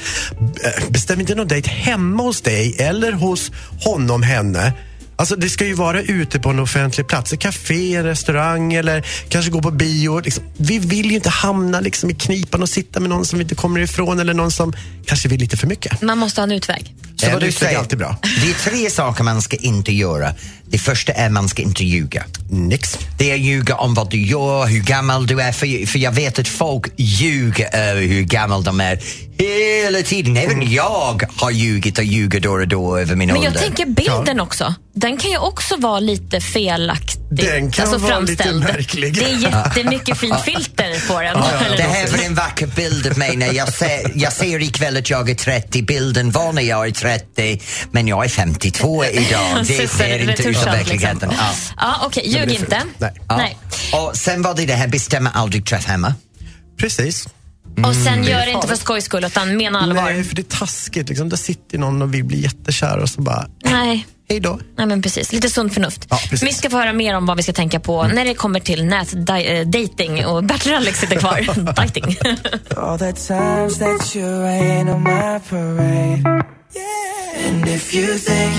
Eh, 0.65 0.89
Bestäm 0.89 1.21
inte 1.21 1.35
någon 1.35 1.49
dejt 1.49 1.71
hemma 1.71 2.23
hos 2.23 2.41
dig 2.41 2.77
eller 2.79 3.13
hos 3.13 3.51
honom, 3.81 4.23
henne. 4.23 4.73
Alltså 5.17 5.37
det 5.37 5.49
ska 5.49 5.67
ju 5.67 5.75
vara 5.75 6.03
ute 6.03 6.41
på 6.41 6.49
en 6.51 6.59
offentlig 6.59 7.07
plats, 7.07 7.33
ett 7.33 7.39
café, 7.41 7.95
en 7.95 8.05
restaurang 8.05 8.73
eller 8.75 9.07
kanske 9.29 9.51
gå 9.51 9.63
på 9.63 9.71
bio. 9.71 10.21
Liksom. 10.21 10.45
Vi 10.57 10.79
vill 10.79 11.11
ju 11.11 11.15
inte 11.17 11.31
hamna 11.31 11.81
liksom, 11.81 12.11
i 12.11 12.15
knipan 12.15 12.63
och 12.63 12.69
sitta 12.69 13.01
med 13.01 13.11
någon 13.11 13.25
som 13.25 13.39
vi 13.39 13.43
inte 13.43 13.55
kommer 13.55 13.81
ifrån 13.81 14.21
eller 14.21 14.35
någon 14.35 14.51
som 14.51 14.73
kanske 15.07 15.29
vill 15.29 15.41
lite 15.41 15.57
för 15.57 15.67
mycket. 15.67 16.03
Man 16.03 16.19
måste 16.19 16.41
ha 16.41 16.45
en 16.45 16.53
utväg. 16.53 16.95
Så 17.17 17.31
vad 17.31 17.41
du 17.43 17.53
säger 17.53 17.75
är 17.75 17.79
alltid 17.79 17.99
bra. 17.99 18.17
Det 18.23 18.51
är 18.51 18.71
tre 18.71 18.91
saker 18.91 19.25
man 19.25 19.43
ska 19.43 19.57
inte 19.57 19.93
göra. 19.93 20.35
Det 20.71 20.79
första 20.79 21.13
är 21.13 21.31
man 21.31 21.49
ska 21.49 21.63
inte 21.63 21.85
ljuga. 21.85 22.25
Nix. 22.51 22.99
Det 23.19 23.31
är 23.31 23.37
ljuga 23.37 23.75
om 23.77 23.95
vad 23.95 24.11
du 24.11 24.23
gör, 24.27 24.67
hur 24.67 24.81
gammal 24.81 25.27
du 25.27 25.41
är. 25.41 25.53
För, 25.53 25.87
för 25.87 25.99
jag 25.99 26.13
vet 26.13 26.39
att 26.39 26.49
folk 26.49 26.87
ljuger 26.97 27.77
över 27.77 28.03
hur 28.03 28.23
gammal 28.23 28.65
de 28.65 28.81
är 28.81 28.99
hela 29.39 30.03
tiden. 30.03 30.37
Även 30.37 30.51
Mm. 30.57 30.73
jag 30.73 31.23
har 31.37 31.51
ljugit 31.51 31.99
och 31.99 32.05
ljuger 32.05 32.41
då 32.41 32.53
och 32.53 32.69
då 32.69 32.99
över 32.99 33.17
min 33.17 33.29
Men 33.29 33.37
ålder. 33.37 33.51
jag 33.53 33.61
tänker 33.63 33.87
bilden 33.87 34.41
också. 34.41 34.75
Den 34.97 35.17
kan 35.17 35.31
ju 35.31 35.39
också 35.39 35.77
vara 35.77 36.01
lite 36.01 36.41
felaktig. 36.41 37.21
Den 37.31 37.71
kan 37.71 37.89
alltså 37.89 38.07
vara 38.07 38.19
lite 38.19 38.53
märklig. 38.53 39.15
Det 39.15 39.25
är 39.25 39.37
jättemycket 39.39 40.19
fint 40.19 40.41
filter 40.41 41.09
på 41.09 41.21
den. 41.21 41.41
Det 41.77 41.83
här 41.83 42.09
var 42.09 42.25
en 42.25 42.35
vacker 42.35 42.67
bild 42.67 43.07
av 43.07 43.19
mig 43.19 43.37
när 43.37 43.53
jag 43.53 43.73
ser, 43.73 44.13
jag 44.15 44.33
ser 44.33 44.63
ikväll 44.63 44.97
att 44.97 45.11
jag 45.11 45.31
är 45.31 45.35
30. 45.35 45.83
Bilden 45.83 46.31
var 46.31 46.53
när 46.53 46.63
jag 46.63 46.87
är 46.87 46.91
30, 46.91 47.61
men 47.91 48.09
jag 48.09 48.25
är 48.25 48.29
52 48.29 49.05
idag. 49.05 49.41
Det 49.67 49.89
ser 49.89 50.19
inte 50.19 50.33
ut 50.33 50.39
som 50.39 50.47
retuschat, 50.47 50.67
verkligen. 50.67 51.13
liksom. 51.19 51.31
Ja. 51.39 51.51
Ja, 51.77 52.01
okej. 52.07 52.29
Ljug 52.29 52.47
blir 52.47 52.59
inte. 52.61 52.83
Nej. 52.99 53.13
Ja. 53.29 53.37
Nej. 53.37 53.57
Och 53.93 54.17
sen 54.17 54.43
var 54.43 54.55
det 54.55 54.67
det 54.67 54.75
här, 54.75 54.89
bestämma 54.89 55.31
aldrig 55.31 55.67
träff 55.67 55.85
hemma. 55.87 56.15
Precis. 56.79 57.29
Och 57.87 57.95
sen 57.95 58.25
är 58.25 58.29
gör 58.31 58.47
det 58.47 58.51
inte 58.53 58.69
för 58.69 58.77
skojs 58.77 59.05
skull, 59.05 59.25
utan 59.25 59.57
mena 59.57 59.81
allvar. 59.81 60.03
Nej, 60.03 60.25
för 60.25 60.37
det 60.37 60.43
är 60.43 60.59
taskigt. 60.59 61.09
Liksom. 61.09 61.29
Där 61.29 61.37
sitter 61.37 61.79
någon 61.79 62.03
och 62.03 62.15
vill 62.15 62.25
bli 62.25 62.43
jättekär 62.43 62.99
och 62.99 63.09
så 63.09 63.21
bara, 63.21 63.47
Nej. 63.65 64.07
Hej 64.29 64.41
då. 64.41 64.59
Nej 64.77 64.87
men 64.87 65.03
precis, 65.03 65.33
lite 65.33 65.51
sunt 65.51 65.75
förnuft. 65.75 66.07
Ja, 66.11 66.19
precis. 66.31 66.49
Vi 66.49 66.53
ska 66.53 66.71
få 66.71 66.77
höra 66.77 66.93
mer 66.93 67.17
om 67.17 67.27
vad 67.27 67.37
vi 67.37 67.43
ska 67.43 67.53
tänka 67.53 67.81
på 67.81 68.03
när 68.07 68.25
det 68.25 68.35
kommer 68.35 68.61
till 68.61 68.85
nätdating 68.85 70.27
och 70.27 70.45
Bertil 70.45 70.75
Alex 70.75 71.01
sitter 71.01 71.17
kvar. 71.17 71.73
Dating. 71.77 72.17
All 72.77 72.99
the 72.99 73.13
times 73.13 73.79
that 73.79 74.17
you 74.17 74.43
rain 74.43 74.89
on 74.89 75.03
my 75.03 75.41
parade. 75.51 76.45
And 77.47 77.69
if 77.69 77.95
you 77.95 78.07
think 78.19 78.55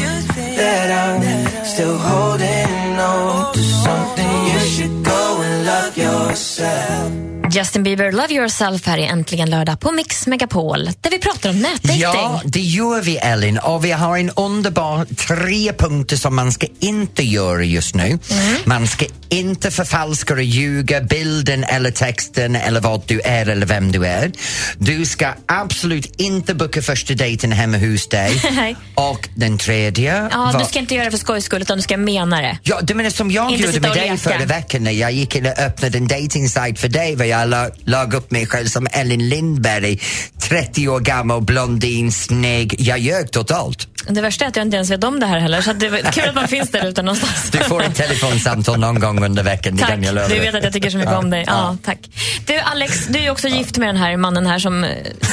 that 0.58 0.91
I'm 0.91 1.65
still 1.65 1.97
holding 1.97 2.99
on 2.99 3.54
to 3.54 3.60
something, 3.60 4.47
you 4.54 4.60
should 4.60 5.04
go 5.06 5.41
and 5.41 5.65
love 5.65 5.97
yourself. 5.97 7.35
Justin 7.56 7.84
Bieber, 7.84 8.12
Love 8.12 8.34
yourself 8.34 8.86
här 8.86 8.98
i 8.98 9.06
Äntligen 9.06 9.50
lördag 9.50 9.80
på 9.80 9.91
Mix 9.91 10.28
Megapol 10.28 10.89
där 11.02 11.12
vi 11.12 11.20
pratar 11.20 11.50
om 11.50 11.60
nätdating. 11.60 12.02
Ja, 12.02 12.41
det 12.46 12.60
gör 12.60 13.02
vi 13.02 13.18
Ellen 13.18 13.60
och 13.60 13.86
vi 13.86 13.91
har 13.91 14.18
en 14.18 14.30
underbar 14.36 15.06
tre 15.06 15.74
punkter 15.74 16.18
som 16.18 16.36
man 16.36 16.52
ska 16.52 16.68
inte 16.80 17.24
göra 17.24 17.63
just 17.63 17.96
nu. 17.96 18.20
Man 18.65 18.88
ska 18.88 19.06
inte 19.30 19.72
förfalska 19.72 20.34
och 20.34 20.44
ljuga 20.44 21.02
bilden 21.02 21.63
eller 21.63 21.91
texten 21.91 22.56
eller 22.56 22.82
vad 22.82 23.02
du 23.08 23.22
är 23.22 23.50
eller 23.50 23.65
vem 23.65 23.91
du 23.91 24.06
är. 24.06 24.32
Du 24.78 25.06
ska 25.06 25.28
absolut 25.46 26.22
inte 26.22 26.54
boka 26.54 26.82
första 26.82 27.13
dejten 27.13 27.52
hemma 27.52 27.78
hos 27.78 28.08
dig. 28.10 28.41
Och 28.96 29.30
den 29.36 29.58
tredje... 29.58 30.30
Ja, 30.32 30.52
var- 30.54 30.60
du 30.60 30.65
ska 30.65 30.80
inte 30.80 30.96
göra 30.96 31.06
det 31.06 31.12
för 31.12 31.18
skojs 31.18 31.46
skull 31.46 31.62
utan 31.62 31.78
du 31.78 31.84
ska 31.84 31.98
mena 31.98 32.41
det. 32.41 32.58
Ja, 32.63 32.80
du 32.82 32.94
menar 32.94 33.10
som 33.10 33.32
jag 33.32 33.52
Inte 33.52 33.63
gjorde 33.63 33.80
med 33.80 33.91
dig 33.91 34.18
förra 34.18 34.46
veckan 34.46 34.84
när 34.84 34.91
jag 34.91 35.12
gick 35.12 35.36
in 35.36 35.46
och 35.46 35.60
öppnade 35.60 35.98
en 35.98 36.08
dating-sajt 36.08 36.80
för 36.80 36.88
dig 36.88 37.15
där 37.15 37.26
jag 37.26 37.44
la, 37.45 37.69
lag 37.86 38.13
upp 38.13 38.31
mig 38.31 38.45
själv 38.47 38.67
som 38.67 38.88
Ellen 38.91 39.29
Lindberg, 39.29 39.99
30 40.39 40.88
år 40.88 40.99
gammal, 40.99 41.41
blondin, 41.41 42.12
snygg. 42.12 42.75
Jag 42.79 42.99
ljög 42.99 43.31
totalt. 43.31 43.88
Det 44.10 44.22
värsta 44.22 44.46
är 44.46 44.50
att 44.50 44.56
jag 44.56 44.65
inte 44.65 44.76
ens 44.76 44.91
vet 44.91 45.04
om 45.04 45.20
det 45.20 45.26
här 45.26 45.39
heller 45.39 45.62
så 45.62 45.72
att 45.72 45.80
det 45.80 45.86
är 45.86 46.12
kul 46.12 46.30
att 46.30 46.36
man 46.36 46.48
finns 46.48 46.70
där 46.70 46.88
ute 46.88 47.02
någonstans. 47.02 47.50
Du 47.52 47.58
får 47.58 47.84
ett 47.84 47.96
telefonsamtal 47.96 48.80
någon 48.80 49.00
gång 49.00 49.24
under 49.24 49.44
veckan, 49.44 49.78
Tack, 49.78 49.89
kan 49.89 50.04
jag 50.04 50.15
lova 50.15 50.28
du 50.28 50.39
vet 50.39 50.56
att 50.56 50.63
jag 50.63 50.74
tycker 50.74 50.89
så 50.89 50.98
mycket 50.98 51.13
om 51.13 51.30
dig. 51.30 51.44
Ja, 51.48 51.78
tack. 51.84 52.00
Du 52.46 52.58
Alex, 52.60 53.08
du 53.08 53.20
är 53.20 53.30
också 53.30 53.48
gift 53.48 53.78
med 53.78 53.89
den 53.89 53.98
här 53.98 54.18
mannen 54.18 54.46
här 54.46 54.60
som, 54.60 54.86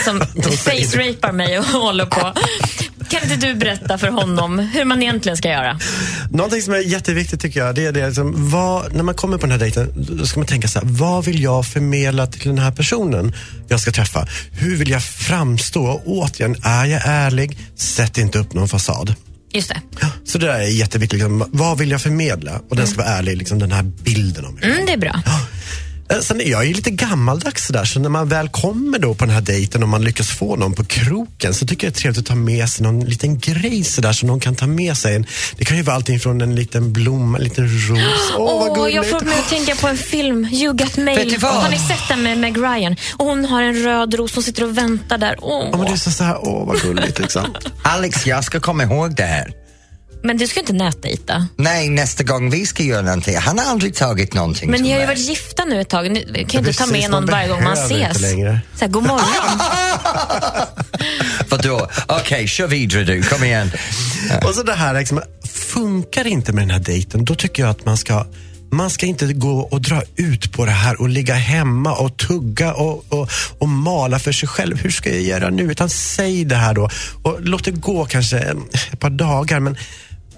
som 0.05 0.21
face-rapar 0.57 1.33
mig 1.33 1.59
och 1.59 1.65
håller 1.65 2.07
på. 2.07 2.33
Kan 3.13 3.23
inte 3.23 3.47
du 3.47 3.55
berätta 3.55 3.99
för 3.99 4.09
honom 4.09 4.59
hur 4.59 4.85
man 4.85 5.03
egentligen 5.03 5.37
ska 5.37 5.49
göra? 5.49 5.79
Någonting 6.31 6.63
som 6.63 6.75
är 6.75 6.79
jätteviktigt 6.79 7.41
tycker 7.41 7.61
jag, 7.61 7.75
det 7.75 7.87
är 7.87 7.93
det 7.93 8.07
liksom, 8.07 8.51
vad, 8.51 8.95
när 8.95 9.03
man 9.03 9.15
kommer 9.15 9.37
på 9.37 9.43
den 9.43 9.51
här 9.51 9.59
dejten, 9.59 9.93
då 9.97 10.27
ska 10.27 10.41
man 10.41 10.47
tänka 10.47 10.69
så 10.69 10.79
här, 10.79 10.87
vad 10.87 11.25
vill 11.25 11.43
jag 11.43 11.67
förmedla 11.67 12.27
till 12.27 12.49
den 12.49 12.59
här 12.59 12.71
personen 12.71 13.33
jag 13.69 13.81
ska 13.81 13.91
träffa? 13.91 14.27
Hur 14.53 14.77
vill 14.77 14.91
jag 14.91 15.03
framstå? 15.03 16.03
Återigen, 16.07 16.57
är 16.63 16.85
jag 16.85 17.03
ärlig? 17.05 17.59
Sätt 17.77 18.19
inte 18.19 18.39
upp 18.39 18.55
någon 18.55 18.62
fasad. 18.69 19.15
Just 19.53 19.69
det. 19.69 19.81
Så 20.25 20.39
det 20.39 20.47
där 20.47 20.61
är 20.61 20.67
jätteviktigt. 20.67 21.19
Liksom, 21.19 21.49
vad 21.53 21.79
vill 21.79 21.91
jag 21.91 22.03
förmedla? 22.03 22.61
Och 22.71 22.77
den 22.77 22.87
ska 22.87 23.03
vara 23.03 23.09
ärlig, 23.09 23.37
liksom, 23.37 23.59
den 23.59 23.73
här 23.73 23.83
bilden 23.83 24.45
av 24.45 24.55
mig. 24.55 24.65
Mm, 24.65 24.87
det 24.87 24.93
är 24.93 24.97
bra. 24.97 25.23
Eh, 26.11 26.19
Sen 26.21 26.41
är 26.41 26.51
jag 26.51 26.67
ju 26.67 26.75
lite 26.75 26.91
gammaldags 26.91 27.67
sådär, 27.67 27.85
så 27.85 28.01
när 28.01 28.09
man 28.09 28.29
väl 28.29 28.49
kommer 28.49 28.99
då 28.99 29.15
på 29.15 29.25
den 29.25 29.35
här 29.35 29.41
dejten 29.41 29.83
och 29.83 29.89
man 29.89 30.05
lyckas 30.05 30.29
få 30.29 30.57
någon 30.57 30.73
på 30.75 30.85
kroken 30.85 31.55
så 31.55 31.67
tycker 31.67 31.87
jag 31.87 31.93
det 31.95 31.99
är 31.99 32.01
trevligt 32.01 32.19
att 32.21 32.27
ta 32.27 32.35
med 32.35 32.69
sig 32.69 32.83
någon 32.83 33.01
liten 33.05 33.39
grej 33.39 33.85
sådär 33.85 34.13
som 34.13 34.27
någon 34.29 34.41
kan 34.41 34.55
ta 34.55 34.67
med 34.67 34.97
sig. 34.97 35.17
En, 35.17 35.27
det 35.57 35.65
kan 35.65 35.77
ju 35.77 35.83
vara 35.83 35.97
allting 35.97 36.21
från 36.21 36.41
en 36.41 36.55
liten 36.55 36.93
blomma, 36.93 37.39
en 37.39 37.45
liten 37.45 37.69
ros. 37.69 38.33
Åh, 38.37 38.61
vad 38.61 38.69
Åh, 38.71 38.75
gulligt. 38.77 38.97
jag 38.97 39.07
får 39.11 39.21
mig 39.21 39.39
att 39.39 39.49
tänka 39.49 39.75
på 39.77 39.89
en 39.89 39.97
film, 39.97 40.45
You 40.53 40.73
Got 40.77 40.97
Mail. 40.97 41.37
vad? 41.41 41.53
Har 41.53 41.71
ni 41.71 41.79
sett 41.79 42.09
den 42.09 42.23
med 42.23 42.39
Meg 42.39 42.57
Ryan? 42.59 42.97
Och 43.17 43.27
hon 43.27 43.45
har 43.45 43.63
en 43.63 43.75
röd 43.83 44.15
ros, 44.15 44.35
hon 44.35 44.43
sitter 44.45 44.65
och 44.65 44.79
väntar 44.79 45.19
där. 45.19 45.37
Åh. 45.41 45.71
Men 45.71 45.81
det 45.87 45.93
är 45.93 45.97
så, 45.97 46.11
så 46.11 46.25
här, 46.25 46.39
åh 46.49 46.67
vad 46.67 46.81
gulligt 46.83 47.19
liksom. 47.19 47.43
Alex, 47.83 48.27
jag 48.27 48.45
ska 48.45 48.61
komma 48.61 48.83
ihåg 48.83 49.17
det 49.17 49.23
här. 49.23 49.53
Men 50.23 50.37
du 50.37 50.47
ska 50.47 50.61
inte 50.61 50.73
nätdejta. 50.73 51.47
Nej, 51.57 51.89
nästa 51.89 52.25
gång 52.25 52.51
vi 52.51 52.67
ska 52.67 52.83
göra 52.83 53.03
någonting. 53.03 53.37
Han 53.37 53.59
har 53.59 53.67
aldrig 53.67 53.95
tagit 53.95 54.35
någonting 54.35 54.71
Men 54.71 54.83
ni 54.83 54.93
har 54.93 55.01
ju 55.01 55.07
varit 55.07 55.29
gifta 55.29 55.65
nu 55.65 55.81
ett 55.81 55.89
tag. 55.89 56.11
Ni 56.11 56.25
kan 56.49 56.63
ju 56.63 56.69
inte 56.69 56.73
ta 56.73 56.87
med 56.87 57.11
någon 57.11 57.27
varje 57.27 57.49
gång 57.49 57.65
man 57.65 57.73
ses. 57.73 58.21
längre. 58.21 58.61
Så 58.75 58.81
här, 58.85 58.93
god 58.93 59.03
morgon. 59.03 59.21
Vadå? 61.49 61.89
Okej, 62.09 62.49
kör 62.49 62.67
vidare 62.67 63.05
du, 63.05 63.23
kom 63.23 63.45
igen. 63.45 63.71
Och 64.45 64.55
så 64.55 64.63
det 64.63 64.75
här, 64.75 64.95
liksom, 64.99 65.23
funkar 65.55 66.27
inte 66.27 66.53
med 66.53 66.63
den 66.63 66.71
här 66.71 66.79
dejten, 66.81 67.25
då 67.25 67.35
tycker 67.35 67.63
jag 67.63 67.71
att 67.71 67.85
man 67.85 67.97
ska 67.97 68.27
man 68.71 68.91
ska 68.91 69.07
inte 69.07 69.33
gå 69.33 69.61
och 69.61 69.81
dra 69.81 70.03
ut 70.17 70.53
på 70.53 70.65
det 70.65 70.71
här 70.73 71.01
och 71.01 71.09
ligga 71.09 71.35
hemma 71.35 71.93
och 71.95 72.17
tugga 72.17 72.73
och, 72.75 73.05
och, 73.13 73.29
och 73.59 73.69
mala 73.69 74.19
för 74.19 74.33
sig 74.33 74.49
själv. 74.49 74.81
Hur 74.81 74.91
ska 74.91 75.11
jag 75.11 75.23
göra 75.23 75.51
nu? 75.51 75.63
Utan 75.63 75.91
säg 75.91 76.45
det 76.45 76.57
här 76.57 76.75
då 76.75 76.91
och 77.23 77.37
låt 77.41 77.65
det 77.65 77.71
gå 77.71 78.05
kanske 78.05 78.39
en- 78.39 78.63
ett 78.93 79.01
par 79.01 79.11
dagar. 79.11 79.61
Men 79.61 79.77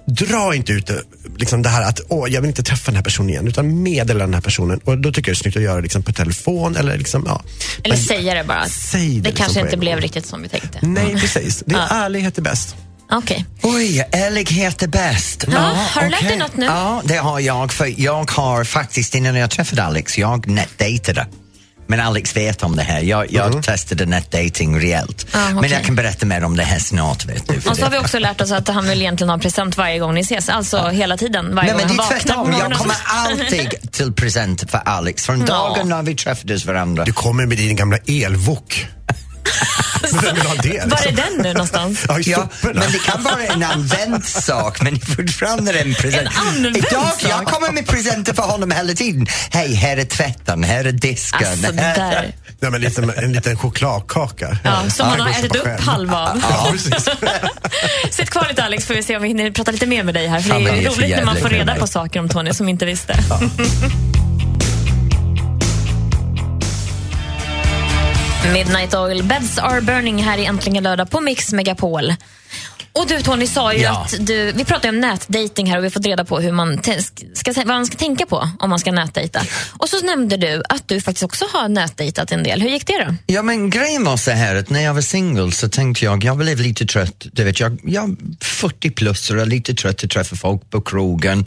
dra 0.06 0.54
inte 0.54 0.72
ut 0.72 0.86
det, 0.86 1.02
liksom 1.36 1.62
det 1.62 1.68
här 1.68 1.88
att 1.88 2.00
åh, 2.08 2.28
jag 2.30 2.40
vill 2.40 2.48
inte 2.48 2.62
träffa 2.62 2.90
den 2.90 2.96
här 2.96 3.02
personen 3.02 3.30
igen. 3.30 3.48
Utan 3.48 3.82
meddela 3.82 4.24
den 4.24 4.34
här 4.34 4.40
personen. 4.40 4.80
Och 4.84 4.98
då 4.98 5.12
tycker 5.12 5.30
jag 5.30 5.36
det 5.36 5.38
är 5.38 5.42
snyggt 5.42 5.56
att 5.56 5.62
göra 5.62 5.76
det 5.76 5.82
liksom 5.82 6.02
på 6.02 6.12
telefon 6.12 6.76
eller 6.76 6.98
liksom, 6.98 7.24
ja. 7.26 7.42
Eller 7.84 7.96
Men- 7.96 8.04
säga 8.04 8.34
det 8.34 8.44
bara. 8.44 8.68
Säg 8.68 9.00
det 9.00 9.20
det 9.20 9.28
liksom 9.28 9.44
kanske 9.44 9.60
inte 9.60 9.76
blev 9.76 10.00
riktigt 10.00 10.26
som 10.26 10.42
vi 10.42 10.48
tänkte. 10.48 10.78
Nej, 10.82 11.16
precis. 11.20 11.62
Det 11.66 11.74
är 11.74 12.04
ärlighet 12.04 12.38
är 12.38 12.42
bäst. 12.42 12.76
Okej. 13.10 13.46
Oj, 13.62 14.08
ärlighet 14.12 14.82
är 14.82 14.88
bäst. 14.88 15.44
Ja, 15.52 15.58
har 15.58 16.02
du 16.02 16.08
lärt 16.08 16.20
dig 16.20 16.38
något 16.38 16.56
nu? 16.56 16.66
Ja, 16.66 17.02
det 17.04 17.16
har 17.16 17.40
jag. 17.40 17.72
För 17.72 18.00
jag 18.00 18.30
har 18.30 18.64
faktiskt, 18.64 19.14
innan 19.14 19.34
jag 19.34 19.50
träffade 19.50 19.84
Alex, 19.84 20.18
jag 20.18 20.46
nätdejtade. 20.46 21.26
Men 21.86 22.00
Alex 22.00 22.36
vet 22.36 22.62
om 22.62 22.76
det 22.76 22.82
här. 22.82 23.00
Jag, 23.00 23.32
jag 23.32 23.62
testade 23.62 24.06
nätdating 24.06 24.80
rejält. 24.80 25.26
Ah, 25.32 25.38
Men 25.48 25.58
okej. 25.58 25.70
jag 25.72 25.84
kan 25.84 25.94
berätta 25.94 26.26
mer 26.26 26.44
om 26.44 26.56
det 26.56 26.62
här 26.62 26.78
snart. 26.78 27.24
Vet 27.26 27.48
du, 27.48 27.56
Och 27.56 27.62
så 27.62 27.70
har 27.70 27.90
det. 27.90 27.96
vi 27.96 27.98
också 28.04 28.18
lärt 28.18 28.40
oss 28.40 28.52
att 28.52 28.68
han 28.68 28.88
vill 28.88 29.00
egentligen 29.00 29.30
ha 29.30 29.38
present 29.38 29.76
varje 29.76 29.98
gång 29.98 30.14
ni 30.14 30.20
ses. 30.20 30.48
Alltså 30.48 30.88
hela 30.88 31.16
tiden, 31.16 31.54
varje 31.54 31.74
Nej, 31.74 31.86
men 31.86 31.96
gång 31.96 31.96
det 31.96 32.02
han 32.02 32.12
är 32.12 32.20
tvärtom. 32.20 32.54
Jag 32.60 32.72
kommer 32.78 32.96
alltid 33.06 33.92
till 33.92 34.12
present 34.12 34.70
för 34.70 34.78
Alex 34.78 35.26
från 35.26 35.40
Ja. 35.40 35.46
dagen 35.46 35.88
när 35.88 36.02
vi 36.02 36.14
träffades 36.14 36.64
varandra. 36.66 37.04
Du 37.04 37.12
kommer 37.12 37.46
med 37.46 37.56
din 37.58 37.76
gamla 37.76 37.96
elvok. 38.06 38.86
Vem 40.22 40.34
vill 40.34 40.46
ha 40.46 40.54
det? 40.54 40.68
Var 40.68 40.98
är 40.98 41.06
Liksom? 41.06 41.14
den 41.14 41.42
nu 41.42 41.52
någonstans? 41.52 42.04
Ja, 42.08 42.18
i 42.18 42.22
Ja, 42.26 42.48
men 42.62 42.92
det 42.92 42.98
kan 43.04 43.22
vara 43.22 43.42
en 43.44 43.62
använd 43.62 44.24
sak, 44.24 44.82
men 44.82 45.00
fortfarande 45.00 45.72
det 45.72 45.78
en 45.80 45.94
present. 45.94 46.28
En 46.28 46.48
använd 46.48 46.76
Idag, 46.76 46.90
sak? 46.90 47.30
jag 47.30 47.46
kommer 47.46 47.72
med 47.72 47.86
presenter 47.86 48.34
för 48.34 48.42
honom 48.42 48.70
hela 48.70 48.92
tiden. 48.92 49.26
Hej, 49.50 49.74
här 49.74 49.96
är 49.96 50.04
tvätten, 50.04 50.64
här 50.64 50.84
är 50.84 50.92
disken. 50.92 51.48
Alltså, 51.48 51.72
här... 51.72 51.94
där. 51.96 52.34
Nej, 52.60 52.70
men 52.70 52.80
lite, 52.80 53.02
en 53.16 53.32
liten 53.32 53.58
chokladkaka. 53.58 54.58
Ja, 54.64 54.90
som 54.90 55.08
man 55.08 55.18
Det 55.18 55.22
har 55.24 55.30
ätit 55.30 55.56
upp 55.56 55.80
halva 55.80 56.18
av. 56.30 56.42
Ja, 56.50 56.68
precis. 56.72 57.08
Sitt 58.10 58.30
kvar 58.30 58.46
lite 58.48 58.64
Alex 58.64 58.86
får 58.86 58.94
vi 58.94 59.02
se 59.02 59.16
om 59.16 59.22
vi 59.22 59.28
hinner 59.28 59.50
prata 59.50 59.70
lite 59.70 59.86
mer 59.86 60.02
med 60.02 60.14
dig 60.14 60.26
här. 60.26 60.40
För 60.40 60.60
det 60.60 60.70
är 60.70 60.90
för 60.90 61.00
roligt 61.00 61.16
när 61.16 61.24
man 61.24 61.36
får 61.36 61.48
reda 61.48 61.74
på 61.74 61.86
saker 61.86 62.20
om 62.20 62.28
Tony 62.28 62.54
som 62.54 62.68
inte 62.68 62.86
visste. 62.86 63.14
Midnight 68.52 68.94
Oil, 68.94 69.22
Beds 69.22 69.58
Are 69.58 69.80
Burning 69.80 70.22
här 70.22 70.38
i 70.38 70.44
Äntligen 70.44 70.82
lördag 70.82 71.10
på 71.10 71.20
Mix 71.20 71.52
Megapol. 71.52 72.14
Och 72.92 73.06
du 73.08 73.20
Tony 73.22 73.46
sa 73.46 73.72
ju 73.74 73.80
Ja. 73.80 74.02
att 74.04 74.26
du, 74.26 74.52
vi 74.52 74.64
pratade 74.64 74.88
om 74.88 75.00
nätdating 75.00 75.66
här 75.70 75.76
och 75.78 75.84
vi 75.84 75.86
har 75.86 75.90
fått 75.90 76.06
reda 76.06 76.24
på 76.24 76.40
hur 76.40 76.52
man 76.52 76.80
ska, 77.34 77.52
vad 77.56 77.66
man 77.66 77.86
ska 77.86 77.96
tänka 77.96 78.26
på 78.26 78.48
om 78.58 78.70
man 78.70 78.78
ska 78.78 78.92
nätdejta. 78.92 79.42
Och 79.78 79.88
så 79.88 80.00
nämnde 80.06 80.36
du 80.36 80.62
att 80.68 80.88
du 80.88 81.00
faktiskt 81.00 81.22
också 81.24 81.44
har 81.52 81.68
nätdejtat 81.68 82.32
en 82.32 82.42
del. 82.42 82.62
Hur 82.62 82.68
gick 82.70 82.86
det 82.86 83.04
då? 83.08 83.14
Ja 83.26 83.42
men 83.42 83.70
grejen 83.70 84.04
var 84.04 84.16
så 84.16 84.30
här 84.30 84.54
att 84.56 84.70
när 84.70 84.80
jag 84.80 84.94
var 84.94 85.00
singel 85.00 85.52
så 85.52 85.68
tänkte 85.68 86.04
jag, 86.04 86.24
jag 86.24 86.36
blev 86.36 86.58
lite 86.60 86.86
trött, 86.86 87.26
du 87.32 87.44
vet 87.44 87.60
jag, 87.60 87.80
jag 87.84 88.16
40 88.40 88.90
plus 88.90 89.30
och 89.30 89.38
är 89.38 89.46
lite 89.46 89.74
trött 89.74 90.04
att 90.04 90.10
träffa 90.10 90.36
folk 90.36 90.70
på 90.70 90.80
krogen 90.80 91.46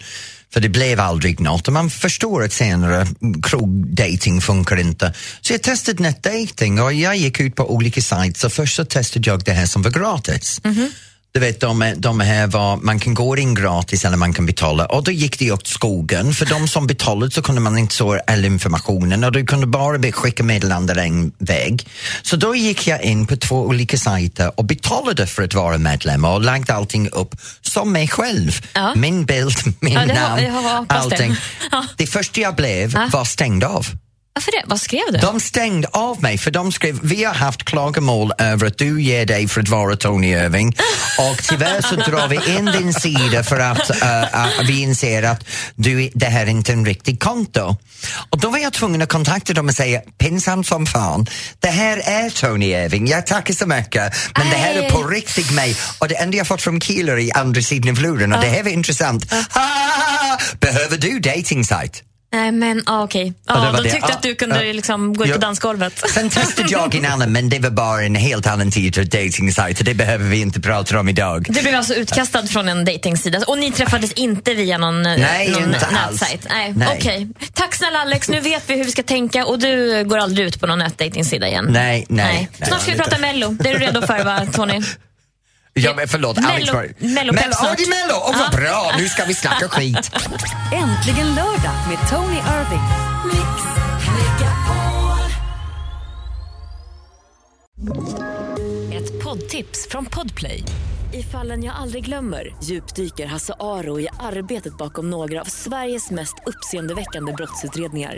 för 0.53 0.59
det 0.59 0.69
blev 0.69 0.99
aldrig 0.99 1.39
något 1.39 1.67
och 1.67 1.73
man 1.73 1.89
förstår 1.89 2.43
att 2.43 2.53
senare 2.53 3.07
mm, 3.21 3.41
krogdating 3.41 4.41
funkar 4.41 4.77
inte. 4.77 5.13
Så 5.41 5.53
jag 5.53 5.63
testade 5.63 6.03
nätdating 6.03 6.81
och 6.81 6.93
jag 6.93 7.15
gick 7.15 7.39
ut 7.39 7.55
på 7.55 7.73
olika 7.73 8.01
sajter. 8.01 8.49
först 8.49 8.75
så 8.75 8.85
testade 8.85 9.29
jag 9.29 9.43
det 9.43 9.51
här 9.51 9.65
som 9.65 9.81
var 9.81 9.91
gratis. 9.91 10.61
Mhm. 10.63 10.91
Du 11.37 11.41
vet, 11.41 11.59
de, 11.59 11.93
de 11.97 12.19
här 12.19 12.47
var, 12.47 12.77
man 12.77 12.99
kan 12.99 13.13
gå 13.13 13.37
in 13.37 13.53
gratis 13.55 14.05
eller 14.05 14.17
man 14.17 14.33
kan 14.33 14.45
betala 14.45 14.85
och 14.85 15.03
då 15.03 15.11
gick 15.11 15.39
det 15.39 15.51
åt 15.51 15.67
skogen. 15.67 16.33
För 16.33 16.45
de 16.45 16.67
som 16.67 16.87
betalade 16.87 17.31
så 17.31 17.41
kunde 17.41 17.61
man 17.61 17.77
inte 17.77 17.95
så 17.95 18.19
all 18.27 18.45
informationen 18.45 19.23
och 19.23 19.31
du 19.31 19.45
kunde 19.45 19.67
bara 19.67 20.11
skicka 20.11 20.43
meddelanden 20.43 20.99
en 20.99 21.31
väg. 21.37 21.87
Så 22.21 22.35
då 22.35 22.55
gick 22.55 22.87
jag 22.87 23.01
in 23.01 23.27
på 23.27 23.37
två 23.37 23.55
olika 23.61 23.97
sajter 23.97 24.51
och 24.59 24.65
betalade 24.65 25.27
för 25.27 25.43
att 25.43 25.53
vara 25.53 25.77
medlem 25.77 26.25
och 26.25 26.41
lagde 26.41 26.73
allting 26.73 27.09
upp 27.09 27.35
som 27.61 27.91
mig 27.91 28.07
själv. 28.07 28.51
Ja. 28.73 28.93
Min 28.95 29.25
bild, 29.25 29.57
min 29.79 29.93
Ja, 29.93 29.99
har- 29.99 30.07
namn, 30.07 30.51
hoppas 30.51 30.87
det. 30.89 30.95
allting. 31.15 31.35
Ja. 31.71 31.85
Det 31.97 32.07
första 32.07 32.41
jag 32.41 32.55
blev 32.55 32.93
var 33.11 33.25
stängd 33.25 33.63
av. 33.63 33.87
Varför 34.37 34.51
det? 34.51 34.63
Vad 34.65 34.81
skrev 34.81 35.01
du? 35.11 35.17
De 35.17 35.39
stängde 35.39 35.87
av 35.87 36.21
mig 36.21 36.37
för 36.37 36.51
de 36.51 36.71
skrev 36.71 36.99
vi 37.03 37.23
har 37.23 37.33
haft 37.33 37.63
klagomål 37.63 38.31
över 38.37 38.67
att 38.67 38.77
du 38.77 39.01
ger 39.01 39.25
dig 39.25 39.47
för 39.47 39.61
att 39.61 39.69
vara 39.69 39.95
Tony 39.95 40.31
Irving 40.31 40.67
och 41.19 41.43
tyvärr 41.43 41.81
så 41.81 41.95
drar 41.95 42.27
vi 42.27 42.57
in 42.57 42.65
din 42.65 42.93
sida 42.93 43.43
för 43.43 43.59
att 43.59 44.01
eh, 44.01 44.21
eh, 44.21 44.47
vi 44.67 44.81
inser 44.81 45.23
att 45.23 45.47
du, 45.75 46.09
det 46.13 46.25
här 46.25 46.41
är 46.41 46.49
inte 46.49 46.73
en 46.73 46.85
riktig 46.85 47.19
konto. 47.19 47.77
Och 48.29 48.39
då 48.39 48.49
var 48.49 48.57
jag 48.57 48.73
tvungen 48.73 49.01
att 49.01 49.09
kontakta 49.09 49.53
dem 49.53 49.67
och 49.67 49.75
säga 49.75 50.01
pinsamt 50.17 50.67
som 50.67 50.85
fan, 50.85 51.27
det 51.59 51.67
här 51.67 51.97
är 51.97 52.29
Tony 52.29 52.65
Irving, 52.65 53.07
jag 53.07 53.27
tackar 53.27 53.53
så 53.53 53.65
mycket 53.65 54.13
men 54.37 54.49
det 54.49 54.55
här 54.55 54.73
är 54.73 54.89
på 54.89 55.03
riktigt 55.03 55.51
mig 55.51 55.75
och 55.99 56.07
det 56.07 56.15
enda 56.15 56.37
jag 56.37 56.47
fått 56.47 56.61
från 56.61 56.81
Keeler 56.81 57.17
i 57.17 57.31
andra 57.31 57.61
sidan 57.61 57.89
av 57.89 58.01
luren 58.01 58.33
och 58.33 58.41
det 58.41 58.47
här 58.47 58.63
var 58.63 58.71
intressant. 58.71 59.29
Behöver 60.59 60.97
du 60.97 61.19
dating 61.19 61.65
site? 61.65 62.07
Nej 62.33 62.51
men 62.51 62.83
ah, 62.85 63.03
okej. 63.03 63.33
Ja, 63.47 63.53
var 63.59 63.83
de 63.83 63.89
tyckte 63.89 63.97
Ja, 64.01 64.15
att 64.15 64.21
du 64.23 64.35
kunde 64.35 64.65
ja. 64.65 64.73
liksom 64.73 65.13
gå 65.13 65.25
ut 65.25 65.33
på 65.33 65.37
dansgolvet. 65.37 66.03
Sen 66.13 66.29
testade 66.29 66.69
jag 66.71 66.95
en 66.95 67.05
annan 67.05 67.31
men 67.31 67.49
det 67.49 67.59
var 67.59 67.69
bara 67.69 68.03
en 68.03 68.15
helt 68.15 68.47
annan 68.47 68.71
typ 68.71 68.97
av 68.97 69.05
dating-sajt 69.05 69.79
och 69.79 69.85
det 69.85 69.93
behöver 69.93 70.25
vi 70.25 70.41
inte 70.41 70.61
prata 70.61 70.99
om 70.99 71.09
idag. 71.09 71.45
Du 71.49 71.61
blev 71.61 71.75
alltså 71.75 71.93
utkastad 71.93 72.47
från 72.47 72.69
en 72.69 72.85
dejtingsida 72.85 73.39
och 73.47 73.57
ni 73.57 73.71
träffades 73.71 74.11
inte 74.11 74.53
via 74.53 74.77
någon, 74.77 75.05
eh, 75.05 75.17
Nej, 75.17 75.49
någon 75.49 75.63
inte 75.63 75.85
alls. 75.85 76.21
nätsajt? 76.21 76.47
Nej, 76.49 76.73
Nej. 76.75 76.97
okej. 76.97 77.27
Tack 77.53 77.75
snälla 77.75 77.99
Alex, 77.99 78.29
nu 78.29 78.39
vet 78.39 78.69
vi 78.69 78.75
hur 78.75 78.83
vi 78.85 78.91
ska 78.91 79.03
tänka 79.03 79.45
och 79.45 79.59
du 79.59 80.03
går 80.03 80.17
aldrig 80.17 80.47
ut 80.47 80.59
på 80.59 80.67
någon 80.67 80.79
nätdejtingsida 80.79 81.47
igen. 81.47 81.67
Nej, 81.69 82.05
nej, 82.09 82.49
nej. 82.59 82.67
Snart 82.67 82.81
ska 82.81 82.91
vi 82.91 82.97
prata 82.97 83.17
Mello. 83.17 83.49
Det 83.59 83.69
är 83.69 83.73
du 83.73 83.79
redo 83.79 84.01
för 84.01 84.23
va, 84.23 84.41
Tony? 84.53 84.81
Ja, 85.79 85.93
men 85.95 86.07
förlåt, 86.07 86.37
Alex 86.37 86.69
Mello- 86.71 86.73
var... 86.73 86.83
Mello 86.99 87.13
Mello, 87.15 87.33
pepp 87.33 87.53
snart. 87.55 87.79
Mello! 87.79 88.15
Åh, 88.27 88.35
vad 88.39 88.51
bra! 88.61 88.91
Nu 88.97 89.09
ska 89.09 89.25
vi 89.25 89.33
snacka 89.33 89.67
skit. 89.69 90.11
Äntligen 90.73 91.35
lördag 91.35 91.75
med 91.89 92.09
Tony 92.09 92.37
Irving. 92.37 92.81
Ett 98.93 99.23
poddtips 99.23 99.87
från 99.89 100.05
Podplay. 100.05 100.63
I 101.13 101.23
fallen 101.23 101.63
jag 101.63 101.75
aldrig 101.75 102.05
glömmer 102.05 102.55
djupdyker 102.63 103.25
Hasse 103.25 103.53
Aro 103.59 103.99
i 103.99 104.07
arbetet 104.19 104.77
bakom 104.77 105.09
några 105.09 105.41
av 105.41 105.45
Sveriges 105.45 106.11
mest 106.11 106.35
uppseendeväckande 106.45 107.33
brottsutredningar. 107.33 108.17